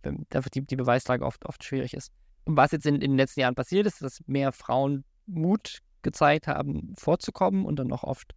wenn 0.03 0.25
die, 0.53 0.61
die 0.61 0.75
Beweislage 0.75 1.25
oft, 1.25 1.45
oft 1.45 1.63
schwierig 1.63 1.93
ist. 1.93 2.11
Und 2.43 2.57
was 2.57 2.71
jetzt 2.71 2.85
in, 2.85 2.95
in 2.95 3.11
den 3.11 3.17
letzten 3.17 3.39
Jahren 3.39 3.55
passiert 3.55 3.87
ist, 3.87 4.01
dass 4.01 4.21
mehr 4.27 4.51
Frauen 4.51 5.05
Mut 5.25 5.79
gezeigt 6.01 6.47
haben, 6.47 6.93
vorzukommen 6.97 7.65
und 7.65 7.77
dann 7.77 7.91
auch 7.91 8.03
oft 8.03 8.35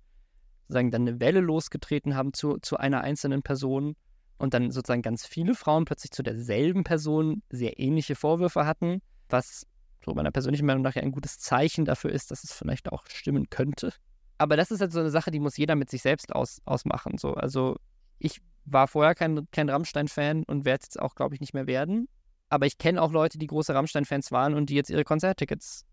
sozusagen 0.68 0.90
dann 0.90 1.09
eine 1.09 1.21
Welle 1.21 1.40
losgetreten 1.40 2.14
haben 2.14 2.33
zu, 2.33 2.59
zu 2.59 2.77
einer 2.77 3.03
einzelnen 3.03 3.42
Person 3.42 3.97
und 4.38 4.55
dann 4.55 4.71
sozusagen 4.71 5.03
ganz 5.03 5.27
viele 5.27 5.55
Frauen 5.55 5.85
plötzlich 5.85 6.12
zu 6.12 6.23
derselben 6.23 6.85
Person 6.85 7.42
sehr 7.51 7.79
ähnliche 7.79 8.14
Vorwürfe 8.14 8.64
hatten, 8.64 9.03
was 9.29 9.66
so 10.09 10.14
meiner 10.14 10.31
persönlichen 10.31 10.66
Meinung 10.66 10.83
nach 10.83 10.94
ja 10.94 11.03
ein 11.03 11.12
gutes 11.12 11.38
Zeichen 11.38 11.85
dafür 11.85 12.11
ist, 12.11 12.31
dass 12.31 12.44
es 12.44 12.53
vielleicht 12.53 12.90
auch 12.90 13.05
stimmen 13.07 13.51
könnte. 13.51 13.92
Aber 14.38 14.57
das 14.57 14.71
ist 14.71 14.81
halt 14.81 14.92
so 14.92 15.01
eine 15.01 15.11
Sache, 15.11 15.31
die 15.31 15.40
muss 15.40 15.57
jeder 15.57 15.75
mit 15.75 15.90
sich 15.90 16.03
selbst 16.03 16.35
aus, 16.35 16.61
ausmachen. 16.64 17.18
So. 17.18 17.35
Also 17.35 17.77
ich 18.18 18.40
war 18.64 18.88
vorher 18.88 19.14
kein, 19.14 19.49
kein 19.51 19.68
Rammstein-Fan 19.68 20.44
und 20.44 20.64
werde 20.64 20.81
es 20.81 20.87
jetzt 20.87 21.01
auch, 21.01 21.14
glaube 21.14 21.35
ich, 21.35 21.40
nicht 21.40 21.55
mehr 21.55 21.66
werden. 21.66 22.09
Aber 22.49 22.66
ich 22.66 22.79
kenne 22.79 23.03
auch 23.03 23.12
Leute, 23.12 23.38
die 23.38 23.47
große 23.47 23.75
Rammstein-Fans 23.75 24.33
waren 24.33 24.55
und 24.55 24.71
die 24.71 24.75
jetzt 24.75 24.90
ihre 24.90 25.05
Konzerttickets 25.05 25.85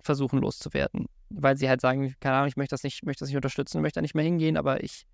versuchen 0.00 0.40
loszuwerden. 0.40 1.06
Weil 1.30 1.56
sie 1.56 1.68
halt 1.68 1.80
sagen, 1.80 2.14
keine 2.18 2.36
Ahnung, 2.36 2.48
ich 2.48 2.56
möchte 2.56 2.74
das 2.74 2.82
nicht, 2.82 3.04
möchte 3.04 3.20
das 3.20 3.28
nicht 3.28 3.36
unterstützen, 3.36 3.82
möchte 3.82 3.98
da 3.98 4.02
nicht 4.02 4.14
mehr 4.14 4.24
hingehen, 4.24 4.56
aber 4.56 4.82
ich 4.82 5.06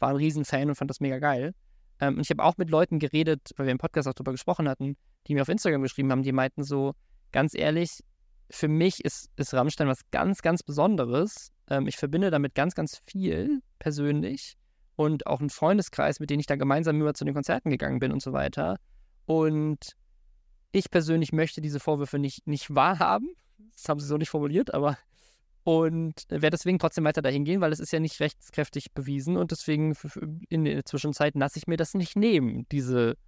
war 0.00 0.10
ein 0.10 0.16
Riesenfan 0.16 0.68
und 0.68 0.74
fand 0.74 0.90
das 0.90 1.00
mega 1.00 1.18
geil. 1.18 1.54
Ähm, 2.00 2.16
und 2.16 2.20
ich 2.20 2.30
habe 2.30 2.42
auch 2.42 2.56
mit 2.56 2.70
Leuten 2.70 2.98
geredet, 2.98 3.52
weil 3.56 3.66
wir 3.66 3.72
im 3.72 3.78
Podcast 3.78 4.08
auch 4.08 4.14
darüber 4.14 4.32
gesprochen 4.32 4.68
hatten, 4.68 4.96
die 5.26 5.34
mir 5.34 5.42
auf 5.42 5.48
Instagram 5.48 5.82
geschrieben 5.82 6.10
haben, 6.10 6.22
die 6.22 6.32
meinten 6.32 6.64
so, 6.64 6.94
ganz 7.36 7.54
ehrlich, 7.54 8.02
für 8.48 8.66
mich 8.66 9.04
ist, 9.04 9.28
ist 9.36 9.52
Rammstein 9.52 9.88
was 9.88 10.00
ganz, 10.10 10.40
ganz 10.40 10.62
Besonderes. 10.62 11.52
Ähm, 11.68 11.86
ich 11.86 11.98
verbinde 11.98 12.30
damit 12.30 12.54
ganz, 12.54 12.74
ganz 12.74 13.02
viel 13.06 13.60
persönlich 13.78 14.56
und 14.96 15.26
auch 15.26 15.40
einen 15.40 15.50
Freundeskreis, 15.50 16.18
mit 16.18 16.30
dem 16.30 16.40
ich 16.40 16.46
da 16.46 16.56
gemeinsam 16.56 16.98
über 16.98 17.12
zu 17.12 17.26
den 17.26 17.34
Konzerten 17.34 17.68
gegangen 17.68 17.98
bin 17.98 18.10
und 18.10 18.22
so 18.22 18.32
weiter. 18.32 18.78
Und 19.26 19.96
ich 20.72 20.90
persönlich 20.90 21.34
möchte 21.34 21.60
diese 21.60 21.78
Vorwürfe 21.78 22.18
nicht, 22.18 22.46
nicht 22.46 22.74
wahrhaben. 22.74 23.28
Das 23.74 23.86
haben 23.90 24.00
sie 24.00 24.06
so 24.06 24.16
nicht 24.16 24.30
formuliert, 24.30 24.72
aber 24.72 24.96
und 25.62 26.24
werde 26.30 26.56
deswegen 26.56 26.78
trotzdem 26.78 27.04
weiter 27.04 27.20
dahin 27.20 27.44
gehen, 27.44 27.60
weil 27.60 27.72
es 27.72 27.80
ist 27.80 27.92
ja 27.92 28.00
nicht 28.00 28.18
rechtskräftig 28.18 28.92
bewiesen 28.94 29.36
und 29.36 29.50
deswegen 29.50 29.94
in 30.48 30.64
der 30.64 30.86
Zwischenzeit 30.86 31.34
lasse 31.34 31.58
ich 31.58 31.66
mir 31.66 31.76
das 31.76 31.92
nicht 31.92 32.16
nehmen, 32.16 32.66
diese 32.72 33.18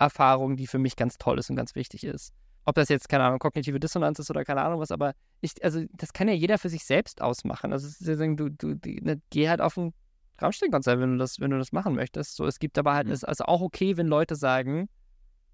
Erfahrung, 0.00 0.56
die 0.56 0.66
für 0.66 0.80
mich 0.80 0.96
ganz 0.96 1.16
toll 1.16 1.38
ist 1.38 1.48
und 1.48 1.54
ganz 1.54 1.76
wichtig 1.76 2.02
ist 2.02 2.34
ob 2.64 2.74
das 2.74 2.88
jetzt, 2.88 3.08
keine 3.08 3.24
Ahnung, 3.24 3.38
kognitive 3.38 3.78
Dissonanz 3.78 4.18
ist 4.18 4.30
oder 4.30 4.44
keine 4.44 4.62
Ahnung 4.62 4.80
was, 4.80 4.90
aber 4.90 5.14
ich, 5.40 5.52
also 5.62 5.84
das 5.92 6.12
kann 6.12 6.28
ja 6.28 6.34
jeder 6.34 6.58
für 6.58 6.68
sich 6.68 6.84
selbst 6.84 7.20
ausmachen. 7.20 7.72
Also 7.72 7.88
du, 8.00 8.48
du, 8.50 8.74
du 8.74 8.90
ne, 9.02 9.20
geh 9.30 9.48
halt 9.48 9.60
auf 9.60 9.76
ein 9.76 9.92
Rammstein-Konzert, 10.38 10.98
wenn 10.98 11.12
du 11.12 11.18
das, 11.18 11.40
wenn 11.40 11.50
du 11.50 11.58
das 11.58 11.72
machen 11.72 11.94
möchtest. 11.94 12.36
So, 12.36 12.46
es 12.46 12.58
gibt 12.58 12.78
aber 12.78 12.94
halt, 12.94 13.06
mhm. 13.06 13.12
ist 13.12 13.24
also 13.24 13.44
auch 13.44 13.60
okay, 13.60 13.96
wenn 13.96 14.06
Leute 14.06 14.34
sagen, 14.34 14.88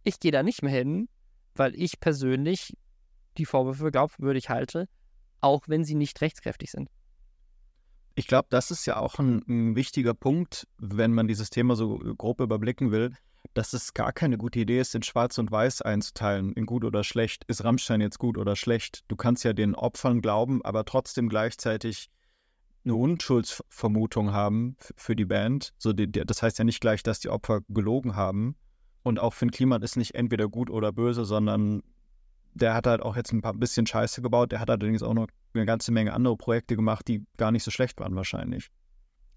ich 0.05 0.21
gehe 0.21 0.33
da 0.33 0.43
nicht 0.43 0.63
mehr 0.63 0.73
hin, 0.73 1.09
weil 1.55 1.75
ich 1.75 2.01
persönlich 2.01 2.77
die 3.37 3.45
Vorwürfe 3.45 3.85
für 3.85 3.91
glaubwürdig 3.91 4.49
halte, 4.49 4.89
auch 5.41 5.63
wenn 5.67 5.85
sie 5.85 5.95
nicht 5.95 6.21
rechtskräftig 6.21 6.71
sind. 6.71 6.89
Ich 8.15 8.27
glaube, 8.27 8.49
das 8.51 8.71
ist 8.71 8.87
ja 8.87 8.97
auch 8.97 9.19
ein, 9.19 9.43
ein, 9.49 9.77
wichtiger 9.77 10.15
Punkt, 10.15 10.67
wenn 10.79 11.13
man 11.13 11.29
dieses 11.29 11.51
Thema 11.51 11.77
so 11.77 11.99
grob 11.99 12.41
überblicken 12.41 12.91
will 12.91 13.15
dass 13.55 13.73
es 13.73 13.95
gar 13.95 14.13
keine 14.13 14.39
gute 14.39 14.61
Idee 14.61 14.81
ist, 14.81 14.95
in 14.95 15.03
Schwarz 15.03 15.39
und 15.39 15.51
Weiß 15.51 15.83
einzuteilen, 15.83 16.53
in 16.53 16.67
gut 16.67 16.85
oder 16.85 17.05
schlecht. 17.05 17.45
Ist 17.49 17.65
Rammstein 17.65 18.01
jetzt 18.01 18.19
gut 18.19 18.39
oder 18.39 18.57
schlecht? 18.57 19.05
Du 19.09 19.17
kannst 19.17 19.45
ja 19.45 19.53
den 19.53 19.75
Opfern 19.75 20.21
glauben, 20.21 20.65
aber 20.65 20.85
trotzdem 20.85 21.29
gleichzeitig 21.29 22.11
eine 22.85 22.95
Unschuldsvermutung 22.95 24.33
haben 24.33 24.77
für 24.97 25.17
die 25.17 25.25
Band. 25.25 25.73
So 25.79 25.93
die, 25.93 26.11
das 26.11 26.43
heißt 26.43 26.59
ja 26.59 26.65
nicht 26.65 26.81
gleich, 26.81 27.03
dass 27.03 27.21
die 27.21 27.29
Opfer 27.29 27.61
gelogen 27.69 28.17
haben. 28.17 28.57
Und 29.03 29.19
auch 29.19 29.35
Finn 29.35 29.51
Kliman 29.51 29.83
ist 29.83 29.97
nicht 29.97 30.15
entweder 30.15 30.49
gut 30.49 30.71
oder 30.71 30.93
böse, 30.93 31.25
sondern 31.25 31.83
der 32.55 32.75
hat 32.75 32.87
halt 32.87 33.03
auch 33.03 33.17
jetzt 33.17 33.33
ein 33.33 33.43
paar 33.43 33.55
bisschen 33.55 33.87
Scheiße 33.87 34.23
gebaut. 34.23 34.53
Der 34.53 34.61
hat 34.61 34.71
allerdings 34.71 35.03
auch 35.03 35.15
noch 35.15 35.29
eine 35.55 35.67
ganze 35.67 35.93
Menge 35.93 36.13
andere 36.13 36.37
Projekte 36.37 36.77
gemacht, 36.77 37.09
die 37.09 37.25
gar 37.37 37.51
nicht 37.51 37.65
so 37.65 37.71
schlecht 37.71 37.99
waren 38.01 38.15
wahrscheinlich. 38.15 38.71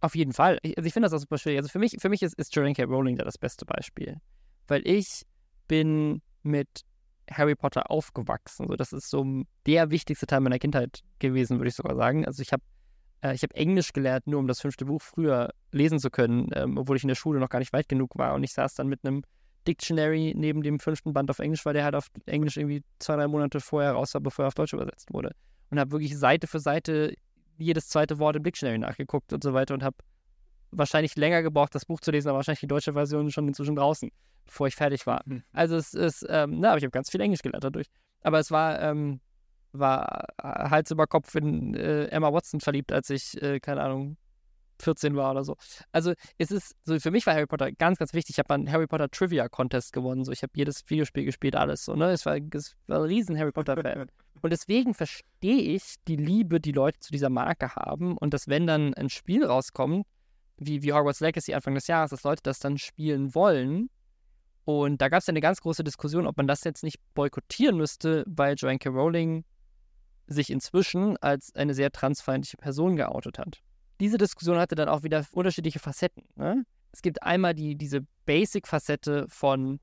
Auf 0.03 0.15
jeden 0.15 0.33
Fall. 0.33 0.59
Ich, 0.63 0.77
also 0.77 0.85
ich 0.85 0.91
finde 0.91 1.05
das 1.05 1.13
auch 1.13 1.19
super 1.19 1.37
schwierig. 1.37 1.59
Also 1.59 1.69
für 1.69 1.79
mich, 1.79 1.95
für 1.97 2.09
mich 2.09 2.21
ist, 2.21 2.37
ist 2.37 2.53
Joanne 2.53 2.73
K. 2.73 2.83
Rowling 2.83 3.15
da 3.15 3.23
das 3.23 3.37
beste 3.37 3.65
Beispiel. 3.65 4.17
Weil 4.67 4.85
ich 4.85 5.21
bin 5.69 6.21
mit 6.41 6.81
Harry 7.31 7.55
Potter 7.55 7.89
aufgewachsen. 7.89 8.63
Also 8.63 8.75
das 8.75 8.91
ist 8.91 9.09
so 9.09 9.25
der 9.65 9.91
wichtigste 9.91 10.27
Teil 10.27 10.41
meiner 10.41 10.59
Kindheit 10.59 11.03
gewesen, 11.19 11.57
würde 11.57 11.69
ich 11.69 11.75
sogar 11.75 11.95
sagen. 11.95 12.25
Also 12.25 12.41
ich 12.41 12.51
habe 12.51 12.63
äh, 13.21 13.33
ich 13.33 13.43
Englisch 13.53 13.93
gelernt, 13.93 14.27
nur 14.27 14.41
um 14.41 14.47
das 14.47 14.59
fünfte 14.59 14.83
Buch 14.83 15.01
früher 15.01 15.51
lesen 15.71 15.99
zu 15.99 16.09
können, 16.09 16.49
ähm, 16.53 16.77
obwohl 16.77 16.97
ich 16.97 17.03
in 17.03 17.07
der 17.07 17.15
Schule 17.15 17.39
noch 17.39 17.47
gar 17.47 17.59
nicht 17.59 17.71
weit 17.71 17.87
genug 17.87 18.17
war. 18.17 18.33
Und 18.33 18.43
ich 18.43 18.51
saß 18.51 18.73
dann 18.75 18.87
mit 18.87 19.05
einem 19.05 19.23
Dictionary 19.65 20.33
neben 20.35 20.63
dem 20.63 20.81
fünften 20.81 21.13
Band 21.13 21.29
auf 21.29 21.39
Englisch, 21.39 21.65
weil 21.65 21.75
der 21.75 21.85
halt 21.85 21.95
auf 21.95 22.07
Englisch 22.25 22.57
irgendwie 22.57 22.83
zwei, 22.99 23.15
drei 23.15 23.29
Monate 23.29 23.61
vorher 23.61 23.93
raus 23.93 24.13
war, 24.15 24.19
bevor 24.19 24.43
er 24.43 24.47
auf 24.49 24.55
Deutsch 24.55 24.73
übersetzt 24.73 25.13
wurde. 25.13 25.33
Und 25.69 25.79
habe 25.79 25.91
wirklich 25.91 26.19
Seite 26.19 26.47
für 26.47 26.59
Seite 26.59 27.13
jedes 27.57 27.87
zweite 27.87 28.19
Wort 28.19 28.35
im 28.35 28.43
Dictionary 28.43 28.77
nachgeguckt 28.77 29.33
und 29.33 29.43
so 29.43 29.53
weiter 29.53 29.73
und 29.73 29.83
habe 29.83 29.97
wahrscheinlich 30.71 31.15
länger 31.15 31.43
gebraucht, 31.43 31.75
das 31.75 31.85
Buch 31.85 31.99
zu 31.99 32.11
lesen, 32.11 32.29
aber 32.29 32.37
wahrscheinlich 32.37 32.61
die 32.61 32.67
deutsche 32.67 32.93
Version 32.93 33.31
schon 33.31 33.47
inzwischen 33.47 33.75
draußen, 33.75 34.11
bevor 34.45 34.67
ich 34.67 34.75
fertig 34.75 35.05
war. 35.05 35.21
Mhm. 35.25 35.43
Also 35.53 35.75
es 35.75 35.93
ist, 35.93 36.25
ähm, 36.29 36.59
na, 36.59 36.69
aber 36.69 36.77
ich 36.77 36.83
habe 36.83 36.91
ganz 36.91 37.09
viel 37.09 37.21
Englisch 37.21 37.41
gelernt 37.41 37.63
dadurch. 37.63 37.87
Aber 38.21 38.39
es 38.39 38.51
war, 38.51 38.81
ähm, 38.81 39.19
war 39.71 40.25
Hals 40.41 40.91
über 40.91 41.07
Kopf 41.07 41.35
in 41.35 41.75
äh, 41.75 42.05
Emma 42.05 42.31
Watson 42.31 42.59
verliebt, 42.59 42.91
als 42.91 43.09
ich, 43.09 43.41
äh, 43.41 43.59
keine 43.59 43.81
Ahnung, 43.81 44.17
14 44.79 45.15
war 45.15 45.31
oder 45.31 45.43
so. 45.43 45.55
Also 45.91 46.13
es 46.37 46.51
ist, 46.51 46.75
so 46.83 46.99
für 46.99 47.11
mich 47.11 47.25
war 47.25 47.33
Harry 47.33 47.45
Potter 47.45 47.71
ganz, 47.71 47.97
ganz 47.97 48.13
wichtig. 48.13 48.35
Ich 48.35 48.39
habe 48.39 48.53
einen 48.53 48.71
Harry 48.71 48.87
Potter 48.87 49.09
Trivia 49.09 49.47
Contest 49.49 49.93
gewonnen. 49.93 50.25
So, 50.25 50.31
ich 50.31 50.43
habe 50.43 50.51
jedes 50.55 50.83
Videospiel 50.87 51.25
gespielt, 51.25 51.55
alles 51.55 51.85
so, 51.85 51.95
ne? 51.95 52.11
Es 52.11 52.25
war, 52.25 52.37
es 52.53 52.75
war 52.87 52.99
ein 52.99 53.05
riesen 53.05 53.37
Harry 53.37 53.51
Potter-Fan. 53.51 54.07
Und 54.43 54.49
deswegen 54.49 54.93
verstehe 54.93 55.61
ich 55.73 55.95
die 56.05 56.17
Liebe, 56.17 56.59
die 56.59 56.73
Leute 56.73 56.99
zu 56.99 57.13
dieser 57.13 57.29
Marke 57.29 57.75
haben 57.75 58.17
und 58.17 58.33
dass 58.33 58.49
wenn 58.49 58.67
dann 58.67 58.93
ein 58.93 59.09
Spiel 59.09 59.45
rauskommt, 59.45 60.05
wie, 60.57 60.83
wie 60.83 60.91
Hogwarts 60.91 61.21
Legacy 61.21 61.53
Anfang 61.53 61.75
des 61.75 61.87
Jahres, 61.87 62.09
dass 62.09 62.23
Leute 62.23 62.41
das 62.43 62.59
dann 62.59 62.77
spielen 62.77 63.33
wollen. 63.33 63.89
Und 64.65 65.01
da 65.01 65.07
gab 65.07 65.21
es 65.21 65.29
eine 65.29 65.39
ganz 65.39 65.61
große 65.61 65.85
Diskussion, 65.85 66.27
ob 66.27 66.35
man 66.35 66.45
das 66.45 66.65
jetzt 66.65 66.83
nicht 66.83 66.99
boykottieren 67.13 67.77
müsste, 67.77 68.25
weil 68.27 68.55
Joanne 68.55 68.79
K. 68.79 68.89
Rowling 68.89 69.45
sich 70.27 70.49
inzwischen 70.49 71.15
als 71.17 71.55
eine 71.55 71.73
sehr 71.73 71.91
transfeindliche 71.91 72.57
Person 72.57 72.97
geoutet 72.97 73.39
hat. 73.39 73.61
Diese 74.01 74.17
Diskussion 74.17 74.57
hatte 74.57 74.75
dann 74.75 74.89
auch 74.89 75.03
wieder 75.03 75.25
unterschiedliche 75.31 75.79
Facetten. 75.79 76.23
Ne? 76.35 76.65
Es 76.91 77.01
gibt 77.01 77.23
einmal 77.23 77.53
die, 77.53 77.77
diese 77.77 78.01
Basic-Facette 78.25 79.25
von 79.29 79.79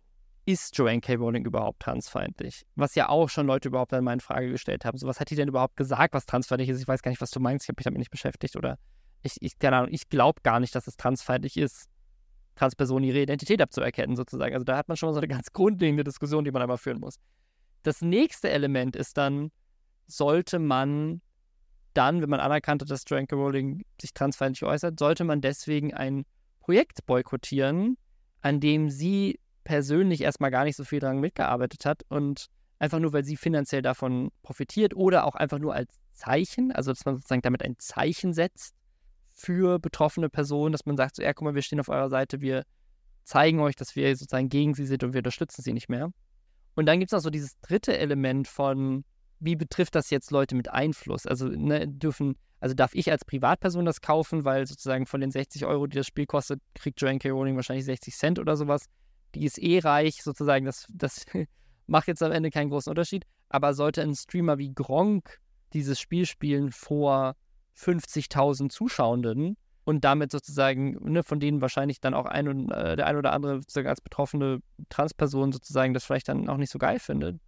ist 0.52 0.76
Joanne 0.76 1.00
K. 1.00 1.14
Rowling 1.14 1.44
überhaupt 1.44 1.80
transfeindlich? 1.80 2.66
Was 2.76 2.94
ja 2.94 3.08
auch 3.08 3.28
schon 3.28 3.46
Leute 3.46 3.68
überhaupt 3.68 3.92
an 3.92 4.04
meine 4.04 4.20
Frage 4.20 4.50
gestellt 4.50 4.84
haben. 4.84 4.98
So, 4.98 5.06
was 5.06 5.20
hat 5.20 5.30
die 5.30 5.36
denn 5.36 5.48
überhaupt 5.48 5.76
gesagt, 5.76 6.14
was 6.14 6.26
transfeindlich 6.26 6.68
ist? 6.68 6.80
Ich 6.80 6.88
weiß 6.88 7.02
gar 7.02 7.10
nicht, 7.10 7.20
was 7.20 7.30
du 7.30 7.40
meinst. 7.40 7.64
Ich 7.64 7.68
habe 7.68 7.78
mich 7.78 7.84
damit 7.84 7.98
nicht 7.98 8.10
beschäftigt. 8.10 8.56
Oder 8.56 8.78
ich, 9.22 9.36
ich, 9.40 9.58
keine 9.58 9.76
Ahnung, 9.76 9.92
ich 9.92 10.08
glaube 10.08 10.40
gar 10.42 10.60
nicht, 10.60 10.74
dass 10.74 10.86
es 10.86 10.96
transfeindlich 10.96 11.56
ist, 11.56 11.88
Transpersonen 12.56 13.04
ihre 13.04 13.22
Identität 13.22 13.62
abzuerkennen, 13.62 14.16
sozusagen. 14.16 14.54
Also 14.54 14.64
da 14.64 14.76
hat 14.76 14.88
man 14.88 14.96
schon 14.96 15.08
mal 15.08 15.14
so 15.14 15.20
eine 15.20 15.28
ganz 15.28 15.52
grundlegende 15.52 16.04
Diskussion, 16.04 16.44
die 16.44 16.50
man 16.50 16.62
einmal 16.62 16.78
führen 16.78 17.00
muss. 17.00 17.16
Das 17.82 18.02
nächste 18.02 18.50
Element 18.50 18.96
ist 18.96 19.16
dann, 19.16 19.50
sollte 20.06 20.58
man 20.58 21.22
dann, 21.94 22.20
wenn 22.20 22.30
man 22.30 22.40
anerkannt 22.40 22.82
hat, 22.82 22.90
dass 22.90 23.04
Joanne 23.06 23.26
Rowling 23.32 23.84
sich 24.00 24.12
transfeindlich 24.12 24.62
äußert, 24.64 24.98
sollte 24.98 25.24
man 25.24 25.40
deswegen 25.40 25.94
ein 25.94 26.24
Projekt 26.60 27.04
boykottieren, 27.06 27.96
an 28.42 28.60
dem 28.60 28.90
sie 28.90 29.38
persönlich 29.70 30.22
erstmal 30.22 30.50
gar 30.50 30.64
nicht 30.64 30.74
so 30.74 30.82
viel 30.82 30.98
dran 30.98 31.20
mitgearbeitet 31.20 31.86
hat 31.86 32.02
und 32.08 32.46
einfach 32.80 32.98
nur, 32.98 33.12
weil 33.12 33.22
sie 33.22 33.36
finanziell 33.36 33.82
davon 33.82 34.32
profitiert 34.42 34.96
oder 34.96 35.24
auch 35.26 35.36
einfach 35.36 35.60
nur 35.60 35.76
als 35.76 36.00
Zeichen, 36.12 36.72
also 36.72 36.90
dass 36.90 37.04
man 37.04 37.14
sozusagen 37.14 37.42
damit 37.42 37.62
ein 37.62 37.78
Zeichen 37.78 38.32
setzt 38.32 38.74
für 39.28 39.78
betroffene 39.78 40.28
Personen, 40.28 40.72
dass 40.72 40.86
man 40.86 40.96
sagt, 40.96 41.14
so, 41.14 41.22
ja, 41.22 41.32
guck 41.32 41.44
mal, 41.44 41.54
wir 41.54 41.62
stehen 41.62 41.78
auf 41.78 41.88
eurer 41.88 42.08
Seite, 42.08 42.40
wir 42.40 42.64
zeigen 43.22 43.60
euch, 43.60 43.76
dass 43.76 43.94
wir 43.94 44.16
sozusagen 44.16 44.48
gegen 44.48 44.74
sie 44.74 44.86
sind 44.86 45.04
und 45.04 45.12
wir 45.12 45.20
unterstützen 45.20 45.62
sie 45.62 45.72
nicht 45.72 45.88
mehr. 45.88 46.10
Und 46.74 46.86
dann 46.86 46.98
gibt 46.98 47.12
es 47.12 47.16
noch 47.16 47.22
so 47.22 47.30
dieses 47.30 47.60
dritte 47.60 47.96
Element 47.96 48.48
von, 48.48 49.04
wie 49.38 49.54
betrifft 49.54 49.94
das 49.94 50.10
jetzt 50.10 50.32
Leute 50.32 50.56
mit 50.56 50.68
Einfluss? 50.68 51.26
Also 51.26 51.46
ne, 51.46 51.86
dürfen, 51.86 52.34
also 52.58 52.74
darf 52.74 52.92
ich 52.96 53.08
als 53.08 53.24
Privatperson 53.24 53.84
das 53.84 54.00
kaufen, 54.00 54.44
weil 54.44 54.66
sozusagen 54.66 55.06
von 55.06 55.20
den 55.20 55.30
60 55.30 55.64
Euro, 55.64 55.86
die 55.86 55.96
das 55.96 56.08
Spiel 56.08 56.26
kostet, 56.26 56.60
kriegt 56.74 57.00
Joanne 57.00 57.20
K. 57.20 57.30
Rowling 57.30 57.54
wahrscheinlich 57.54 57.84
60 57.84 58.16
Cent 58.16 58.38
oder 58.40 58.56
sowas. 58.56 58.86
Die 59.34 59.44
ist 59.44 59.58
eh 59.62 59.78
reich, 59.80 60.22
sozusagen, 60.22 60.64
das, 60.64 60.86
das 60.90 61.24
macht 61.86 62.08
jetzt 62.08 62.22
am 62.22 62.32
Ende 62.32 62.50
keinen 62.50 62.70
großen 62.70 62.90
Unterschied. 62.90 63.24
Aber 63.48 63.74
sollte 63.74 64.02
ein 64.02 64.14
Streamer 64.14 64.58
wie 64.58 64.72
Gronk 64.72 65.38
dieses 65.72 66.00
Spiel 66.00 66.26
spielen 66.26 66.70
vor 66.72 67.36
50.000 67.76 68.70
Zuschauenden 68.70 69.56
und 69.84 70.04
damit 70.04 70.30
sozusagen, 70.30 70.96
ne, 71.10 71.22
von 71.22 71.40
denen 71.40 71.60
wahrscheinlich 71.60 72.00
dann 72.00 72.14
auch 72.14 72.26
ein 72.26 72.48
und, 72.48 72.70
äh, 72.70 72.96
der 72.96 73.06
ein 73.06 73.16
oder 73.16 73.32
andere 73.32 73.56
sozusagen 73.56 73.88
als 73.88 74.00
betroffene 74.00 74.60
Transperson 74.88 75.52
sozusagen 75.52 75.94
das 75.94 76.04
vielleicht 76.04 76.28
dann 76.28 76.48
auch 76.48 76.58
nicht 76.58 76.70
so 76.70 76.78
geil 76.78 76.98
findet, 76.98 77.40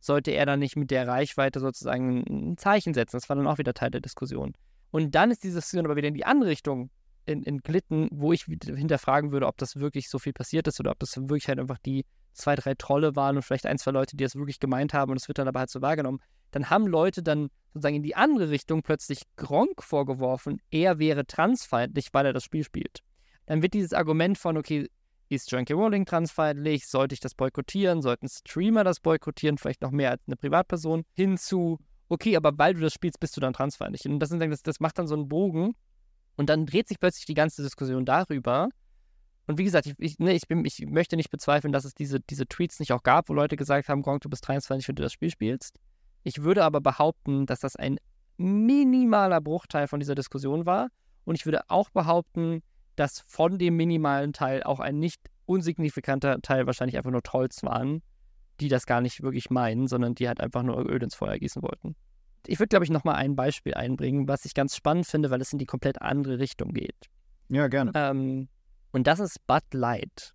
sollte 0.00 0.32
er 0.32 0.46
dann 0.46 0.58
nicht 0.58 0.76
mit 0.76 0.90
der 0.90 1.06
Reichweite 1.06 1.60
sozusagen 1.60 2.24
ein 2.28 2.56
Zeichen 2.56 2.94
setzen. 2.94 3.16
Das 3.16 3.28
war 3.28 3.36
dann 3.36 3.46
auch 3.46 3.58
wieder 3.58 3.74
Teil 3.74 3.90
der 3.90 4.00
Diskussion. 4.00 4.54
Und 4.90 5.14
dann 5.14 5.30
ist 5.30 5.44
diese 5.44 5.56
Diskussion 5.56 5.86
aber 5.86 5.96
wieder 5.96 6.08
in 6.08 6.14
die 6.14 6.26
andere 6.26 6.50
Richtung 6.50 6.90
entglitten, 7.26 8.08
wo 8.12 8.32
ich 8.32 8.44
hinterfragen 8.44 9.32
würde, 9.32 9.46
ob 9.46 9.56
das 9.58 9.76
wirklich 9.76 10.08
so 10.08 10.18
viel 10.18 10.32
passiert 10.32 10.66
ist 10.68 10.80
oder 10.80 10.90
ob 10.90 10.98
das 10.98 11.16
wirklich 11.16 11.48
halt 11.48 11.58
einfach 11.58 11.78
die 11.78 12.04
zwei, 12.32 12.56
drei 12.56 12.74
Trolle 12.74 13.16
waren 13.16 13.36
und 13.36 13.42
vielleicht 13.42 13.66
ein, 13.66 13.78
zwei 13.78 13.92
Leute, 13.92 14.16
die 14.16 14.24
das 14.24 14.34
wirklich 14.34 14.60
gemeint 14.60 14.92
haben 14.92 15.12
und 15.12 15.18
es 15.18 15.28
wird 15.28 15.38
dann 15.38 15.48
aber 15.48 15.60
halt 15.60 15.70
so 15.70 15.80
wahrgenommen. 15.80 16.20
Dann 16.50 16.70
haben 16.70 16.86
Leute 16.86 17.22
dann 17.22 17.48
sozusagen 17.72 17.96
in 17.96 18.02
die 18.02 18.16
andere 18.16 18.50
Richtung 18.50 18.82
plötzlich 18.82 19.22
Gronk 19.36 19.82
vorgeworfen, 19.82 20.60
er 20.70 20.98
wäre 20.98 21.26
transfeindlich, 21.26 22.08
weil 22.12 22.26
er 22.26 22.32
das 22.32 22.44
Spiel 22.44 22.64
spielt. 22.64 23.00
Dann 23.46 23.62
wird 23.62 23.74
dieses 23.74 23.92
Argument 23.92 24.38
von, 24.38 24.56
okay, 24.56 24.88
ist 25.28 25.50
John 25.50 25.64
K. 25.64 25.74
Rowling 25.74 26.06
transfeindlich? 26.06 26.86
Sollte 26.86 27.14
ich 27.14 27.20
das 27.20 27.34
boykottieren? 27.34 28.02
Sollten 28.02 28.28
Streamer 28.28 28.84
das 28.84 29.00
boykottieren? 29.00 29.58
Vielleicht 29.58 29.82
noch 29.82 29.90
mehr 29.90 30.10
als 30.10 30.22
eine 30.26 30.36
Privatperson? 30.36 31.04
Hinzu, 31.14 31.78
okay, 32.08 32.36
aber 32.36 32.56
weil 32.56 32.74
du 32.74 32.80
das 32.80 32.92
spielst, 32.92 33.20
bist 33.20 33.36
du 33.36 33.40
dann 33.40 33.52
transfeindlich. 33.52 34.06
Und 34.06 34.20
das, 34.20 34.30
das, 34.30 34.62
das 34.62 34.80
macht 34.80 34.98
dann 34.98 35.06
so 35.06 35.14
einen 35.14 35.28
Bogen. 35.28 35.74
Und 36.36 36.50
dann 36.50 36.66
dreht 36.66 36.88
sich 36.88 36.98
plötzlich 36.98 37.26
die 37.26 37.34
ganze 37.34 37.62
Diskussion 37.62 38.04
darüber. 38.04 38.68
Und 39.46 39.58
wie 39.58 39.64
gesagt, 39.64 39.86
ich, 39.86 39.94
ich, 39.98 40.18
ne, 40.18 40.32
ich, 40.32 40.48
bin, 40.48 40.64
ich 40.64 40.80
möchte 40.86 41.16
nicht 41.16 41.30
bezweifeln, 41.30 41.72
dass 41.72 41.84
es 41.84 41.94
diese, 41.94 42.20
diese 42.20 42.46
Tweets 42.46 42.80
nicht 42.80 42.92
auch 42.92 43.02
gab, 43.02 43.28
wo 43.28 43.34
Leute 43.34 43.56
gesagt 43.56 43.88
haben, 43.88 44.02
Gronk, 44.02 44.22
du 44.22 44.30
bist 44.30 44.44
transfeindlich, 44.44 44.88
wenn 44.88 44.96
du 44.96 45.02
das 45.02 45.12
Spiel 45.12 45.30
spielst. 45.30 45.78
Ich 46.22 46.42
würde 46.42 46.64
aber 46.64 46.80
behaupten, 46.80 47.46
dass 47.46 47.60
das 47.60 47.76
ein 47.76 47.98
minimaler 48.36 49.40
Bruchteil 49.40 49.86
von 49.86 50.00
dieser 50.00 50.14
Diskussion 50.14 50.66
war. 50.66 50.88
Und 51.24 51.36
ich 51.36 51.44
würde 51.44 51.62
auch 51.68 51.90
behaupten, 51.90 52.62
dass 52.96 53.20
von 53.26 53.58
dem 53.58 53.76
minimalen 53.76 54.32
Teil 54.32 54.62
auch 54.62 54.80
ein 54.80 54.98
nicht 54.98 55.20
unsignifikanter 55.46 56.40
Teil 56.40 56.66
wahrscheinlich 56.66 56.96
einfach 56.96 57.10
nur 57.10 57.22
Trolls 57.22 57.62
waren, 57.62 58.02
die 58.60 58.68
das 58.68 58.86
gar 58.86 59.00
nicht 59.00 59.22
wirklich 59.22 59.50
meinen, 59.50 59.88
sondern 59.88 60.14
die 60.14 60.28
halt 60.28 60.40
einfach 60.40 60.62
nur 60.62 60.78
Öl 60.88 61.02
ins 61.02 61.14
Feuer 61.14 61.38
gießen 61.38 61.62
wollten. 61.62 61.96
Ich 62.46 62.58
würde, 62.58 62.68
glaube 62.68 62.84
ich, 62.84 62.90
nochmal 62.90 63.16
ein 63.16 63.36
Beispiel 63.36 63.74
einbringen, 63.74 64.28
was 64.28 64.44
ich 64.44 64.54
ganz 64.54 64.76
spannend 64.76 65.06
finde, 65.06 65.30
weil 65.30 65.40
es 65.40 65.52
in 65.52 65.58
die 65.58 65.66
komplett 65.66 66.00
andere 66.02 66.38
Richtung 66.38 66.72
geht. 66.72 67.08
Ja, 67.48 67.68
gerne. 67.68 67.92
Ähm, 67.94 68.48
und 68.92 69.06
das 69.06 69.20
ist 69.20 69.46
Bud 69.46 69.62
Light. 69.72 70.34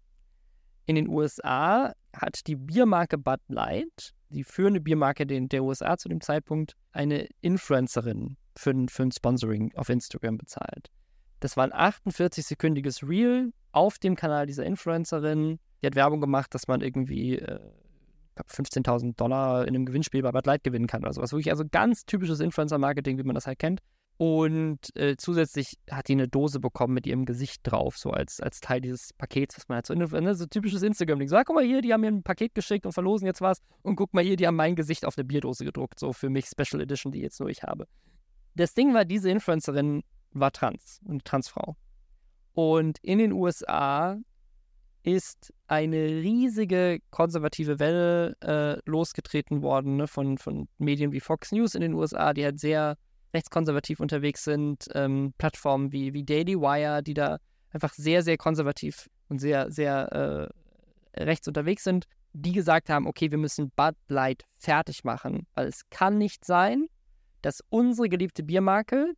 In 0.86 0.96
den 0.96 1.08
USA 1.08 1.94
hat 2.16 2.48
die 2.48 2.56
Biermarke 2.56 3.18
Bud 3.18 3.40
Light, 3.48 4.12
die 4.30 4.44
führende 4.44 4.82
Biermarke 4.82 5.26
der 5.26 5.64
USA 5.64 5.98
zu 5.98 6.10
dem 6.10 6.22
Zeitpunkt, 6.22 6.74
eine 6.92 7.28
Influencerin 7.42 8.38
für, 8.58 8.74
für 8.90 9.04
ein 9.04 9.12
Sponsoring 9.12 9.74
auf 9.76 9.90
Instagram 9.90 10.38
bezahlt. 10.38 10.90
Das 11.40 11.56
war 11.58 11.64
ein 11.64 11.74
48-sekündiges 11.74 13.08
Reel 13.08 13.54
auf 13.72 13.98
dem 14.00 14.16
Kanal 14.16 14.46
dieser 14.46 14.66
Influencerin. 14.66 15.60
Die 15.82 15.88
hat 15.88 15.96
Werbung 15.96 16.20
gemacht, 16.22 16.54
dass 16.54 16.68
man 16.68 16.82
irgendwie 16.82 17.40
äh, 17.40 17.60
15.000 18.48 19.16
Dollar 19.16 19.64
in 19.64 19.76
einem 19.76 19.86
Gewinnspiel 19.86 20.22
bei 20.22 20.32
Bud 20.32 20.46
Light 20.46 20.64
gewinnen 20.64 20.88
kann 20.88 21.04
oder 21.04 21.14
sowas. 21.14 21.32
Wirklich 21.32 21.52
also 21.52 21.64
ganz 21.70 22.06
typisches 22.06 22.40
Influencer-Marketing, 22.40 23.18
wie 23.18 23.24
man 23.24 23.36
das 23.36 23.48
halt 23.48 23.60
kennt. 23.60 23.82
Und 24.18 24.94
äh, 24.98 25.16
zusätzlich 25.16 25.78
hat 25.90 26.10
die 26.10 26.12
eine 26.12 26.28
Dose 26.28 26.60
bekommen 26.60 26.94
mit 26.94 27.08
ihrem 27.08 27.24
Gesicht 27.24 27.62
drauf, 27.64 27.98
so 27.98 28.12
als, 28.12 28.42
als 28.42 28.60
Teil 28.60 28.82
dieses 28.82 29.14
Pakets, 29.14 29.56
was 29.56 29.70
man 29.70 29.78
halt 29.78 29.86
so, 29.86 29.94
ne, 29.94 30.36
so 30.36 30.46
typisches 30.46 30.82
Instagram-Ding. 30.82 31.30
So, 31.30 31.38
ah, 31.38 31.44
guck 31.46 31.56
mal 31.56 31.64
hier, 31.64 31.82
die 31.82 31.94
haben 31.94 32.02
mir 32.02 32.08
ein 32.08 32.22
Paket 32.22 32.54
geschickt 32.54 32.86
und 32.86 32.92
verlosen 32.92 33.26
jetzt 33.26 33.40
was. 33.40 33.62
Und 33.82 33.96
guck 33.96 34.14
mal 34.14 34.22
hier, 34.22 34.36
die 34.36 34.46
haben 34.46 34.58
mein 34.58 34.76
Gesicht 34.76 35.06
auf 35.06 35.18
eine 35.18 35.24
Bierdose 35.24 35.64
gedruckt, 35.64 36.00
so 36.00 36.12
für 36.12 36.30
mich 36.30 36.48
Special 36.48 36.82
Edition, 36.82 37.14
die 37.14 37.22
jetzt 37.22 37.40
nur 37.40 37.48
ich 37.48 37.64
habe. 37.64 37.88
Das 38.56 38.74
Ding 38.74 38.94
war, 38.94 39.06
diese 39.06 39.30
Influencerin 39.30 40.04
war 40.32 40.52
trans, 40.52 41.00
eine 41.08 41.20
Transfrau. 41.20 41.78
Und 42.52 43.00
in 43.02 43.20
den 43.20 43.32
USA 43.32 44.18
ist 45.04 45.54
eine 45.68 45.98
riesige 45.98 47.00
konservative 47.12 47.80
Welle 47.80 48.36
äh, 48.42 48.90
losgetreten 48.90 49.62
worden 49.62 49.98
ne, 49.98 50.08
von, 50.08 50.38
von 50.38 50.68
Medien 50.78 51.12
wie 51.12 51.20
Fox 51.20 51.52
News 51.52 51.76
in 51.76 51.82
den 51.82 51.94
USA, 51.94 52.34
die 52.34 52.44
halt 52.44 52.60
sehr 52.60 52.98
rechtskonservativ 53.34 54.00
unterwegs 54.00 54.44
sind, 54.44 54.88
ähm, 54.94 55.34
Plattformen 55.38 55.92
wie, 55.92 56.14
wie 56.14 56.24
Daily 56.24 56.60
Wire, 56.60 57.04
die 57.04 57.14
da 57.14 57.38
einfach 57.72 57.94
sehr, 57.94 58.24
sehr 58.24 58.38
konservativ 58.38 59.10
und 59.30 59.40
sehr, 59.40 59.72
sehr 59.72 60.52
äh, 61.16 61.24
rechts 61.24 61.48
unterwegs 61.48 61.84
sind, 61.84 62.06
die 62.34 62.52
gesagt 62.52 62.90
haben, 62.90 63.08
okay, 63.08 63.32
wir 63.32 63.38
müssen 63.38 63.72
Bud 63.76 63.96
Light 64.08 64.44
fertig 64.58 65.04
machen, 65.04 65.48
weil 65.54 65.68
es 65.68 65.90
kann 65.90 66.18
nicht 66.18 66.46
sein, 66.46 66.88
dass 67.42 67.64
unsere 67.70 68.10
geliebte 68.10 68.44
Biermarke 68.44 69.14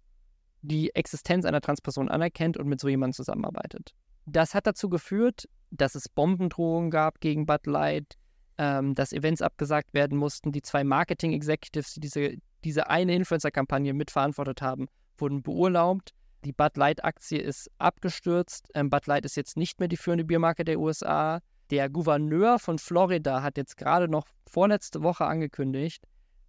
die 0.61 0.93
Existenz 0.93 1.45
einer 1.45 1.61
Transperson 1.61 2.09
anerkennt 2.09 2.57
und 2.57 2.67
mit 2.67 2.79
so 2.79 2.87
jemandem 2.87 3.13
zusammenarbeitet. 3.13 3.93
Das 4.25 4.53
hat 4.53 4.67
dazu 4.67 4.89
geführt, 4.89 5.47
dass 5.71 5.95
es 5.95 6.09
Bombendrohungen 6.09 6.91
gab 6.91 7.19
gegen 7.21 7.45
Bud 7.45 7.65
Light, 7.65 8.17
ähm, 8.57 8.93
dass 8.93 9.13
Events 9.13 9.41
abgesagt 9.41 9.93
werden 9.93 10.17
mussten. 10.17 10.51
Die 10.51 10.61
zwei 10.61 10.83
Marketing-Executives, 10.83 11.93
die 11.93 11.99
diese, 12.01 12.33
diese 12.63 12.89
eine 12.89 13.15
Influencer-Kampagne 13.15 13.93
mitverantwortet 13.93 14.61
haben, 14.61 14.87
wurden 15.17 15.41
beurlaubt. 15.41 16.11
Die 16.43 16.53
Bud 16.53 16.75
Light-Aktie 16.75 17.39
ist 17.39 17.69
abgestürzt. 17.77 18.69
Ähm, 18.73 18.89
Bud 18.89 19.07
Light 19.07 19.25
ist 19.25 19.35
jetzt 19.35 19.57
nicht 19.57 19.79
mehr 19.79 19.87
die 19.87 19.97
führende 19.97 20.25
Biermarke 20.25 20.65
der 20.65 20.79
USA. 20.79 21.39
Der 21.69 21.89
Gouverneur 21.89 22.59
von 22.59 22.77
Florida 22.77 23.41
hat 23.41 23.57
jetzt 23.57 23.77
gerade 23.77 24.07
noch 24.07 24.27
vorletzte 24.45 25.03
Woche 25.03 25.25
angekündigt, 25.25 26.03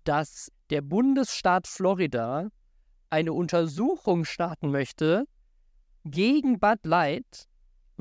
dass 0.04 0.50
der 0.70 0.80
Bundesstaat 0.80 1.68
Florida 1.68 2.48
eine 3.10 3.32
Untersuchung 3.32 4.24
starten 4.24 4.70
möchte 4.70 5.24
gegen 6.04 6.58
Bud 6.58 6.84
Light, 6.84 7.46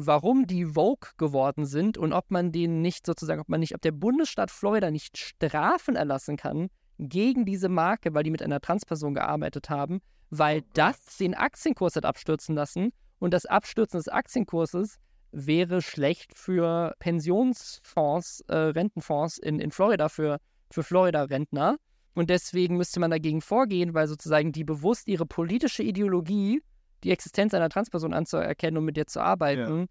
warum 0.07 0.47
die 0.47 0.65
Vogue 0.65 1.09
geworden 1.17 1.65
sind 1.65 1.97
und 1.97 2.13
ob 2.13 2.31
man 2.31 2.51
denen 2.51 2.81
nicht 2.81 3.05
sozusagen, 3.05 3.41
ob 3.41 3.49
man 3.49 3.59
nicht, 3.59 3.75
ob 3.75 3.81
der 3.81 3.91
Bundesstaat 3.91 4.51
Florida 4.51 4.91
nicht 4.91 5.17
Strafen 5.17 5.95
erlassen 5.95 6.37
kann 6.37 6.69
gegen 6.99 7.45
diese 7.45 7.69
Marke, 7.69 8.13
weil 8.13 8.23
die 8.23 8.31
mit 8.31 8.43
einer 8.43 8.61
Transperson 8.61 9.13
gearbeitet 9.13 9.69
haben, 9.69 10.01
weil 10.29 10.61
oh 10.61 10.69
das 10.73 11.17
den 11.17 11.33
Aktienkurs 11.33 11.95
hat 11.95 12.05
abstürzen 12.05 12.55
lassen 12.55 12.91
und 13.19 13.33
das 13.33 13.45
Abstürzen 13.45 13.97
des 13.97 14.07
Aktienkurses 14.07 14.97
wäre 15.31 15.81
schlecht 15.81 16.37
für 16.37 16.95
Pensionsfonds, 16.99 18.41
äh, 18.47 18.55
Rentenfonds 18.55 19.37
in, 19.37 19.59
in 19.59 19.71
Florida, 19.71 20.09
für, 20.09 20.39
für 20.69 20.83
Florida-Rentner. 20.83 21.77
Und 22.13 22.29
deswegen 22.29 22.75
müsste 22.75 22.99
man 22.99 23.11
dagegen 23.11 23.41
vorgehen, 23.41 23.93
weil 23.93 24.07
sozusagen 24.07 24.51
die 24.51 24.65
bewusst 24.65 25.07
ihre 25.07 25.25
politische 25.25 25.83
Ideologie, 25.83 26.61
die 27.03 27.11
Existenz 27.11 27.53
einer 27.53 27.69
Transperson 27.69 28.13
anzuerkennen 28.13 28.77
und 28.77 28.85
mit 28.85 28.97
der 28.97 29.07
zu 29.07 29.21
arbeiten, 29.21 29.79
ja. 29.79 29.85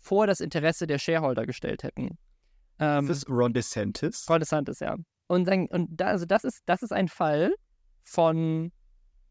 vor 0.00 0.26
das 0.26 0.40
Interesse 0.40 0.86
der 0.86 0.98
Shareholder 0.98 1.46
gestellt 1.46 1.82
hätten. 1.82 2.18
Ähm, 2.78 3.08
ist 3.08 3.24
das 3.24 3.30
Ron 3.30 3.52
DeSantis? 3.52 4.26
Ron 4.28 4.40
DeSantis, 4.40 4.80
ja. 4.80 4.96
Und, 5.26 5.46
dann, 5.46 5.66
und 5.66 5.88
da, 5.90 6.06
also 6.08 6.26
das 6.26 6.44
ist, 6.44 6.62
das 6.66 6.82
ist 6.82 6.92
ein 6.92 7.08
Fall 7.08 7.54
von, 8.02 8.72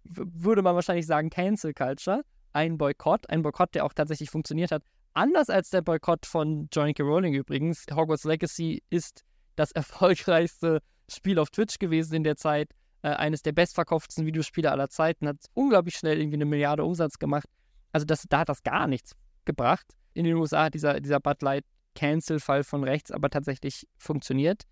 würde 0.03 0.61
man 0.61 0.75
wahrscheinlich 0.75 1.05
sagen, 1.05 1.29
Cancel 1.29 1.73
Culture. 1.73 2.21
Ein 2.53 2.77
Boykott, 2.77 3.29
ein 3.29 3.41
Boykott, 3.41 3.73
der 3.73 3.85
auch 3.85 3.93
tatsächlich 3.93 4.29
funktioniert 4.29 4.71
hat. 4.71 4.83
Anders 5.13 5.49
als 5.49 5.69
der 5.69 5.81
Boykott 5.81 6.25
von 6.25 6.67
Johnny 6.71 6.93
K. 6.93 7.03
Rowling 7.03 7.33
übrigens. 7.33 7.85
Hogwarts 7.93 8.23
Legacy 8.23 8.83
ist 8.89 9.23
das 9.55 9.71
erfolgreichste 9.73 10.81
Spiel 11.09 11.39
auf 11.39 11.49
Twitch 11.49 11.79
gewesen 11.79 12.15
in 12.15 12.23
der 12.23 12.37
Zeit. 12.37 12.69
Äh, 13.03 13.09
eines 13.09 13.43
der 13.43 13.51
bestverkauftesten 13.51 14.25
Videospiele 14.25 14.71
aller 14.71 14.89
Zeiten, 14.89 15.27
hat 15.27 15.37
unglaublich 15.53 15.95
schnell 15.95 16.19
irgendwie 16.19 16.37
eine 16.37 16.45
Milliarde 16.45 16.83
Umsatz 16.83 17.19
gemacht. 17.19 17.47
Also 17.91 18.05
das, 18.05 18.25
da 18.27 18.39
hat 18.39 18.49
das 18.49 18.63
gar 18.63 18.87
nichts 18.87 19.15
gebracht. 19.45 19.85
In 20.13 20.25
den 20.25 20.35
USA 20.35 20.65
hat 20.65 20.73
dieser, 20.73 20.99
dieser 20.99 21.19
Bud 21.19 21.41
Light 21.41 21.65
Cancel-Fall 21.95 22.63
von 22.63 22.83
rechts 22.83 23.11
aber 23.11 23.29
tatsächlich 23.29 23.87
funktioniert. 23.97 24.63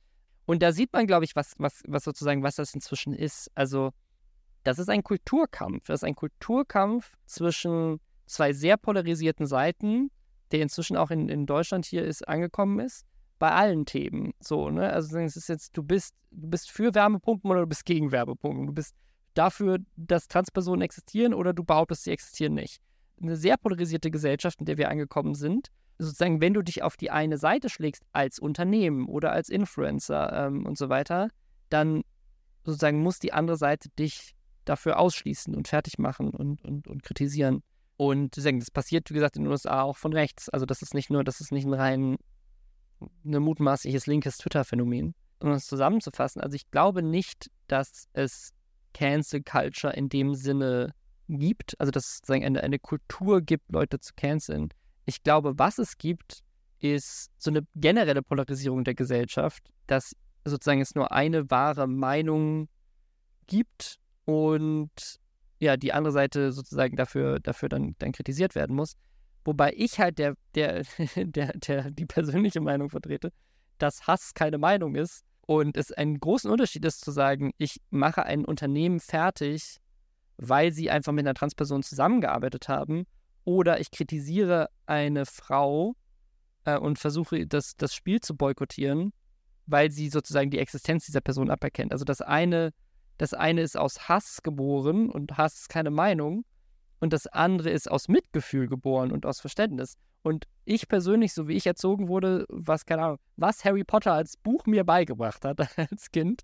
Und 0.45 0.63
da 0.63 0.71
sieht 0.71 0.91
man, 0.93 1.07
glaube 1.07 1.25
ich, 1.25 1.35
was, 1.35 1.53
was, 1.57 1.83
was 1.87 2.03
sozusagen, 2.03 2.41
was 2.41 2.55
das 2.55 2.73
inzwischen 2.73 3.13
ist. 3.13 3.51
Also, 3.53 3.91
das 4.63 4.79
ist 4.79 4.89
ein 4.89 5.03
Kulturkampf. 5.03 5.85
Das 5.87 5.99
ist 5.99 6.03
ein 6.03 6.15
Kulturkampf 6.15 7.11
zwischen 7.25 7.99
zwei 8.25 8.53
sehr 8.53 8.77
polarisierten 8.77 9.45
Seiten, 9.45 10.09
der 10.51 10.61
inzwischen 10.61 10.97
auch 10.97 11.11
in, 11.11 11.29
in 11.29 11.45
Deutschland 11.45 11.85
hier 11.85 12.03
ist, 12.03 12.27
angekommen 12.27 12.79
ist, 12.79 13.05
bei 13.41 13.51
allen 13.53 13.85
Themen. 13.87 14.33
So, 14.39 14.69
ne? 14.69 14.93
Also 14.93 15.17
es 15.17 15.35
ist 15.35 15.49
jetzt, 15.49 15.75
du 15.75 15.81
bist, 15.81 16.13
du 16.29 16.47
bist 16.47 16.69
für 16.69 16.93
Wärmepumpen 16.93 17.49
oder 17.49 17.61
du 17.61 17.65
bist 17.65 17.85
gegen 17.85 18.11
Wärmepumpen. 18.11 18.67
Du 18.67 18.73
bist 18.73 18.95
dafür, 19.33 19.79
dass 19.95 20.27
Transpersonen 20.27 20.83
existieren 20.83 21.33
oder 21.33 21.51
du 21.51 21.63
behauptest, 21.63 22.03
sie 22.03 22.11
existieren 22.11 22.53
nicht. 22.53 22.81
Eine 23.19 23.35
sehr 23.35 23.57
polarisierte 23.57 24.11
Gesellschaft, 24.11 24.59
in 24.59 24.67
der 24.67 24.77
wir 24.77 24.89
angekommen 24.89 25.33
sind. 25.33 25.69
Sozusagen, 25.97 26.39
wenn 26.39 26.53
du 26.53 26.61
dich 26.61 26.83
auf 26.83 26.97
die 26.97 27.09
eine 27.09 27.39
Seite 27.39 27.69
schlägst, 27.69 28.03
als 28.11 28.37
Unternehmen 28.37 29.07
oder 29.07 29.31
als 29.31 29.49
Influencer 29.49 30.45
ähm, 30.45 30.67
und 30.67 30.77
so 30.77 30.89
weiter, 30.89 31.29
dann 31.69 32.03
sozusagen 32.63 33.01
muss 33.01 33.17
die 33.17 33.33
andere 33.33 33.57
Seite 33.57 33.89
dich 33.97 34.35
dafür 34.65 34.99
ausschließen 34.99 35.55
und 35.55 35.67
fertig 35.67 35.97
machen 35.97 36.29
und, 36.29 36.63
und, 36.63 36.87
und 36.87 37.01
kritisieren. 37.01 37.63
Und 37.97 38.37
das 38.37 38.69
passiert, 38.69 39.09
wie 39.09 39.15
gesagt, 39.15 39.35
in 39.35 39.45
den 39.45 39.51
USA 39.51 39.81
auch 39.81 39.97
von 39.97 40.13
rechts. 40.13 40.47
Also 40.47 40.67
das 40.67 40.83
ist 40.83 40.93
nicht 40.93 41.09
nur, 41.09 41.23
das 41.23 41.41
ist 41.41 41.51
nicht 41.51 41.65
ein 41.65 41.73
rein 41.73 42.17
ein 43.25 43.41
mutmaßliches 43.41 44.07
linkes 44.07 44.37
Twitter-Phänomen. 44.37 45.13
Um 45.39 45.49
das 45.49 45.65
zusammenzufassen, 45.65 46.41
also 46.41 46.55
ich 46.55 46.69
glaube 46.69 47.01
nicht, 47.01 47.49
dass 47.67 48.07
es 48.13 48.51
Cancel 48.93 49.41
Culture 49.41 49.93
in 49.93 50.09
dem 50.09 50.35
Sinne 50.35 50.93
gibt, 51.27 51.79
also 51.79 51.91
dass 51.91 52.05
es 52.05 52.17
sozusagen 52.17 52.45
eine, 52.45 52.61
eine 52.61 52.79
Kultur 52.79 53.41
gibt, 53.41 53.71
Leute 53.71 53.99
zu 53.99 54.13
canceln. 54.15 54.69
Ich 55.05 55.23
glaube, 55.23 55.57
was 55.57 55.79
es 55.79 55.97
gibt, 55.97 56.41
ist 56.79 57.31
so 57.37 57.51
eine 57.51 57.65
generelle 57.75 58.21
Polarisierung 58.21 58.83
der 58.83 58.95
Gesellschaft, 58.95 59.71
dass 59.87 60.15
sozusagen 60.45 60.81
es 60.81 60.95
nur 60.95 61.11
eine 61.11 61.49
wahre 61.49 61.87
Meinung 61.87 62.67
gibt 63.47 63.97
und 64.25 65.19
ja, 65.59 65.77
die 65.77 65.93
andere 65.93 66.11
Seite 66.11 66.51
sozusagen 66.51 66.95
dafür, 66.95 67.39
dafür 67.39 67.69
dann, 67.69 67.95
dann 67.99 68.11
kritisiert 68.11 68.55
werden 68.55 68.75
muss. 68.75 68.95
Wobei 69.43 69.73
ich 69.75 69.99
halt 69.99 70.19
der, 70.19 70.35
der, 70.55 70.83
der, 71.15 71.53
der, 71.53 71.91
die 71.91 72.05
persönliche 72.05 72.61
Meinung 72.61 72.89
vertrete, 72.89 73.31
dass 73.77 74.07
Hass 74.07 74.33
keine 74.33 74.57
Meinung 74.57 74.95
ist 74.95 75.23
und 75.47 75.77
es 75.77 75.91
einen 75.91 76.19
großen 76.19 76.49
Unterschied 76.49 76.85
ist 76.85 77.03
zu 77.03 77.11
sagen, 77.11 77.51
ich 77.57 77.81
mache 77.89 78.23
ein 78.23 78.45
Unternehmen 78.45 78.99
fertig, 78.99 79.77
weil 80.37 80.71
sie 80.71 80.89
einfach 80.89 81.11
mit 81.11 81.25
einer 81.25 81.33
Transperson 81.33 81.83
zusammengearbeitet 81.83 82.67
haben, 82.67 83.05
oder 83.43 83.79
ich 83.79 83.89
kritisiere 83.91 84.69
eine 84.85 85.25
Frau 85.25 85.95
äh, 86.65 86.77
und 86.77 86.99
versuche 86.99 87.47
das, 87.47 87.75
das 87.75 87.95
Spiel 87.95 88.19
zu 88.19 88.35
boykottieren, 88.35 89.13
weil 89.65 89.91
sie 89.91 90.09
sozusagen 90.09 90.51
die 90.51 90.59
Existenz 90.59 91.05
dieser 91.05 91.21
Person 91.21 91.49
aberkennt. 91.49 91.91
Also 91.91 92.05
das 92.05 92.21
eine, 92.21 92.71
das 93.17 93.33
eine 93.33 93.61
ist 93.61 93.77
aus 93.77 94.07
Hass 94.07 94.41
geboren 94.43 95.09
und 95.09 95.37
Hass 95.37 95.61
ist 95.61 95.69
keine 95.69 95.89
Meinung 95.89 96.45
und 97.01 97.11
das 97.13 97.27
andere 97.27 97.71
ist 97.71 97.89
aus 97.89 98.07
Mitgefühl 98.07 98.67
geboren 98.67 99.11
und 99.11 99.25
aus 99.25 99.41
Verständnis. 99.41 99.97
Und 100.21 100.45
ich 100.65 100.87
persönlich, 100.87 101.33
so 101.33 101.47
wie 101.47 101.55
ich 101.55 101.65
erzogen 101.65 102.07
wurde, 102.07 102.45
was, 102.47 102.85
keine 102.85 103.01
Ahnung, 103.01 103.17
was 103.37 103.65
Harry 103.65 103.83
Potter 103.83 104.13
als 104.13 104.37
Buch 104.37 104.67
mir 104.67 104.83
beigebracht 104.83 105.43
hat 105.43 105.59
als 105.77 106.11
Kind, 106.11 106.43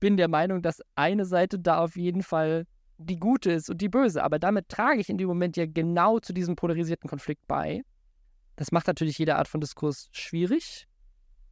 bin 0.00 0.18
der 0.18 0.28
Meinung, 0.28 0.60
dass 0.60 0.82
eine 0.94 1.24
Seite 1.24 1.58
da 1.58 1.78
auf 1.78 1.96
jeden 1.96 2.22
Fall 2.22 2.66
die 2.98 3.18
gute 3.18 3.50
ist 3.52 3.70
und 3.70 3.80
die 3.80 3.88
böse. 3.88 4.22
Aber 4.22 4.38
damit 4.38 4.68
trage 4.68 5.00
ich 5.00 5.08
in 5.08 5.16
dem 5.16 5.26
Moment 5.26 5.56
ja 5.56 5.64
genau 5.66 6.20
zu 6.20 6.34
diesem 6.34 6.54
polarisierten 6.54 7.08
Konflikt 7.08 7.46
bei. 7.48 7.82
Das 8.56 8.72
macht 8.72 8.86
natürlich 8.86 9.18
jede 9.18 9.36
Art 9.36 9.48
von 9.48 9.62
Diskurs 9.62 10.10
schwierig. 10.12 10.86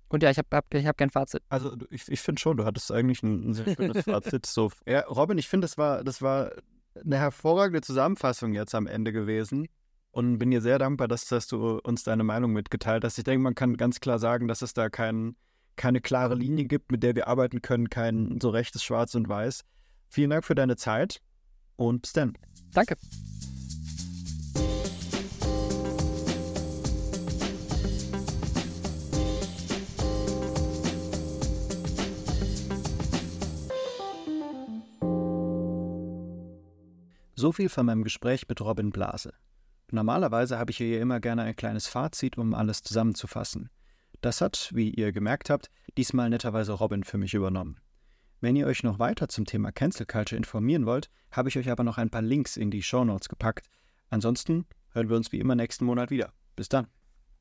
Und 0.08 0.22
ja, 0.22 0.30
ich 0.30 0.36
habe 0.36 0.48
hab, 0.52 0.72
ich 0.74 0.86
hab 0.86 0.98
kein 0.98 1.08
Fazit. 1.08 1.42
Also 1.48 1.74
ich, 1.88 2.06
ich 2.08 2.20
finde 2.20 2.38
schon, 2.38 2.58
du 2.58 2.66
hattest 2.66 2.92
eigentlich 2.92 3.22
ein, 3.22 3.48
ein 3.48 3.54
sehr 3.54 3.74
schönes 3.74 4.04
Fazit. 4.04 4.44
So. 4.44 4.70
Ja, 4.86 5.00
Robin, 5.06 5.38
ich 5.38 5.48
finde, 5.48 5.64
das 5.64 5.78
war, 5.78 6.04
das 6.04 6.20
war 6.20 6.52
eine 7.04 7.18
hervorragende 7.18 7.80
Zusammenfassung 7.80 8.52
jetzt 8.52 8.74
am 8.74 8.86
Ende 8.86 9.12
gewesen 9.12 9.68
und 10.10 10.38
bin 10.38 10.50
dir 10.50 10.60
sehr 10.60 10.78
dankbar, 10.78 11.08
dass, 11.08 11.26
dass 11.26 11.46
du 11.46 11.78
uns 11.78 12.04
deine 12.04 12.24
Meinung 12.24 12.52
mitgeteilt 12.52 13.04
hast. 13.04 13.18
Ich 13.18 13.24
denke, 13.24 13.42
man 13.42 13.54
kann 13.54 13.76
ganz 13.76 14.00
klar 14.00 14.18
sagen, 14.18 14.46
dass 14.46 14.62
es 14.62 14.74
da 14.74 14.90
kein, 14.90 15.36
keine 15.76 16.00
klare 16.00 16.34
Linie 16.34 16.66
gibt, 16.66 16.92
mit 16.92 17.02
der 17.02 17.14
wir 17.16 17.28
arbeiten 17.28 17.62
können, 17.62 17.88
kein 17.88 18.38
so 18.40 18.50
rechtes 18.50 18.84
Schwarz 18.84 19.14
und 19.14 19.28
Weiß. 19.28 19.62
Vielen 20.08 20.30
Dank 20.30 20.44
für 20.44 20.54
deine 20.54 20.76
Zeit 20.76 21.20
und 21.76 22.02
bis 22.02 22.12
dann. 22.12 22.34
Danke. 22.72 22.96
So 37.42 37.50
viel 37.50 37.68
von 37.68 37.86
meinem 37.86 38.04
Gespräch 38.04 38.46
mit 38.48 38.60
Robin 38.60 38.90
Blase. 38.90 39.34
Normalerweise 39.90 40.60
habe 40.60 40.70
ich 40.70 40.76
hier 40.76 41.00
immer 41.00 41.18
gerne 41.18 41.42
ein 41.42 41.56
kleines 41.56 41.88
Fazit, 41.88 42.38
um 42.38 42.54
alles 42.54 42.84
zusammenzufassen. 42.84 43.68
Das 44.20 44.40
hat, 44.40 44.70
wie 44.72 44.90
ihr 44.90 45.10
gemerkt 45.10 45.50
habt, 45.50 45.68
diesmal 45.98 46.30
netterweise 46.30 46.70
Robin 46.74 47.02
für 47.02 47.18
mich 47.18 47.34
übernommen. 47.34 47.80
Wenn 48.40 48.54
ihr 48.54 48.68
euch 48.68 48.84
noch 48.84 49.00
weiter 49.00 49.28
zum 49.28 49.44
Thema 49.44 49.72
Cancel 49.72 50.06
Culture 50.06 50.36
informieren 50.36 50.86
wollt, 50.86 51.10
habe 51.32 51.48
ich 51.48 51.58
euch 51.58 51.68
aber 51.68 51.82
noch 51.82 51.98
ein 51.98 52.10
paar 52.10 52.22
Links 52.22 52.56
in 52.56 52.70
die 52.70 52.84
Show 52.84 53.04
Notes 53.04 53.28
gepackt. 53.28 53.66
Ansonsten 54.08 54.64
hören 54.92 55.08
wir 55.08 55.16
uns 55.16 55.32
wie 55.32 55.40
immer 55.40 55.56
nächsten 55.56 55.84
Monat 55.84 56.12
wieder. 56.12 56.32
Bis 56.54 56.68
dann. 56.68 56.86